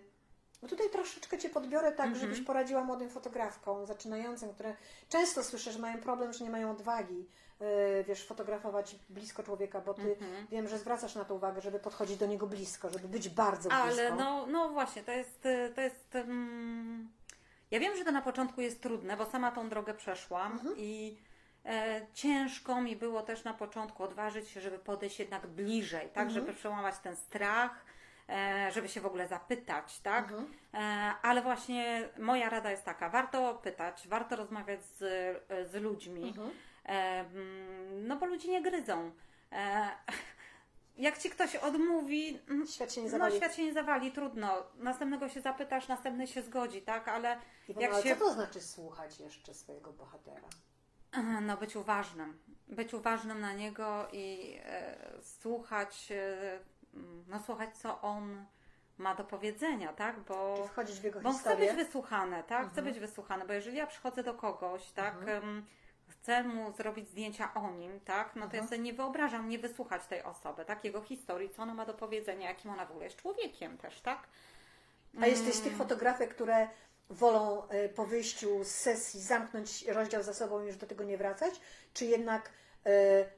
No 0.62 0.68
tutaj 0.68 0.90
troszeczkę 0.90 1.38
Cię 1.38 1.48
podbiorę 1.50 1.92
tak, 1.92 2.06
Mhm. 2.06 2.20
żebyś 2.20 2.40
poradziła 2.40 2.84
młodym 2.84 3.10
fotografkom 3.10 3.86
zaczynającym, 3.86 4.54
które 4.54 4.76
często 5.08 5.44
słyszę, 5.44 5.72
że 5.72 5.78
mają 5.78 5.98
problem, 6.00 6.32
że 6.32 6.44
nie 6.44 6.50
mają 6.50 6.70
odwagi, 6.70 7.28
wiesz, 8.08 8.26
fotografować 8.26 8.96
blisko 9.10 9.42
człowieka, 9.42 9.80
bo 9.80 9.94
Ty 9.94 10.02
Mhm. 10.20 10.46
wiem, 10.50 10.68
że 10.68 10.78
zwracasz 10.78 11.14
na 11.14 11.24
to 11.24 11.34
uwagę, 11.34 11.60
żeby 11.60 11.78
podchodzić 11.78 12.16
do 12.16 12.26
niego 12.26 12.46
blisko, 12.46 12.90
żeby 12.90 13.08
być 13.08 13.28
bardzo 13.28 13.68
blisko. 13.68 13.84
Ale 13.86 14.12
no, 14.16 14.46
no 14.46 14.68
właśnie, 14.70 15.02
to 15.02 15.12
jest, 15.12 15.46
y, 15.46 15.72
to 15.74 15.80
jest. 15.80 16.14
mm, 16.16 17.10
ja 17.70 17.80
wiem, 17.80 17.96
że 17.96 18.04
to 18.04 18.12
na 18.12 18.22
początku 18.22 18.60
jest 18.60 18.82
trudne, 18.82 19.16
bo 19.16 19.26
sama 19.26 19.52
tą 19.52 19.68
drogę 19.68 19.94
przeszłam 19.94 20.52
Mhm. 20.52 20.74
i 20.78 21.18
e, 21.66 22.06
ciężko 22.14 22.80
mi 22.80 22.96
było 22.96 23.22
też 23.22 23.44
na 23.44 23.54
początku 23.54 24.02
odważyć 24.02 24.48
się, 24.48 24.60
żeby 24.60 24.78
podejść 24.78 25.18
jednak 25.18 25.46
bliżej, 25.46 26.08
tak, 26.08 26.26
Mhm. 26.26 26.30
żeby 26.30 26.52
przełamać 26.52 26.94
ten 26.98 27.16
strach, 27.16 27.84
e, 28.28 28.70
żeby 28.72 28.88
się 28.88 29.00
w 29.00 29.06
ogóle 29.06 29.28
zapytać, 29.28 30.00
tak. 30.00 30.24
Mhm. 30.24 30.52
E, 30.74 30.78
ale 31.22 31.42
właśnie 31.42 32.08
moja 32.18 32.48
rada 32.50 32.70
jest 32.70 32.84
taka: 32.84 33.08
warto 33.08 33.54
pytać, 33.54 34.08
warto 34.08 34.36
rozmawiać 34.36 34.82
z, 34.84 34.98
z 35.70 35.74
ludźmi. 35.74 36.34
Mhm. 36.84 36.96
E, 36.96 37.20
mm, 37.20 38.06
no 38.06 38.16
bo 38.16 38.26
ludzie 38.26 38.48
nie 38.50 38.62
gryzą. 38.62 39.12
E, 39.52 39.88
jak 40.96 41.18
ci 41.18 41.30
ktoś 41.30 41.56
odmówi, 41.56 42.38
mm, 42.48 42.66
Świat 42.66 42.92
się 42.92 43.00
nie 43.00 43.06
no 43.06 43.10
zawali. 43.12 43.36
świat 43.36 43.54
się 43.54 43.64
nie 43.64 43.72
zawali, 43.72 44.12
trudno. 44.12 44.62
Następnego 44.74 45.28
się 45.28 45.40
zapytasz, 45.40 45.88
następny 45.88 46.26
się 46.26 46.42
zgodzi, 46.42 46.82
tak? 46.82 47.08
Ale 47.08 47.38
Iwona, 47.68 47.86
jak 47.86 47.94
ale 47.94 48.02
się... 48.02 48.16
co 48.16 48.24
to 48.24 48.32
znaczy 48.32 48.60
słuchać 48.60 49.20
jeszcze 49.20 49.54
swojego 49.54 49.92
bohatera? 49.92 50.48
No 51.42 51.56
być 51.56 51.76
uważnym. 51.76 52.38
Być 52.68 52.94
uważnym 52.94 53.40
na 53.40 53.52
niego 53.52 54.08
i 54.12 54.56
e, 54.64 54.96
słuchać, 55.22 56.08
e, 56.12 56.58
no 57.28 57.40
słuchać 57.46 57.76
co 57.78 58.00
on 58.00 58.44
ma 58.98 59.14
do 59.14 59.24
powiedzenia, 59.24 59.92
tak? 59.92 60.20
Bo... 60.20 60.54
Czy 60.62 60.68
wchodzić 60.68 61.00
w 61.00 61.04
jego 61.04 61.20
Bo 61.20 61.28
on 61.28 61.34
chce 61.34 61.50
historię? 61.50 61.74
być 61.74 61.84
wysłuchany, 61.86 62.42
tak? 62.46 62.60
Chce 62.70 62.80
Mhm. 62.80 62.84
być 62.86 63.00
wysłuchany, 63.00 63.46
bo 63.46 63.52
jeżeli 63.52 63.76
ja 63.76 63.86
przychodzę 63.86 64.22
do 64.22 64.34
kogoś, 64.34 64.92
tak, 64.92 65.14
em, 65.28 65.66
chcę 66.22 66.42
mu 66.42 66.72
zrobić 66.72 67.08
zdjęcia 67.08 67.54
o 67.54 67.70
nim, 67.70 68.00
tak, 68.00 68.36
no 68.36 68.48
to 68.48 68.56
ja 68.56 68.62
Mhm. 68.62 68.68
sobie 68.68 68.78
nie 68.78 68.92
wyobrażam 68.92 69.48
nie 69.48 69.58
wysłuchać 69.58 70.06
tej 70.06 70.22
osoby, 70.22 70.64
tak, 70.64 70.84
jego 70.84 71.02
historii, 71.02 71.50
co 71.50 71.62
ona 71.62 71.74
ma 71.74 71.86
do 71.86 71.94
powiedzenia, 71.94 72.48
jakim 72.48 72.70
ona 72.70 72.86
w 72.86 72.90
ogóle 72.90 73.04
jest 73.04 73.16
człowiekiem 73.16 73.78
też, 73.78 74.00
tak? 74.00 74.28
A 75.20 75.26
jesteś 75.26 75.54
Mm. 75.54 75.64
tych 75.64 75.76
fotografek, 75.76 76.34
które 76.34 76.68
wolą 77.10 77.62
y, 77.68 77.88
po 77.88 78.06
wyjściu 78.06 78.64
z 78.64 78.68
sesji 78.70 79.20
zamknąć 79.20 79.86
rozdział 79.86 80.22
za 80.22 80.34
sobą 80.34 80.62
i 80.62 80.66
już 80.66 80.76
do 80.76 80.86
tego 80.86 81.04
nie 81.04 81.18
wracać? 81.18 81.54
Czy 81.94 82.04
jednak 82.06 82.50
y, 82.86 82.90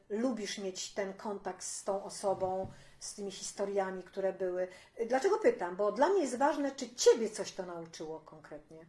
lubisz 0.08 0.58
mieć 0.58 0.94
ten 0.94 1.14
kontakt 1.14 1.62
z 1.64 1.84
tą 1.84 2.04
osobą, 2.04 2.70
z 3.00 3.14
tymi 3.14 3.30
historiami, 3.30 4.02
które 4.02 4.32
były. 4.32 4.68
Y, 5.00 5.06
Dlaczego 5.06 5.38
pytam? 5.38 5.76
Bo 5.76 5.92
dla 5.92 6.08
mnie 6.08 6.20
jest 6.22 6.38
ważne, 6.38 6.70
czy 6.72 6.94
ciebie 6.94 7.30
coś 7.30 7.52
to 7.52 7.66
nauczyło 7.66 8.20
konkretnie. 8.20 8.86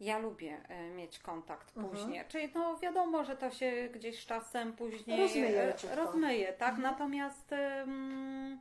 Ja 0.00 0.18
lubię 0.18 0.60
e, 0.68 0.90
mieć 0.90 1.18
kontakt 1.18 1.76
Mhm. 1.76 1.94
później. 1.94 2.24
Czyli 2.28 2.48
no 2.54 2.76
wiadomo, 2.76 3.24
że 3.24 3.36
to 3.36 3.50
się 3.50 3.88
gdzieś 3.92 4.22
z 4.22 4.26
czasem 4.26 4.72
później 4.72 5.20
Rozmyje 5.20 5.74
e, 5.92 5.94
rozmyje 5.96 6.52
tak? 6.52 6.78
Natomiast 6.78 7.52
em, 7.52 8.58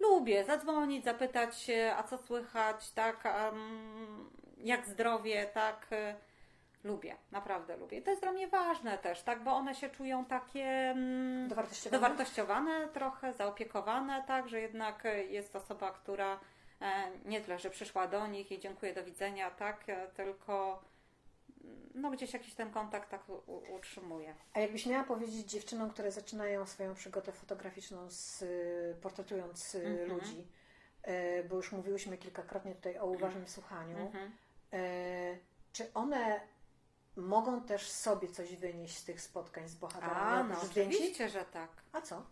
lubię 0.00 0.44
zadzwonić, 0.44 1.04
zapytać 1.04 1.58
się, 1.58 1.92
a 1.96 2.02
co 2.02 2.18
słychać, 2.18 2.90
tak? 2.90 3.26
Mm, 3.26 4.30
jak 4.58 4.86
zdrowie, 4.86 5.46
tak? 5.54 5.86
E, 5.92 6.14
Lubię, 6.84 7.16
naprawdę 7.32 7.76
lubię. 7.76 7.98
I 7.98 8.02
to 8.02 8.10
jest 8.10 8.22
dla 8.22 8.32
mnie 8.32 8.48
ważne 8.48 8.98
też, 8.98 9.22
tak? 9.22 9.42
Bo 9.44 9.52
one 9.52 9.74
się 9.74 9.88
czują 9.90 10.24
takie 10.24 10.94
Dowartościowane? 11.48 12.00
dowartościowane 12.02 12.88
trochę, 12.88 13.32
zaopiekowane, 13.32 14.24
tak? 14.26 14.48
Że 14.48 14.60
jednak 14.60 15.02
jest 15.28 15.56
osoba, 15.56 15.90
która 15.90 16.40
nie 17.24 17.40
tyle, 17.40 17.58
że 17.58 17.70
przyszła 17.70 18.06
do 18.08 18.26
nich 18.26 18.52
i 18.52 18.60
dziękuję, 18.60 18.94
do 18.94 19.04
widzenia, 19.04 19.50
tak? 19.50 19.88
E, 19.88 20.08
Tylko 20.08 20.82
mm, 21.64 21.90
no 21.94 22.10
gdzieś 22.10 22.32
jakiś 22.32 22.54
ten 22.54 22.70
kontakt 22.70 23.10
tak 23.10 23.22
utrzymuje. 23.76 24.34
A 24.54 24.60
jakbyś 24.60 24.86
miała 24.86 25.04
powiedzieć 25.04 25.50
dziewczynom, 25.50 25.90
które 25.90 26.12
zaczynają 26.12 26.66
swoją 26.66 26.94
przygodę 26.94 27.32
fotograficzną, 27.32 28.10
z, 28.10 28.42
y, 28.42 28.96
portretując 29.02 29.74
y, 29.74 29.78
Mhm. 29.86 30.08
ludzi, 30.10 30.46
y, 31.08 31.44
bo 31.48 31.56
już 31.56 31.72
mówiłyśmy 31.72 32.18
kilkakrotnie 32.18 32.74
tutaj 32.74 32.98
o 32.98 33.06
uważnym 33.06 33.48
słuchaniu, 33.48 33.98
Mhm. 33.98 34.32
y, 34.74 35.38
czy 35.72 35.92
one 35.94 36.40
mogą 37.16 37.62
też 37.62 37.90
sobie 37.90 38.28
coś 38.28 38.56
wynieść 38.56 38.96
z 38.96 39.04
tych 39.04 39.20
spotkań 39.20 39.68
z 39.68 39.74
bohaterami? 39.74 40.20
A, 40.20 40.42
no 40.42 40.56
oczywiście, 40.62 41.28
że 41.28 41.44
tak. 41.44 41.68
A 41.92 42.00
co? 42.00 42.22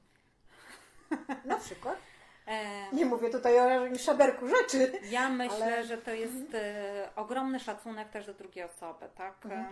Na 1.44 1.56
przykład? 1.58 1.98
E, 2.46 2.92
Nie 2.92 3.06
mówię 3.06 3.30
tutaj 3.30 3.60
o 3.60 3.68
jakimś 3.68 4.00
szaberku 4.00 4.48
rzeczy. 4.48 4.92
Ja 5.10 5.28
myślę, 5.28 5.64
Ale- 5.64 5.84
że 5.84 5.98
to 5.98 6.10
jest 6.10 6.54
e, 6.54 7.08
ogromny 7.16 7.60
szacunek 7.60 8.08
też 8.08 8.26
do 8.26 8.34
drugiej 8.34 8.64
osoby, 8.64 9.06
tak? 9.14 9.34
Mhm. 9.44 9.66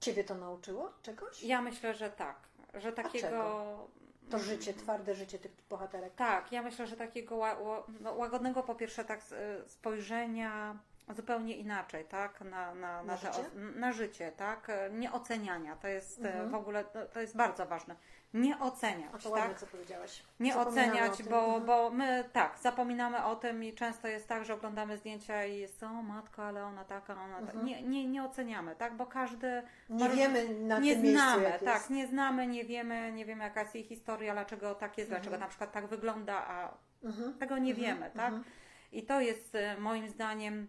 Ciebie 0.00 0.24
to 0.24 0.34
nauczyło 0.34 0.92
czegoś? 1.02 1.42
Ja 1.42 1.62
myślę, 1.62 1.94
że 1.94 2.10
tak. 2.10 2.36
Że 2.74 2.92
takiego. 2.92 3.88
To 4.30 4.38
życie, 4.38 4.74
twarde 4.74 5.14
życie 5.14 5.38
tych 5.38 5.52
bohaterek. 5.70 6.14
Tak, 6.14 6.52
ja 6.52 6.62
myślę, 6.62 6.86
że 6.86 6.96
takiego 6.96 7.56
no, 8.00 8.14
łagodnego 8.14 8.62
po 8.62 8.74
pierwsze 8.74 9.04
tak 9.04 9.20
e, 9.32 9.68
spojrzenia 9.68 10.78
zupełnie 11.14 11.56
inaczej, 11.56 12.04
tak? 12.04 12.40
Na, 12.40 12.74
na, 12.74 13.02
Na 13.02 13.16
te 13.16 13.26
życie? 13.26 13.40
os- 13.40 13.76
na 13.76 13.92
życie, 13.92 14.32
tak? 14.36 14.66
Nie 14.90 15.12
oceniania. 15.12 15.76
To 15.76 15.88
jest 15.88 16.24
e, 16.24 16.28
Mhm. 16.32 16.50
w 16.50 16.54
ogóle 16.54 16.84
to, 16.84 17.20
jest 17.20 17.36
bardzo 17.36 17.66
ważne. 17.66 17.96
Nie 18.34 18.56
A 18.56 18.60
oceniać, 18.60 19.22
to 19.22 19.30
ładnie, 19.30 19.48
tak? 19.48 19.58
co 19.58 19.66
powiedziałaś. 19.66 20.22
Nie 20.40 20.56
oceniać, 20.56 21.22
bo, 21.22 21.60
bo 21.60 21.90
my 21.90 22.24
tak, 22.32 22.58
zapominamy 22.62 23.24
o 23.24 23.36
tym 23.36 23.64
i 23.64 23.72
często 23.72 24.08
jest 24.08 24.28
tak, 24.28 24.44
że 24.44 24.54
oglądamy 24.54 24.98
zdjęcia 24.98 25.44
i 25.44 25.58
jest 25.58 25.82
o 25.82 25.88
matko, 25.88 26.44
ale 26.44 26.64
ona 26.64 26.84
taka, 26.84 27.12
ona 27.24 27.34
ta. 27.36 27.40
Mhm. 27.42 27.64
Nie, 27.66 27.82
nie, 27.82 28.06
nie 28.06 28.24
oceniamy, 28.24 28.76
tak? 28.76 28.96
Bo 28.96 29.06
każdy 29.06 29.62
Nie 29.88 30.08
wiemy 30.08 30.48
na 30.54 30.78
nie 30.78 30.92
tym 30.94 31.02
miejscu, 31.02 31.22
znamy, 31.22 31.42
jak 31.42 31.62
tak, 31.64 31.90
nie 31.90 32.06
znamy, 32.06 32.46
nie 32.46 32.64
wiemy, 32.64 33.12
nie 33.12 33.24
wiemy 33.24 33.44
jaka 33.44 33.60
jest 33.62 33.74
jej 33.74 33.84
historia, 33.84 34.32
dlaczego 34.32 34.74
tak 34.74 34.98
jest, 34.98 35.10
dlaczego 35.10 35.34
Mhm. 35.34 35.40
na 35.40 35.48
przykład 35.48 35.72
tak 35.72 35.86
wygląda, 35.86 36.46
a 36.48 36.74
Mhm. 37.04 37.34
tego 37.38 37.58
nie 37.58 37.70
Mhm. 37.72 37.86
wiemy, 37.88 38.10
tak? 38.10 38.26
Mhm. 38.26 38.44
I 38.92 39.02
to 39.02 39.20
jest 39.20 39.54
e, 39.54 39.76
moim 39.78 40.08
zdaniem 40.08 40.68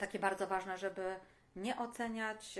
takie 0.00 0.18
bardzo 0.18 0.46
ważne, 0.46 0.78
żeby 0.78 1.14
nie 1.56 1.76
oceniać, 1.78 2.58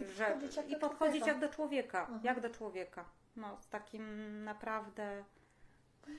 I 0.00 0.04
że 0.16 0.24
podchodzić 0.26 0.56
jak 0.56 0.68
i 0.68 0.72
do 0.72 0.78
podchodzić 0.78 1.22
człowieka. 1.22 1.28
jak 1.32 1.38
do 1.40 1.48
człowieka, 1.56 2.00
Mhm. 2.00 2.20
jak 2.24 2.40
do 2.40 2.50
człowieka. 2.50 3.04
No, 3.36 3.56
z 3.60 3.68
takim 3.68 4.44
naprawdę. 4.44 5.24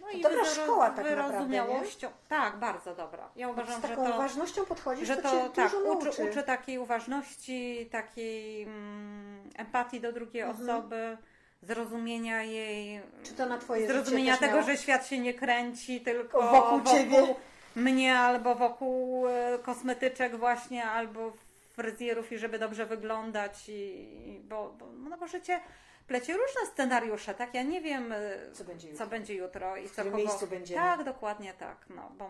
No 0.02 0.08
To 0.12 0.30
dobra 0.30 0.44
wyro- 0.44 0.64
szkoła 0.64 0.90
tak 0.90 0.98
naprawdę, 0.98 1.24
wyrozumiałością. 1.32 2.10
Tak, 2.28 2.58
bardzo 2.58 2.96
dobra. 2.96 3.30
Ja 3.36 3.48
Z 3.48 3.52
uważam, 3.52 3.82
że 3.82 3.88
taką 3.88 4.06
to, 4.08 4.16
uważnością 4.16 4.66
podchodzisz, 4.66 5.08
że 5.08 5.18
to, 5.18 5.30
to 5.32 5.50
tak, 5.50 5.74
uczy, 5.74 5.84
nauczy. 6.06 6.24
uczy 6.30 6.44
takiej 6.44 6.78
uważności, 6.80 7.90
takiej 7.92 8.64
mm, 8.64 9.50
empatii 9.58 10.02
do 10.02 10.14
drugiej 10.14 10.42
Mhm. 10.44 10.70
osoby, 10.70 11.18
zrozumienia 11.62 12.44
jej, 12.44 13.02
Czy 13.24 13.34
to 13.34 13.46
na 13.46 13.58
twoje 13.58 13.88
zrozumienia 13.88 14.38
tego, 14.38 14.54
miało? 14.54 14.66
że 14.68 14.78
świat 14.78 15.08
się 15.08 15.20
nie 15.20 15.34
kręci 15.34 16.02
tylko 16.02 16.42
Wokół 16.52 16.82
ciebie. 16.94 17.36
Mnie, 17.76 18.20
albo 18.20 18.56
wokół 18.56 19.28
e, 19.28 19.60
kosmetyczek 19.64 20.38
właśnie, 20.38 20.86
albo 20.86 21.32
fryzjerów 21.74 22.32
i 22.32 22.38
żeby 22.38 22.60
dobrze 22.60 22.86
wyglądać 22.86 23.70
i 23.70 24.42
bo, 24.44 24.76
bo, 24.80 24.92
no 24.92 25.18
bo 25.18 25.28
życie 25.28 25.60
plecie 26.08 26.34
różne 26.34 26.66
scenariusze, 26.74 27.34
tak? 27.34 27.54
Ja 27.54 27.64
nie 27.64 27.82
wiem, 27.82 28.12
e, 28.12 28.52
Co 28.54 28.64
będzie 28.64 28.88
co 28.88 28.92
jutro? 28.92 29.08
będzie 29.08 29.36
jutro 29.36 29.78
i 29.78 29.86
co 29.86 29.92
którym 29.92 30.12
kogo... 30.12 30.24
miejscu 30.24 30.48
będziemy. 30.48 30.82
Tak, 30.82 31.04
dokładnie 31.04 31.54
tak, 31.54 31.86
no, 31.90 32.12
bo 32.18 32.30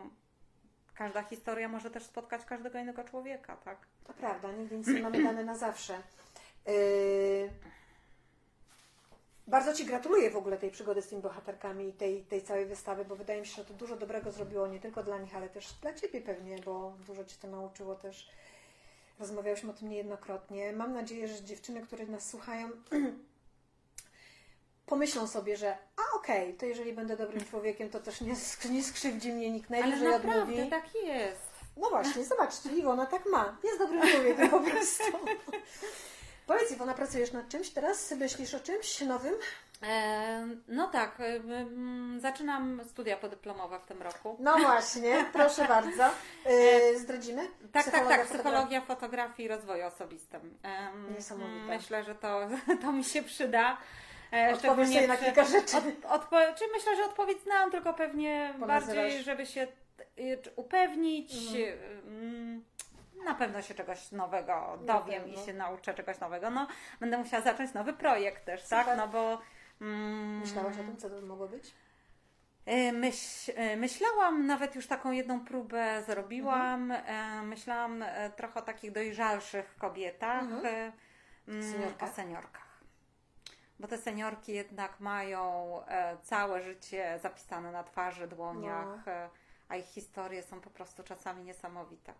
każda 0.93 1.23
historia 1.23 1.67
może 1.67 1.91
też 1.91 2.03
spotkać 2.03 2.45
każdego 2.45 2.79
innego 2.79 3.03
człowieka, 3.03 3.55
tak? 3.55 3.77
To 4.07 4.13
prawda, 4.13 4.51
nigdy 4.51 4.77
nic 4.77 4.87
nie 4.87 5.01
mamy 5.01 5.23
dane 5.23 5.43
na 5.43 5.55
zawsze. 5.55 5.93
Yy... 6.65 6.73
Bardzo 9.49 9.73
Ci 9.73 9.85
gratuluję 9.85 10.29
w 10.31 10.35
ogóle 10.37 10.57
tej 10.57 10.71
przygody 10.71 11.01
z 11.01 11.07
tymi 11.07 11.21
bohaterkami 11.21 11.87
i 11.89 11.93
tej, 11.93 12.23
tej 12.23 12.41
całej 12.41 12.65
wystawy, 12.65 13.05
bo 13.05 13.15
wydaje 13.15 13.41
mi 13.41 13.47
się, 13.47 13.55
że 13.55 13.65
to 13.65 13.73
dużo 13.73 13.95
dobrego 13.95 14.31
zrobiło 14.31 14.67
nie 14.67 14.79
tylko 14.79 15.03
dla 15.03 15.17
nich, 15.17 15.35
ale 15.35 15.49
też 15.49 15.73
dla 15.81 15.93
Ciebie 15.93 16.21
pewnie, 16.21 16.59
bo 16.65 16.93
dużo 17.07 17.25
Cię 17.25 17.35
to 17.41 17.47
nauczyło 17.47 17.95
też. 17.95 18.29
Rozmawiałyśmy 19.19 19.69
o 19.71 19.73
tym 19.73 19.89
niejednokrotnie. 19.89 20.73
Mam 20.73 20.93
nadzieję, 20.93 21.27
że 21.27 21.43
dziewczyny, 21.43 21.81
które 21.81 22.05
nas 22.05 22.29
słuchają, 22.29 22.69
pomyślą 24.85 25.27
sobie, 25.27 25.57
że 25.57 25.77
a 25.97 26.17
okej, 26.17 26.53
to 26.53 26.65
jeżeli 26.65 26.93
będę 26.93 27.17
dobrym 27.17 27.45
człowiekiem, 27.45 27.89
to 27.89 27.99
też 27.99 28.21
nie, 28.21 28.33
sk- 28.33 28.69
nie 28.71 28.83
skrzywdzi 28.83 29.31
mnie 29.31 29.51
nikt 29.51 29.71
Ale 29.71 29.81
najwyżej 29.81 30.07
naprawdę 30.07 30.41
odmówi. 30.41 30.69
tak 30.69 30.95
jest. 31.03 31.49
No 31.77 31.89
właśnie, 31.89 32.25
zobaczcie, 32.25 32.69
Iwona 32.69 33.05
tak 33.05 33.25
ma. 33.25 33.57
Jest 33.63 33.79
dobrym 33.79 34.01
człowiekiem 34.11 34.49
po 34.49 34.59
prostu. 34.59 35.03
Powiedz 36.49 36.71
Iwona, 36.71 36.93
pracujesz 36.93 37.31
nad 37.31 37.49
czymś 37.49 37.69
teraz? 37.69 38.11
Myślisz 38.11 38.53
o 38.53 38.59
czymś 38.59 39.01
nowym? 39.01 39.33
E, 39.83 40.47
no 40.67 40.87
tak, 40.87 41.19
e, 41.19 41.25
mm, 41.25 42.19
zaczynam 42.19 42.81
studia 42.89 43.17
podyplomowe 43.17 43.79
w 43.79 43.85
tym 43.85 44.01
roku. 44.01 44.37
No 44.39 44.57
właśnie, 44.57 45.25
proszę 45.33 45.65
bardzo. 45.65 46.03
Yy, 46.45 46.99
zdradzimy? 46.99 47.47
Tak, 47.71 47.83
Psychologia, 47.83 48.17
tak, 48.17 48.27
tak. 48.27 48.27
Psychologia 48.27 48.81
fotografii 48.81 49.45
i 49.45 49.49
rozwoju 49.49 49.85
osobistym. 49.85 50.57
Niesamowite. 51.15 51.65
Myślę, 51.65 52.03
że 52.03 52.15
to, 52.15 52.47
to 52.81 52.91
mi 52.91 53.03
się 53.03 53.23
przyda. 53.23 53.77
E, 54.31 54.55
sobie 54.59 55.07
na 55.07 55.17
kilka 55.17 55.45
rzeczy. 55.45 55.77
Od, 56.09 56.29
czy 56.29 56.65
myślę, 56.73 56.95
że 56.95 57.05
odpowiedź 57.05 57.41
znam, 57.43 57.71
tylko 57.71 57.93
pewnie 57.93 58.53
Ponazywasz. 58.59 58.95
bardziej, 58.95 59.23
żeby 59.23 59.45
się 59.45 59.67
y, 60.19 60.39
upewnić. 60.55 61.33
Mhm. 61.33 62.63
Na 63.25 63.35
pewno 63.35 63.61
się 63.61 63.75
czegoś 63.75 64.11
nowego 64.11 64.77
dowiem 64.81 65.27
i 65.29 65.37
się 65.37 65.53
nauczę 65.53 65.93
czegoś 65.93 66.19
nowego. 66.19 66.49
No, 66.49 66.67
będę 66.99 67.17
musiała 67.17 67.43
zacząć 67.43 67.73
nowy 67.73 67.93
projekt 67.93 68.45
też, 68.45 68.67
tak? 68.67 68.83
Super. 68.83 68.97
No 68.97 69.07
bo. 69.07 69.41
mm, 69.81 70.39
Myślałaś 70.39 70.73
o 70.73 70.83
tym, 70.83 70.97
co 70.97 71.09
to 71.09 71.15
by 71.15 71.21
mogło 71.27 71.47
być? 71.47 71.73
Myśl, 72.93 73.51
e, 73.55 73.77
myślałam, 73.77 74.45
nawet 74.47 74.75
już 74.75 74.87
taką 74.87 75.11
jedną 75.11 75.45
próbę 75.45 76.03
zrobiłam. 76.03 76.91
Mhm. 76.91 77.39
E, 77.43 77.47
Myślałam 77.47 78.01
e, 78.03 78.29
trochę 78.29 78.59
o 78.59 78.63
takich 78.63 78.91
dojrzalszych 78.91 79.75
kobietach, 79.77 80.41
Mhm. 80.43 80.65
e, 80.65 80.91
mm, 81.47 81.63
Seniorkach. 81.71 82.09
o 82.09 82.13
seniorkach. 82.13 82.79
Bo 83.79 83.87
te 83.87 83.97
seniorki 83.97 84.51
jednak 84.53 84.99
mają 84.99 85.73
e, 85.87 86.17
całe 86.23 86.61
życie 86.63 87.19
zapisane 87.21 87.71
na 87.71 87.83
twarzy, 87.83 88.27
dłoniach, 88.27 89.05
No. 89.05 89.29
a 89.69 89.75
ich 89.75 89.85
historie 89.85 90.43
są 90.43 90.61
po 90.61 90.69
prostu 90.69 91.03
czasami 91.03 91.43
niesamowite. 91.43 92.13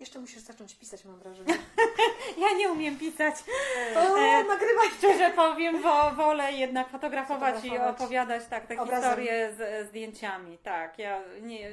Jeszcze 0.00 0.18
musisz 0.18 0.38
zacząć 0.38 0.74
pisać, 0.74 1.04
mam 1.04 1.18
wrażenie. 1.18 1.54
Ja 2.38 2.52
nie 2.58 2.72
umiem 2.72 2.98
pisać. 2.98 3.34
O, 3.96 4.18
E, 4.18 4.44
nagrywaj! 4.44 4.88
Szczerze 4.98 5.30
powiem, 5.30 5.82
wo, 5.82 6.10
wolę 6.10 6.52
jednak 6.52 6.88
fotografować, 6.88 7.54
i 7.54 7.58
Fotografować. 7.68 8.00
opowiadać 8.00 8.42
tak, 8.50 8.66
te 8.66 8.80
Obrazem. 8.80 9.02
historie 9.10 9.52
z 9.56 9.88
zdjęciami. 9.88 10.58
Tak, 10.58 10.98
ja 10.98 11.20
nie, 11.42 11.70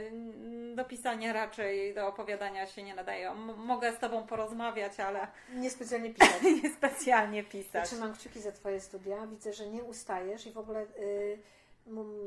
do 0.75 0.85
pisania 0.85 1.33
raczej, 1.33 1.93
do 1.93 2.07
opowiadania 2.07 2.67
się 2.67 2.83
nie 2.83 2.95
nadaję. 2.95 3.29
M- 3.31 3.53
mogę 3.57 3.91
z 3.93 3.99
Tobą 3.99 4.27
porozmawiać, 4.27 4.99
ale 4.99 5.27
Niespecjalnie 5.53 6.09
pisać. 6.13 6.41
nie 6.63 6.69
specjalnie 6.69 7.37
Ja 7.37 7.43
pisać. 7.49 7.87
trzymam 7.89 8.13
kciuki 8.13 8.41
za 8.41 8.51
Twoje 8.51 8.79
studia. 8.81 9.27
Widzę, 9.27 9.53
że 9.53 9.67
nie 9.67 9.83
ustajesz 9.83 10.47
i 10.47 10.51
w 10.51 10.57
ogóle 10.57 10.81
y, 10.81 11.39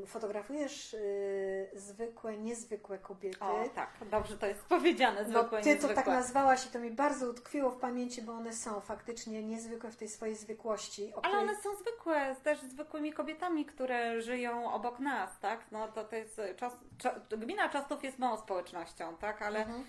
fotografujesz 0.06 0.94
y, 0.94 1.70
zwykłe, 1.74 2.36
niezwykłe 2.38 2.98
kobiety. 2.98 3.40
O, 3.40 3.64
tak, 3.74 3.90
dobrze 4.10 4.38
to 4.38 4.46
jest 4.46 4.62
powiedziane, 4.64 5.24
No, 5.28 5.40
zwykłe, 5.40 5.58
ty 5.58 5.64
to 5.64 5.70
niezwykłe. 5.74 5.94
tak 5.94 6.06
nazwałaś 6.06 6.66
i 6.66 6.68
to 6.68 6.78
mi 6.78 6.90
bardzo 6.90 7.30
utkwiło 7.30 7.70
w 7.70 7.76
pamięci, 7.80 8.22
bo 8.22 8.32
one 8.32 8.52
są 8.52 8.80
faktycznie 8.80 9.42
niezwykłe 9.42 9.90
w 9.90 9.96
tej 9.96 10.08
swojej 10.08 10.34
zwykłości. 10.34 11.12
Ale 11.12 11.20
której- 11.20 11.38
one 11.38 11.56
są 11.62 11.76
zwykłe, 11.76 12.36
też 12.42 12.60
zwykłymi 12.60 13.12
kobietami, 13.12 13.64
które 13.66 14.20
żyją 14.22 14.72
obok 14.72 14.98
nas, 14.98 15.40
tak? 15.40 15.60
No 15.72 15.88
to, 15.88 16.04
to 16.04 16.16
jest 16.16 16.40
czas, 16.56 16.72
cza, 16.98 17.14
gmina 17.30 17.68
Czastów 17.68 18.04
jest 18.04 18.18
małą 18.18 18.36
społecznością, 18.36 19.16
tak? 19.16 19.42
Ale 19.42 19.58
Mhm. 19.60 19.84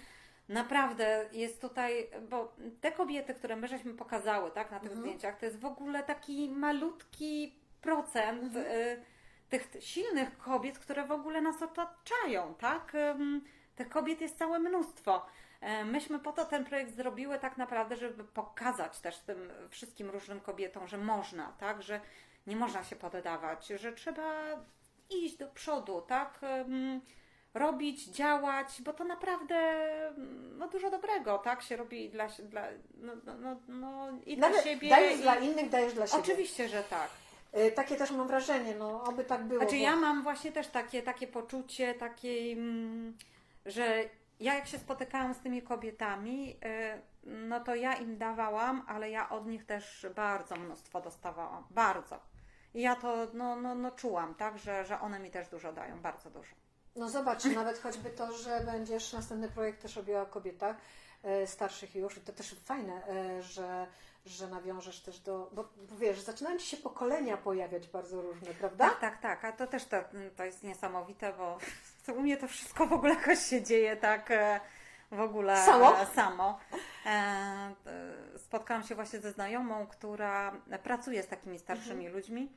Naprawdę 0.50 1.26
jest 1.32 1.62
tutaj, 1.62 2.10
bo 2.30 2.54
te 2.82 2.92
kobiety, 2.92 3.34
które 3.34 3.56
my 3.56 3.68
żeśmy 3.68 3.94
pokazały 3.94 4.52
tak, 4.52 4.72
na 4.72 4.80
tych 4.80 4.96
zdjęciach, 4.98 5.40
to 5.40 5.46
jest 5.46 5.60
w 5.60 5.66
ogóle 5.66 6.04
taki 6.04 6.50
malutki 6.50 7.56
procent 7.82 8.56
y, 8.56 9.02
tych 9.52 9.70
silnych 9.80 10.38
kobiet, 10.38 10.80
które 10.80 11.06
w 11.06 11.12
ogóle 11.12 11.42
nas 11.42 11.62
otaczają, 11.62 12.56
tak? 12.56 12.92
Tych 13.76 13.90
kobiet 13.90 14.22
jest 14.22 14.38
całe 14.38 14.60
mnóstwo. 14.60 15.26
E, 15.62 15.86
Myśmy 15.86 16.20
po 16.20 16.32
to 16.32 16.46
ten 16.46 16.66
projekt 16.66 16.96
zrobiły 16.96 17.40
tak 17.40 17.58
naprawdę, 17.58 17.96
żeby 17.96 18.24
pokazać 18.24 19.00
też 19.00 19.20
tym 19.20 19.52
wszystkim 19.70 20.10
różnym 20.10 20.40
kobietom, 20.40 20.88
że 20.88 20.98
można, 20.98 21.54
tak? 21.60 21.82
Że 21.84 22.00
nie 22.48 22.56
można 22.56 22.84
się 22.84 22.96
poddawać, 22.96 23.68
że 23.68 23.94
trzeba 23.94 24.44
iść 25.10 25.38
do 25.38 25.48
przodu, 25.48 26.02
tak? 26.02 26.40
Robić, 27.54 28.06
działać, 28.06 28.82
bo 28.82 28.94
to 28.94 29.04
naprawdę 29.04 29.56
mm, 30.08 30.58
no, 30.58 30.68
dużo 30.68 30.90
dobrego, 30.90 31.38
tak? 31.38 31.62
Się 31.62 31.76
robi 31.78 32.10
dla, 32.10 32.28
dla 32.28 32.64
no, 32.94 33.14
no, 33.26 33.36
no, 33.38 33.56
no, 33.68 34.08
i 34.26 34.38
dla 34.38 34.64
siebie. 34.64 34.90
dajesz 34.90 35.20
i... 35.20 35.22
dla 35.22 35.36
innych, 35.36 35.70
dajesz 35.70 35.94
dla 35.94 36.08
siebie. 36.08 36.24
Oczywiście, 36.24 36.70
że 36.70 36.84
tak. 36.84 37.10
Y, 37.58 37.72
Takie 37.72 37.96
też 37.96 38.12
mam 38.12 38.28
wrażenie, 38.28 38.76
no 38.76 39.04
oby 39.04 39.24
tak 39.24 39.44
było. 39.44 39.60
Znaczy 39.60 39.76
bo- 39.76 39.82
ja 39.84 39.96
mam 39.96 40.24
właśnie 40.24 40.52
też 40.52 40.68
takie, 40.68 41.02
takie 41.02 41.28
poczucie 41.28 41.94
takiej, 41.94 42.52
mm, 42.54 43.18
że 43.66 44.04
ja 44.40 44.56
jak 44.56 44.68
się 44.68 44.78
spotykałam 44.78 45.34
z 45.34 45.40
tymi 45.40 45.62
kobietami, 45.62 46.58
y, 46.66 47.02
no 47.24 47.60
to 47.60 47.76
ja 47.76 47.94
im 47.94 48.18
dawałam, 48.18 48.84
ale 48.88 49.10
ja 49.10 49.30
od 49.30 49.48
nich 49.48 49.66
też 49.66 50.06
bardzo 50.16 50.56
mnóstwo 50.56 51.02
dostawałam. 51.02 51.66
Bardzo. 51.70 52.20
I 52.74 52.82
ja 52.82 52.96
to 52.96 53.28
no, 53.34 53.56
no, 53.56 53.76
no 53.76 53.92
czułam, 53.92 54.36
tak, 54.36 54.60
że, 54.60 54.86
że 54.86 55.00
one 55.00 55.20
mi 55.20 55.32
też 55.32 55.50
dużo 55.50 55.74
dają, 55.74 56.02
bardzo 56.02 56.30
dużo. 56.30 56.56
No 56.96 57.10
zobacz, 57.10 57.46
nawet 57.56 57.80
choćby 57.80 58.10
to, 58.10 58.32
że 58.32 58.62
będziesz 58.66 59.14
następny 59.14 59.50
projekt 59.50 59.82
też 59.82 59.96
robiła 59.96 60.22
o 60.22 60.26
kobietach 60.26 60.76
e, 61.24 61.48
starszych 61.48 61.96
już, 61.96 62.18
i 62.18 62.22
to 62.22 62.34
też 62.34 62.56
fajne, 62.66 63.08
e, 63.08 63.42
że, 63.42 63.88
że 64.26 64.48
nawiążesz 64.48 65.02
też 65.02 65.20
do, 65.20 65.50
bo 65.54 65.70
wiesz, 66.00 66.20
zaczynają 66.20 66.58
ci 66.58 66.68
się 66.68 66.78
pokolenia 66.78 67.38
pojawiać 67.38 67.88
bardzo 67.88 68.22
różne, 68.22 68.54
prawda? 68.54 68.90
Tak, 68.90 69.00
tak, 69.00 69.22
tak. 69.22 69.46
A 69.46 69.52
to 69.52 69.68
też 69.68 69.86
to, 69.86 69.98
to 70.36 70.46
jest 70.46 70.64
niesamowite, 70.64 71.34
bo 71.34 71.58
to 72.06 72.14
u 72.14 72.22
mnie 72.22 72.38
to 72.38 72.48
wszystko 72.48 72.88
w 72.88 72.94
ogóle 72.94 73.14
jakoś 73.14 73.40
się 73.40 73.64
dzieje 73.64 73.98
tak 73.98 74.32
e, 74.32 74.60
w 75.12 75.20
ogóle 75.20 75.66
Samo? 75.66 76.02
e, 76.02 76.06
samo. 76.06 76.60
E, 77.06 77.10
e, 77.10 78.40
Spotkałam 78.40 78.84
się 78.84 78.96
właśnie 78.96 79.20
ze 79.20 79.32
znajomą, 79.32 79.88
która 79.88 80.52
pracuje 80.84 81.24
z 81.24 81.28
takimi 81.28 81.60
starszymi 81.60 82.08
ludźmi. 82.10 82.52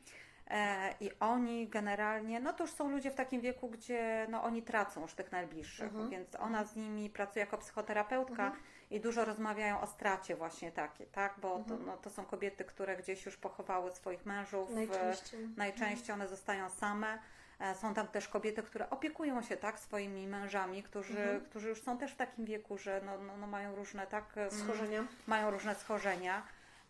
E, 0.50 0.94
I 1.00 1.10
oni 1.20 1.68
generalnie, 1.68 2.40
no 2.40 2.52
to 2.52 2.64
już 2.64 2.70
są 2.72 2.90
ludzie 2.90 3.10
w 3.10 3.14
takim 3.14 3.40
wieku, 3.40 3.68
gdzie 3.68 4.26
no, 4.30 4.42
oni 4.42 4.62
tracą 4.62 5.00
już 5.02 5.14
tych 5.14 5.32
najbliższych, 5.32 5.92
więc 6.10 6.34
ona 6.34 6.64
z 6.64 6.76
nimi 6.76 7.10
pracuje 7.10 7.44
jako 7.44 7.58
psychoterapeutka 7.58 8.52
i 8.94 9.00
dużo 9.00 9.24
rozmawiają 9.24 9.80
o 9.80 9.86
stracie 9.86 10.36
właśnie 10.36 10.72
takie, 10.72 11.06
tak? 11.06 11.34
Bo 11.38 11.58
to, 11.68 11.76
no, 11.76 11.96
to 11.96 12.10
są 12.10 12.24
kobiety, 12.24 12.64
które 12.64 12.96
gdzieś 12.96 13.26
już 13.26 13.36
pochowały 13.36 13.90
swoich 13.90 14.26
mężów. 14.26 14.70
e, 14.70 14.74
Najczęściej. 14.74 15.48
Najczęściej 15.56 16.14
one 16.14 16.28
zostają 16.28 16.70
same. 16.70 17.18
E, 17.60 17.74
Są 17.74 17.94
tam 17.94 18.08
też 18.08 18.28
kobiety, 18.28 18.62
które 18.62 18.90
opiekują 18.90 19.42
się 19.42 19.56
tak 19.56 19.78
swoimi 19.78 20.26
mężami, 20.26 20.82
którzy, 20.82 21.40
którzy 21.50 21.68
już 21.68 21.82
są 21.82 21.98
też 21.98 22.12
w 22.12 22.16
takim 22.16 22.44
wieku, 22.44 22.78
że 22.78 23.00
no, 23.06 23.18
no, 23.18 23.36
no 23.36 23.46
mają 23.46 23.74
różne 23.74 24.06
tak 24.06 24.24
Schorzenia. 24.50 25.04
mają 25.26 25.50
różne 25.50 25.74
schorzenia. 25.74 26.42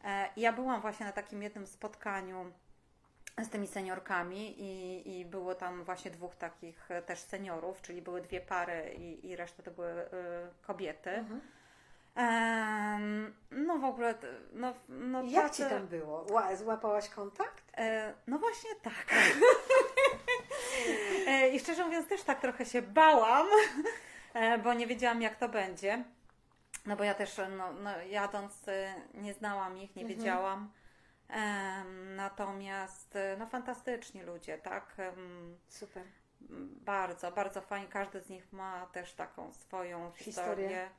E, 0.05 0.29
Ja 0.37 0.53
byłam 0.53 0.81
właśnie 0.81 1.07
na 1.07 1.13
takim 1.13 1.43
jednym 1.43 1.67
spotkaniu 1.67 2.53
z 3.43 3.49
tymi 3.49 3.67
seniorkami 3.67 4.63
i, 4.63 5.21
i 5.21 5.25
było 5.25 5.55
tam 5.55 5.85
właśnie 5.85 6.11
dwóch 6.11 6.37
takich 6.37 6.89
też 7.07 7.19
seniorów, 7.19 7.83
czyli 7.83 8.03
były 8.03 8.21
dwie 8.21 8.41
pary 8.41 8.95
i, 8.99 9.29
i 9.31 9.37
reszta 9.37 9.63
to 9.63 9.71
były 9.71 9.89
e, 9.89 10.09
kobiety. 10.63 11.11
Mhm. 11.11 11.41
Em, 12.15 13.35
no 13.51 13.79
w 13.79 13.85
ogóle, 13.85 14.15
no, 14.53 14.75
no 14.89 15.23
Jak 15.23 15.53
ci 15.53 15.63
tam 15.63 15.87
było? 15.87 16.25
Ła- 16.27 16.57
Złapałaś 16.57 17.09
kontakt? 17.09 17.65
E, 17.77 18.15
No 18.27 18.39
właśnie 18.39 18.71
tak. 18.83 19.07
E, 21.27 21.49
I 21.49 21.61
szczerze 21.61 21.85
mówiąc 21.85 22.09
też 22.09 22.23
tak 22.23 22.41
trochę 22.41 22.67
się 22.67 22.83
bałam, 22.83 23.47
e, 24.35 24.59
bo 24.59 24.75
nie 24.75 24.87
wiedziałam 24.87 25.23
jak 25.23 25.37
to 25.37 25.49
będzie. 25.49 26.05
No 26.87 26.97
bo 26.97 27.05
ja 27.05 27.15
też 27.15 27.41
no, 27.57 27.73
no, 27.73 27.91
jadąc 28.03 28.69
e, 28.69 28.95
nie 29.15 29.35
znałam 29.35 29.79
ich, 29.79 29.97
nie 29.97 30.05
wiedziałam. 30.05 30.73
Em, 31.29 32.17
Natomiast 32.17 33.17
e, 33.17 33.37
no 33.39 33.47
fantastyczni 33.47 34.23
ludzie, 34.23 34.59
tak? 34.59 34.95
Super. 35.69 36.03
Bardzo, 36.85 37.33
bardzo 37.33 37.61
fajnie. 37.61 37.89
Każdy 37.89 38.21
z 38.21 38.29
nich 38.29 38.53
ma 38.53 38.87
też 38.87 39.15
taką 39.15 39.53
swoją 39.53 40.13
Historię. 40.13 40.55
historię. 40.55 40.91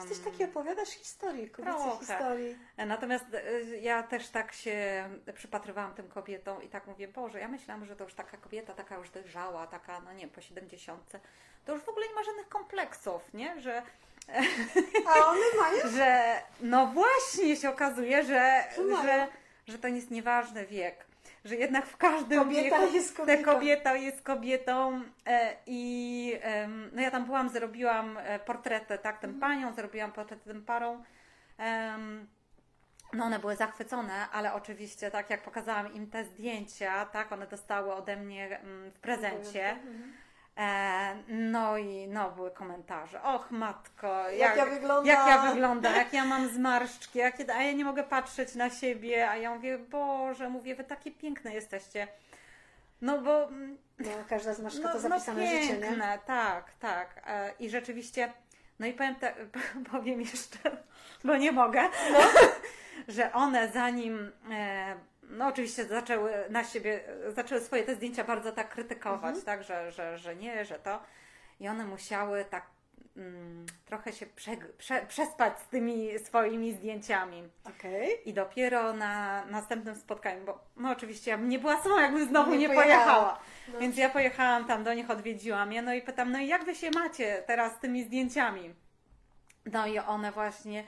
Jesteś 0.00 0.18
taki 0.18 0.44
opowiadasz 0.44 0.88
historii, 0.88 1.50
kobiece 1.50 1.78
Trochę. 1.78 1.98
historii. 1.98 2.58
Natomiast 2.76 3.24
y, 3.34 3.78
ja 3.80 4.02
też 4.02 4.28
tak 4.28 4.52
się 4.52 5.08
przypatrywałam 5.34 5.94
tym 5.94 6.08
kobietom 6.08 6.62
i 6.62 6.68
tak 6.68 6.86
mówię, 6.86 7.08
Boże, 7.08 7.40
ja 7.40 7.48
myślałam, 7.48 7.84
że 7.84 7.96
to 7.96 8.04
już 8.04 8.14
taka 8.14 8.36
kobieta, 8.36 8.74
taka 8.74 8.96
już 8.96 9.10
dojrzała, 9.10 9.66
taka, 9.66 10.00
no 10.00 10.12
nie 10.12 10.20
wiem, 10.20 10.30
po 10.30 10.40
70, 10.40 11.12
to 11.64 11.74
już 11.74 11.82
w 11.82 11.88
ogóle 11.88 12.08
nie 12.08 12.14
ma 12.14 12.22
żadnych 12.22 12.48
kompleksów, 12.48 13.34
nie? 13.34 13.60
Że, 13.60 13.82
A 15.06 15.26
one 15.26 15.40
mają? 15.58 15.90
że 15.96 16.40
no 16.60 16.86
właśnie 16.86 17.56
się 17.56 17.70
okazuje, 17.70 18.24
że, 18.24 18.64
że, 19.02 19.28
że 19.68 19.78
to 19.78 19.88
jest 19.88 20.10
nieważny 20.10 20.66
wiek. 20.66 21.09
Że 21.44 21.56
jednak 21.56 21.86
w 21.86 21.96
każdym 21.96 22.38
Kobieta 22.38 22.78
wieku 22.80 22.94
jest 22.94 23.16
ta 23.16 23.22
kobietą. 23.22 23.44
kobieta 23.44 23.94
jest 23.96 24.22
kobietą 24.22 25.02
e, 25.26 25.56
i 25.66 26.34
no 26.92 27.02
ja 27.02 27.10
tam 27.10 27.24
byłam, 27.24 27.48
zrobiłam 27.48 28.18
e, 28.18 28.38
portrety, 28.38 28.98
tak, 28.98 29.18
tym 29.18 29.30
Mhm. 29.30 29.40
panią, 29.40 29.74
zrobiłam 29.74 30.12
portrety 30.12 30.44
tym. 30.44 31.02
Em, 31.58 32.28
no 33.12 33.24
one 33.24 33.38
były 33.38 33.56
zachwycone, 33.56 34.28
ale 34.32 34.52
oczywiście 34.54 35.10
tak 35.10 35.30
jak 35.30 35.42
pokazałam 35.42 35.94
im 35.94 36.10
te 36.10 36.24
zdjęcia, 36.24 37.04
tak, 37.06 37.32
one 37.32 37.46
dostały 37.46 37.92
ode 37.94 38.16
mnie 38.16 38.58
mm, 38.60 38.90
w 38.90 38.98
prezencie. 39.00 39.70
Mhm. 39.70 40.12
E, 40.56 41.14
no 41.28 41.78
i 41.78 42.08
no 42.08 42.30
były 42.30 42.50
komentarze. 42.50 43.22
Och 43.22 43.50
matko, 43.50 44.30
Jak 44.30 44.56
ja 44.56 44.66
wyglądam. 44.66 45.06
jak 45.06 45.26
ja 45.26 45.38
wyglądam, 45.52 45.94
jak 45.94 46.12
ja 46.12 46.24
mam 46.24 46.48
zmarszczki, 46.48 47.18
jak 47.18 47.38
ja, 47.38 47.54
a 47.54 47.62
ja 47.62 47.72
nie 47.72 47.84
mogę 47.84 48.02
patrzeć 48.04 48.54
na 48.54 48.70
siebie, 48.70 49.30
a 49.30 49.36
ja 49.36 49.54
mówię, 49.54 49.78
Boże, 49.78 50.48
mówię, 50.50 50.74
wy 50.74 50.84
takie 50.84 51.10
piękne 51.10 51.54
jesteście. 51.54 52.08
No 53.00 53.18
bo 53.18 53.44
mm, 53.48 53.78
No, 53.98 54.10
każda 54.28 54.54
z 54.54 54.60
masz 54.60 54.74
no, 54.78 54.92
to 54.92 55.00
zapisane 55.00 55.40
no 55.44 55.46
życie, 55.50 55.68
piękne, 55.68 55.90
nie? 56.12 56.18
tak, 56.26 56.70
tak. 56.80 57.22
E, 57.26 57.52
I 57.58 57.70
rzeczywiście, 57.70 58.32
no 58.78 58.86
i 58.86 58.92
powiem, 58.92 59.14
te, 59.14 59.34
powiem 59.92 60.20
jeszcze, 60.20 60.58
bo 61.24 61.36
nie 61.36 61.52
mogę, 61.52 61.82
No. 62.12 62.18
że 63.14 63.32
one 63.32 63.68
zanim, 63.68 64.32
e, 64.52 64.94
no 65.30 65.46
oczywiście 65.46 65.84
zaczęły 65.84 66.32
na 66.50 66.64
siebie, 66.64 67.00
zaczęły 67.28 67.60
swoje 67.60 67.82
te 67.82 67.94
zdjęcia 67.94 68.24
bardzo 68.24 68.52
tak 68.52 68.68
krytykować, 68.68 69.36
Mhm. 69.36 69.44
tak, 69.44 69.62
że, 69.64 69.92
że, 69.92 70.18
że 70.18 70.36
nie, 70.36 70.64
że 70.64 70.78
to. 70.78 71.00
I 71.60 71.68
one 71.68 71.84
musiały 71.84 72.44
tak 72.44 72.66
mm, 73.16 73.66
trochę 73.86 74.12
się 74.12 74.26
prze, 74.26 74.50
prze, 74.78 75.06
przespać 75.06 75.58
z 75.58 75.68
tymi 75.68 76.18
swoimi 76.18 76.72
zdjęciami. 76.72 77.48
Okej. 77.64 78.28
I 78.28 78.32
dopiero 78.34 78.92
na 78.92 79.44
następnym 79.46 79.94
spotkaniu, 79.94 80.44
bo 80.44 80.58
no 80.76 80.90
oczywiście 80.90 81.30
ja 81.30 81.38
bym 81.38 81.48
nie 81.48 81.58
była 81.58 81.82
sama, 81.82 82.02
jakbym 82.02 82.28
znowu 82.28 82.50
Nie 82.50 82.58
nie, 82.58 82.66
pojechała. 82.68 82.96
pojechała. 83.04 83.38
No. 83.72 83.78
Więc 83.80 83.96
ja 83.96 84.08
pojechałam 84.10 84.64
tam 84.64 84.84
do 84.84 84.94
nich, 84.94 85.10
odwiedziłam 85.10 85.72
je, 85.72 85.82
no 85.82 85.94
i 85.94 86.02
pytam, 86.02 86.32
no 86.32 86.38
i 86.38 86.46
jak 86.46 86.64
wy 86.64 86.74
się 86.74 86.90
macie 86.90 87.42
teraz 87.46 87.72
z 87.76 87.78
tymi 87.80 88.04
zdjęciami? 88.04 88.74
No 89.72 89.86
i 89.86 89.98
one 89.98 90.32
właśnie, 90.32 90.84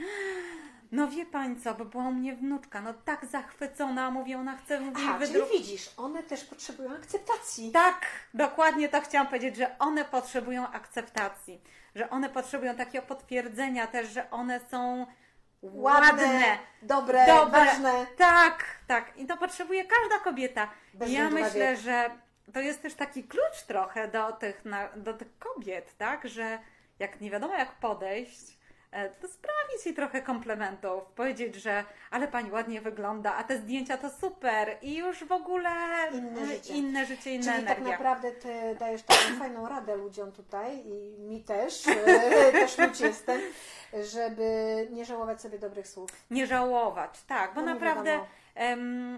no 0.92 1.08
wie 1.08 1.26
pani 1.26 1.60
co, 1.60 1.74
bo 1.74 1.84
była 1.84 2.04
u 2.04 2.12
mnie 2.12 2.34
wnuczka, 2.36 2.80
no 2.82 2.94
tak 3.04 3.26
zachwycona, 3.26 4.10
mówi, 4.10 4.34
ona 4.34 4.56
chce, 4.56 4.80
mówi, 4.80 5.02
Aha, 5.04 5.18
czyli 5.20 5.32
wydruk... 5.32 5.50
widzisz, 5.52 5.90
one 5.96 6.22
też 6.22 6.44
potrzebują 6.44 6.94
akceptacji. 6.94 7.72
Tak, 7.72 8.06
dokładnie 8.34 8.88
to 8.88 9.00
chciałam 9.00 9.26
powiedzieć, 9.26 9.56
że 9.56 9.78
one 9.78 10.04
potrzebują 10.04 10.68
akceptacji, 10.68 11.60
że 11.94 12.10
one 12.10 12.28
potrzebują 12.28 12.74
takiego 12.76 13.06
potwierdzenia 13.06 13.86
też, 13.86 14.08
że 14.08 14.30
one 14.30 14.60
są 14.70 15.06
Ładne, 15.62 16.22
ładne 16.22 16.58
dobre, 16.82 17.26
Dobre. 17.26 17.64
ważne. 17.64 18.06
Tak, 18.16 18.64
tak. 18.86 19.16
I 19.16 19.26
to 19.26 19.36
potrzebuje 19.36 19.84
każda 19.84 20.18
kobieta. 20.24 20.70
Bez 20.94 21.08
I 21.08 21.12
ja 21.12 21.30
myślę, 21.30 21.70
wiek. 21.72 21.80
że 21.80 22.10
to 22.52 22.60
jest 22.60 22.82
też 22.82 22.94
taki 22.94 23.24
klucz 23.24 23.62
trochę 23.66 24.08
do 24.08 24.32
tych, 24.32 24.62
do 24.96 25.14
tych 25.14 25.38
kobiet, 25.38 25.96
tak? 25.98 26.28
Że 26.28 26.58
jak 26.98 27.20
nie 27.20 27.30
wiadomo 27.30 27.54
jak 27.54 27.72
podejść 27.72 28.58
to 29.20 29.28
sprawić 29.28 29.86
jej 29.86 29.94
trochę 29.94 30.22
komplementów, 30.22 31.02
powiedzieć, 31.04 31.54
że 31.54 31.84
ale 32.10 32.28
pani 32.28 32.50
ładnie 32.50 32.80
wygląda, 32.80 33.34
a 33.34 33.44
te 33.44 33.58
zdjęcia 33.58 33.96
to 33.98 34.10
super 34.10 34.76
i 34.82 34.96
już 34.96 35.24
w 35.24 35.32
ogóle 35.32 35.70
Inne 36.12 36.46
życie. 36.46 36.74
inne, 36.74 37.06
życie, 37.06 37.34
inna 37.34 37.52
Czyli 37.52 37.66
tak 37.66 37.78
energia. 37.78 37.92
naprawdę 37.92 38.32
Ty 38.32 38.76
dajesz 38.78 39.02
taką 39.02 39.36
fajną 39.38 39.68
radę 39.68 39.96
ludziom 39.96 40.32
tutaj 40.32 40.82
i 40.86 41.20
mi 41.20 41.44
też, 41.44 41.88
e, 41.88 41.94
też 42.52 42.78
ludź 42.78 43.00
jestem, 43.00 43.40
żeby 44.12 44.88
nie 44.90 45.04
żałować 45.04 45.40
sobie 45.40 45.58
dobrych 45.58 45.88
słów. 45.88 46.10
Nie 46.30 46.46
żałować, 46.46 47.22
tak, 47.22 47.54
bo 47.54 47.60
nie 47.60 47.66
naprawdę 47.66 48.10
wiadomo. 48.10 48.28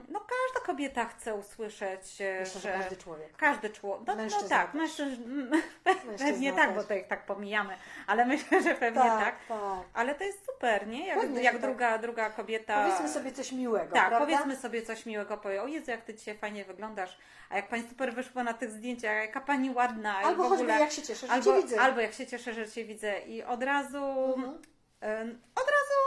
No 0.08 0.20
każda 0.20 0.66
kobieta 0.66 1.04
chce 1.04 1.34
usłyszeć, 1.34 2.20
e, 2.20 2.40
Myślę, 2.40 2.60
że 2.60 2.72
że 2.72 2.72
każdy 2.78 2.96
człowiek. 2.96 3.36
każdy 3.36 3.70
człowiek, 3.70 4.06
no, 4.06 4.14
no 4.16 4.48
tak, 4.48 4.74
mężczyzn, 4.74 5.50
Mężczyzna 5.84 6.26
pewnie 6.26 6.52
tak, 6.52 6.66
też. 6.68 6.76
bo 6.76 6.84
to 6.84 6.94
ich 6.94 7.06
tak 7.06 7.26
pomijamy, 7.26 7.76
ale 8.06 8.26
myślę, 8.34 8.62
że 8.62 8.74
pewnie 8.74 9.00
tak. 9.02 9.24
Tak, 9.24 9.36
tak. 9.48 9.58
Ale 9.94 10.14
to 10.14 10.24
jest 10.24 10.46
super, 10.46 10.86
nie? 10.86 11.06
Jak, 11.06 11.20
Pewnie, 11.20 11.42
jak 11.42 11.52
tak. 11.52 11.62
druga, 11.62 11.98
druga 11.98 12.30
kobieta. 12.30 12.82
Powiedzmy 12.84 13.08
sobie 13.08 13.32
coś 13.32 13.52
miłego, 13.52 13.94
Tak, 13.94 14.08
prawda? 14.08 14.20
powiedzmy 14.26 14.56
sobie 14.56 14.82
coś 14.82 15.06
miłego, 15.06 15.36
powie, 15.36 15.62
o 15.62 15.66
Jezu, 15.66 15.90
jak 15.90 16.04
ty 16.04 16.14
dzisiaj 16.14 16.38
fajnie 16.38 16.64
wyglądasz, 16.64 17.18
a 17.50 17.56
jak 17.56 17.68
pani 17.68 17.88
super 17.88 18.14
wyszła 18.14 18.44
na 18.44 18.54
tych 18.54 18.70
zdjęciach, 18.70 19.16
jaka 19.16 19.40
pani 19.40 19.70
ładna 19.70 20.22
i 20.22 20.24
Albo 20.24 20.44
w 20.44 20.48
choćby 20.48 20.64
ogóle... 20.64 20.80
jak 20.80 20.92
się 20.92 21.02
cieszę, 21.02 21.26
że 21.26 21.32
albo, 21.32 21.44
Cię 21.56 21.62
widzę. 21.62 21.80
albo 21.80 22.00
jak 22.00 22.12
się 22.12 22.26
cieszę, 22.26 22.52
że 22.54 22.68
Cię 22.70 22.84
widzę 22.84 23.20
i 23.20 23.42
od 23.42 23.62
razu, 23.62 24.04
Mhm. 24.36 25.40
od 25.54 25.64
razu, 25.66 26.00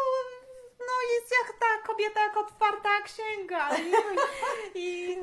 no 0.88 0.94
jest 1.14 1.32
jak 1.32 1.60
ta 1.60 1.88
kobieta, 1.88 2.20
jak 2.24 2.38
otwarta 2.38 2.90
księga 3.04 3.70
i, 3.78 3.94
i, 4.80 5.18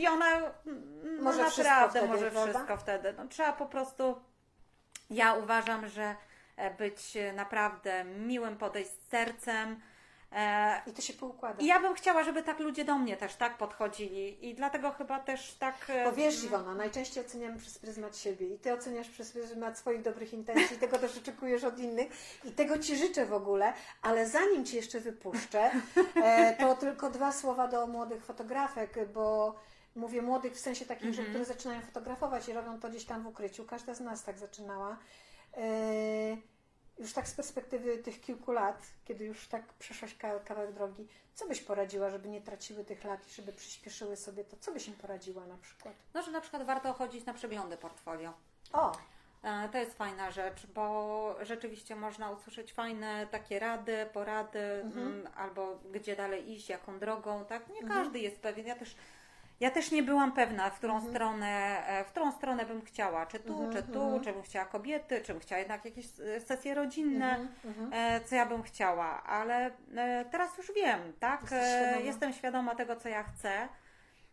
i 0.00 0.08
ona 0.08 0.40
no, 0.64 1.22
Może 1.22 1.42
naprawdę 1.42 2.06
może 2.06 2.30
wszystko 2.30 2.76
wtedy. 2.76 3.14
No, 3.18 3.28
trzeba 3.28 3.52
po 3.52 3.66
prostu, 3.66 4.20
ja 5.10 5.34
uważam, 5.34 5.88
że 5.88 6.16
e, 6.56 6.74
być 6.74 7.18
naprawdę 7.34 8.04
miłym, 8.04 8.56
podejść 8.56 8.90
z 8.90 9.10
sercem, 9.10 9.72
e, 9.72 9.89
I 10.86 10.92
to 10.92 11.02
się 11.02 11.12
poukłada. 11.12 11.62
i 11.62 11.66
ja 11.66 11.80
bym 11.80 11.94
chciała, 11.94 12.22
żeby 12.24 12.42
tak 12.42 12.58
ludzie 12.60 12.84
do 12.84 12.94
mnie 12.98 13.16
też 13.16 13.34
tak 13.34 13.58
podchodzili 13.58 14.48
i 14.48 14.54
dlatego 14.54 14.90
chyba 14.90 15.20
też 15.20 15.54
tak... 15.54 15.74
e, 15.88 16.04
Bo 16.04 16.12
wiesz, 16.12 16.44
Iwona, 16.44 16.74
najczęściej 16.74 17.24
oceniamy 17.26 17.58
przez 17.58 17.78
pryzmat 17.78 18.16
siebie 18.16 18.46
i 18.54 18.58
ty 18.58 18.72
oceniasz 18.72 19.08
przez 19.08 19.32
pryzmat 19.32 19.78
swoich 19.78 20.02
dobrych 20.02 20.32
intencji, 20.32 20.76
tego 20.78 20.98
też 20.98 21.16
oczekujesz 21.18 21.64
od 21.64 21.78
innych 21.78 22.08
i 22.44 22.50
tego 22.52 22.78
ci 22.78 22.96
życzę 22.96 23.26
w 23.26 23.32
ogóle, 23.32 23.72
ale 24.02 24.28
zanim 24.28 24.64
ci 24.64 24.76
jeszcze 24.76 25.00
wypuszczę, 25.00 25.70
e, 26.24 26.56
to 26.60 26.74
tylko 26.74 27.10
dwa 27.10 27.32
słowa 27.32 27.68
do 27.68 27.86
młodych 27.86 28.24
fotografek, 28.24 29.08
bo 29.14 29.54
mówię 29.96 30.22
młodych 30.22 30.52
w 30.54 30.60
sensie 30.60 30.86
takich, 30.86 31.14
że 31.14 31.22
które 31.22 31.44
zaczynają 31.44 31.80
fotografować 31.80 32.48
i 32.48 32.52
robią 32.52 32.80
to 32.80 32.88
gdzieś 32.88 33.04
tam 33.04 33.22
w 33.22 33.26
ukryciu. 33.26 33.64
Każda 33.64 33.94
z 33.94 34.00
nas 34.00 34.24
tak 34.24 34.38
zaczynała. 34.38 34.96
E, 35.56 35.60
już 37.00 37.12
tak 37.12 37.28
z 37.28 37.34
perspektywy 37.34 37.98
tych 37.98 38.20
kilku 38.20 38.52
lat, 38.52 38.82
kiedy 39.04 39.24
już 39.24 39.48
tak 39.48 39.62
przeszłaś 39.72 40.16
ka- 40.16 40.38
kawałek 40.40 40.72
drogi, 40.72 41.06
co 41.34 41.48
byś 41.48 41.60
poradziła, 41.60 42.10
żeby 42.10 42.28
nie 42.28 42.40
traciły 42.40 42.84
tych 42.84 43.04
lat 43.04 43.28
i 43.28 43.30
żeby 43.34 43.52
przyspieszyły 43.52 44.16
sobie 44.16 44.44
to? 44.44 44.56
Co 44.60 44.72
byś 44.72 44.88
im 44.88 44.94
poradziła 44.94 45.46
na 45.46 45.56
przykład? 45.56 45.94
No, 46.14 46.22
że 46.22 46.30
na 46.30 46.40
przykład 46.40 46.62
warto 46.66 46.92
chodzić 46.92 47.24
na 47.26 47.34
przeglądy 47.34 47.76
portfolio. 47.76 48.32
O, 48.72 48.92
E, 49.42 49.68
To 49.68 49.78
jest 49.78 49.94
fajna 49.94 50.30
rzecz, 50.30 50.66
bo 50.66 51.36
rzeczywiście 51.42 51.96
można 51.96 52.30
usłyszeć 52.30 52.72
fajne 52.72 53.26
takie 53.30 53.58
rady, 53.58 54.06
porady, 54.12 54.58
mm, 54.58 55.28
albo 55.36 55.78
gdzie 55.92 56.16
dalej 56.16 56.50
iść, 56.52 56.68
jaką 56.68 56.98
drogą, 56.98 57.44
tak? 57.44 57.68
Nie 57.68 57.82
każdy 57.88 58.18
jest 58.18 58.40
pewien. 58.40 58.66
Ja 58.66 58.76
też, 58.76 58.96
ja 59.60 59.70
też 59.70 59.90
nie 59.90 60.02
byłam 60.02 60.32
pewna, 60.32 60.70
w 60.70 60.78
którą 60.78 61.08
stronę, 61.08 61.86
e, 61.86 62.04
w 62.04 62.06
którą 62.06 62.32
stronę 62.32 62.64
bym 62.64 62.82
chciała, 62.82 63.26
czy 63.26 63.38
tu, 63.40 63.68
czy 63.72 63.82
tu, 63.82 64.20
czy 64.24 64.32
bym 64.32 64.42
chciała 64.42 64.64
kobiety, 64.64 65.20
czy 65.20 65.32
bym 65.32 65.42
chciała 65.42 65.58
jednak 65.58 65.84
jakieś 65.84 66.06
e, 66.06 66.40
sesje 66.40 66.74
rodzinne, 66.74 67.48
e, 67.92 68.20
co 68.20 68.34
ja 68.34 68.46
bym 68.46 68.62
chciała, 68.62 69.22
ale 69.22 69.70
teraz 70.30 70.58
już 70.58 70.72
wiem, 70.72 71.12
tak? 71.20 71.40
Świadoma. 71.46 72.04
Jestem 72.04 72.32
świadoma 72.32 72.74
tego, 72.74 72.96
co 72.96 73.08
ja 73.08 73.22
chcę. 73.22 73.68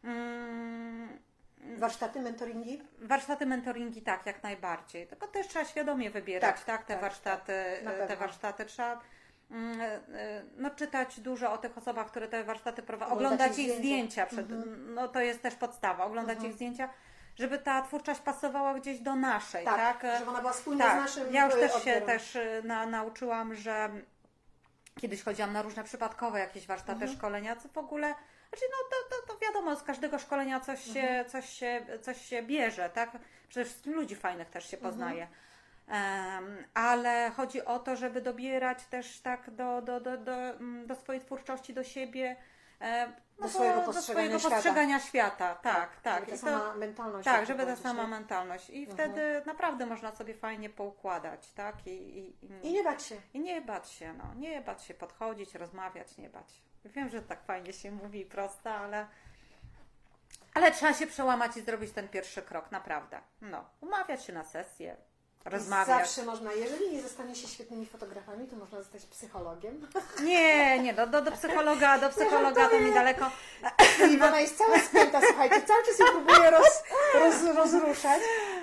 Mm, 0.03 1.19
warsztaty, 1.77 2.21
mentoringi? 2.21 2.81
Warsztaty 2.99 3.45
mentoringi 3.45 4.01
tak, 4.01 4.25
jak 4.25 4.43
najbardziej. 4.43 5.07
Tylko 5.07 5.27
też 5.27 5.47
trzeba 5.47 5.65
świadomie 5.65 6.09
wybierać, 6.09 6.55
Tak, 6.55 6.65
tak, 6.65 6.85
te 6.85 6.93
tak, 6.93 7.01
warsztaty, 7.01 7.53
Na 7.83 7.91
te 7.91 8.15
warsztaty 8.15 8.65
trzeba 8.65 8.91
mm, 8.91 9.03
no, 10.57 10.69
czytać 10.69 11.19
dużo 11.19 11.51
o 11.51 11.57
tych 11.57 11.77
osobach, 11.77 12.07
które 12.07 12.27
te 12.27 12.43
warsztaty 12.43 12.81
prowadzą, 12.83 13.11
Oglądać 13.13 13.39
oglądać 13.51 13.59
ich 13.59 13.71
zdjęcia. 13.77 14.25
zdjęcia, 14.25 14.25
przed, 14.25 14.45
no 14.95 15.07
to 15.07 15.19
jest 15.19 15.41
też 15.41 15.55
podstawa, 15.55 16.05
oglądać 16.05 16.43
ich 16.43 16.53
zdjęcia, 16.53 16.89
żeby 17.35 17.57
ta 17.59 17.81
twórczość 17.81 18.19
pasowała 18.19 18.73
gdzieś 18.73 18.99
do 18.99 19.15
naszej, 19.15 19.65
Tak, 19.65 20.01
tak? 20.01 20.17
żeby 20.19 20.29
ona 20.29 20.39
była 20.39 20.53
spójna 20.53 20.85
tak. 20.85 20.93
z 20.97 21.01
naszym 21.17 21.33
Ja 21.33 21.45
już 21.45 21.55
y, 21.55 21.57
też 21.59 21.71
się 21.71 21.77
odbiorem. 21.77 22.03
też 22.05 22.35
y, 22.35 22.61
na, 22.65 22.85
nauczyłam, 22.85 23.55
że 23.55 23.89
kiedyś 25.01 25.23
chodziłam 25.23 25.53
na 25.53 25.61
różne 25.61 25.83
przypadkowe 25.83 26.39
jakieś 26.39 26.67
warsztaty, 26.67 26.91
Mhm. 27.01 27.11
szkolenia, 27.17 27.55
co 27.55 27.69
w 27.69 27.77
ogóle, 27.77 28.07
znaczy 28.49 28.65
no 28.71 28.77
to, 28.89 29.15
to, 29.27 29.33
to 29.33 29.39
wiadomo, 29.45 29.75
z 29.75 29.83
każdego 29.83 30.19
szkolenia 30.19 30.59
coś 30.59 30.83
się, 30.93 30.99
Mhm. 30.99 31.29
coś, 31.29 31.49
się, 31.49 31.85
coś 32.01 32.21
się 32.25 32.43
bierze, 32.43 32.89
tak? 32.89 33.11
Przede 33.49 33.65
wszystkim 33.65 33.93
ludzi 33.93 34.15
fajnych 34.15 34.49
też 34.49 34.71
się 34.71 34.77
Mhm. 34.77 34.93
poznaje. 34.93 35.21
Em, 35.23 35.29
ale 36.73 37.31
chodzi 37.35 37.65
o 37.65 37.79
to, 37.79 37.95
żeby 37.95 38.21
dobierać 38.21 38.85
też 38.85 39.21
tak 39.21 39.49
do, 39.51 39.81
do, 39.81 39.99
do, 39.99 40.17
do, 40.17 40.31
mm, 40.31 40.87
do 40.87 40.95
swojej 40.95 41.21
twórczości, 41.21 41.73
do 41.73 41.83
siebie, 41.83 42.35
e, 42.81 43.11
Do 43.41 43.49
swojego 43.49 43.81
postrzegania 43.81 44.01
swojego 44.13 44.39
świata. 44.39 44.55
postrzegania 44.55 44.99
świata. 44.99 45.55
Tak, 45.55 46.01
tak. 46.01 46.19
Żeby 46.25 46.35
I 46.37 46.39
ta 46.39 46.45
to- 46.45 46.51
sama 46.59 46.75
mentalność. 46.75 47.25
tak, 47.25 47.45
żeby 47.45 47.65
ta 47.65 47.75
sama 47.75 48.07
mentalność. 48.07 48.69
I 48.69 48.79
Mhm. 48.89 48.97
wtedy 48.97 49.41
naprawdę 49.45 49.85
można 49.85 50.11
sobie 50.11 50.33
fajnie 50.33 50.69
poukładać, 50.69 51.51
tak? 51.51 51.87
I, 51.87 52.19
i, 52.19 52.35
I 52.63 52.73
nie 52.73 52.83
bać 52.83 53.03
się. 53.03 53.15
i 53.33 53.39
nie 53.39 53.61
bać 53.61 53.89
się, 53.89 54.13
no. 54.13 54.23
Nie 54.35 54.61
bać 54.61 54.83
się 54.83 54.93
podchodzić, 54.93 55.55
rozmawiać, 55.55 56.17
nie 56.17 56.29
bać. 56.29 56.61
Wiem, 56.85 57.09
że 57.09 57.21
tak 57.21 57.43
fajnie 57.43 57.73
się 57.73 57.91
mówi, 57.91 58.25
prosto, 58.25 58.69
ale... 58.71 59.07
Ale 60.53 60.71
trzeba 60.71 60.93
się 60.93 61.07
przełamać 61.07 61.57
i 61.57 61.61
zrobić 61.61 61.91
ten 61.91 62.07
pierwszy 62.09 62.41
krok, 62.41 62.71
naprawdę. 62.71 63.21
No, 63.41 63.65
umawiać 63.81 64.23
się 64.25 64.33
na 64.33 64.43
sesję, 64.43 64.95
rozmawiać. 65.49 65.87
Zawsze 65.87 66.23
można, 66.23 66.53
jeżeli 66.53 66.91
nie 66.91 67.01
zostanie 67.01 67.35
się 67.35 67.47
świetnymi 67.47 67.85
fotografami, 67.85 68.47
to 68.47 68.55
można 68.55 68.77
zostać 68.81 69.05
psychologiem. 69.05 69.87
Nie, 70.23 70.79
nie, 70.79 70.93
do, 70.93 71.07
do, 71.07 71.21
do 71.21 71.31
psychologa, 71.31 71.97
do 71.99 72.09
psychologa 72.09 72.69
to 72.69 72.79
mi 72.79 72.93
daleko. 72.93 73.31
Iwona 74.11 74.39
jest 74.39 74.57
cała 74.57 74.79
spięta, 74.79 75.21
słuchajcie, 75.27 75.55
cały 75.61 75.83
czas 75.85 75.99
ją 75.99 76.05
próbuję 76.11 76.49
roz, 76.51 76.83
roz, 77.13 77.55
rozruszać, 77.55 78.21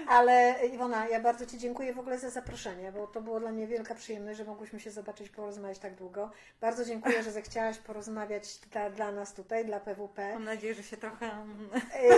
ale 0.09 0.55
Iwona, 0.73 1.09
ja 1.09 1.21
bardzo 1.21 1.47
Ci 1.47 1.59
dziękuję 1.59 1.95
w 1.95 1.99
ogóle 1.99 2.19
za 2.19 2.31
zaproszenie, 2.31 2.93
bo 2.93 3.07
to 3.07 3.21
było 3.21 3.41
dla 3.41 3.51
mnie 3.53 3.67
wielka 3.67 3.95
przyjemność, 3.95 4.39
że 4.39 4.45
mogłyśmy 4.45 4.81
się 4.81 4.91
zobaczyć, 4.91 5.29
porozmawiać 5.29 5.79
tak 5.79 5.95
długo. 5.95 6.31
Bardzo 6.61 6.85
dziękuję, 6.85 7.23
że 7.23 7.33
zechciałaś 7.33 7.79
porozmawiać 7.79 8.59
dla, 8.59 8.91
dla 8.91 9.13
nas 9.13 9.35
tutaj, 9.35 9.65
dla 9.65 9.81
PWP. 9.81 10.33
Mam 10.35 10.45
nadzieję, 10.45 10.75
że 10.75 10.83
się 10.83 10.97
trochę... 10.97 11.27
mm, 11.27 11.71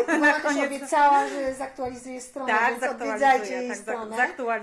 Iwona 0.04 0.32
też 0.32 0.42
koniec. 0.42 0.66
obiecała, 0.66 1.28
że 1.28 1.54
zaktualizuje 1.54 2.20
stronę, 2.20 2.52
Tak, 2.52 2.70
więc 2.80 2.92
odwiedzajcie 2.92 3.52
jej 3.54 3.68
tak, 3.68 3.78
stronę. 3.78 4.16
zaktualizuję, 4.16 4.55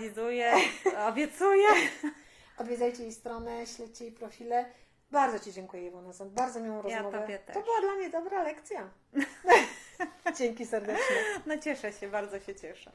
obiecuję. 1.10 1.68
Odwiedzajcie 2.58 3.04
jej 3.04 3.12
stronę, 3.12 3.68
śledźcie 3.68 4.06
jej 4.06 4.14
profile. 4.14 4.66
Bardzo 5.12 5.40
Ci 5.40 5.54
dziękuję 5.54 5.88
Iwona 5.88 6.14
za 6.14 6.26
bardzo 6.26 6.60
miłą 6.60 6.76
Ja 6.76 6.82
rozmowę. 6.82 7.22
Tobie 7.22 7.40
też. 7.40 7.54
To 7.56 7.62
była 7.62 7.82
dla 7.82 7.96
mnie 7.96 8.10
dobra 8.10 8.44
lekcja. 8.44 8.90
Dzięki 10.38 10.66
serdecznie. 10.66 11.16
No 11.46 11.58
cieszę 11.58 11.94
się, 11.94 12.08
bardzo 12.08 12.40
się 12.40 12.56
cieszę. 12.56 12.92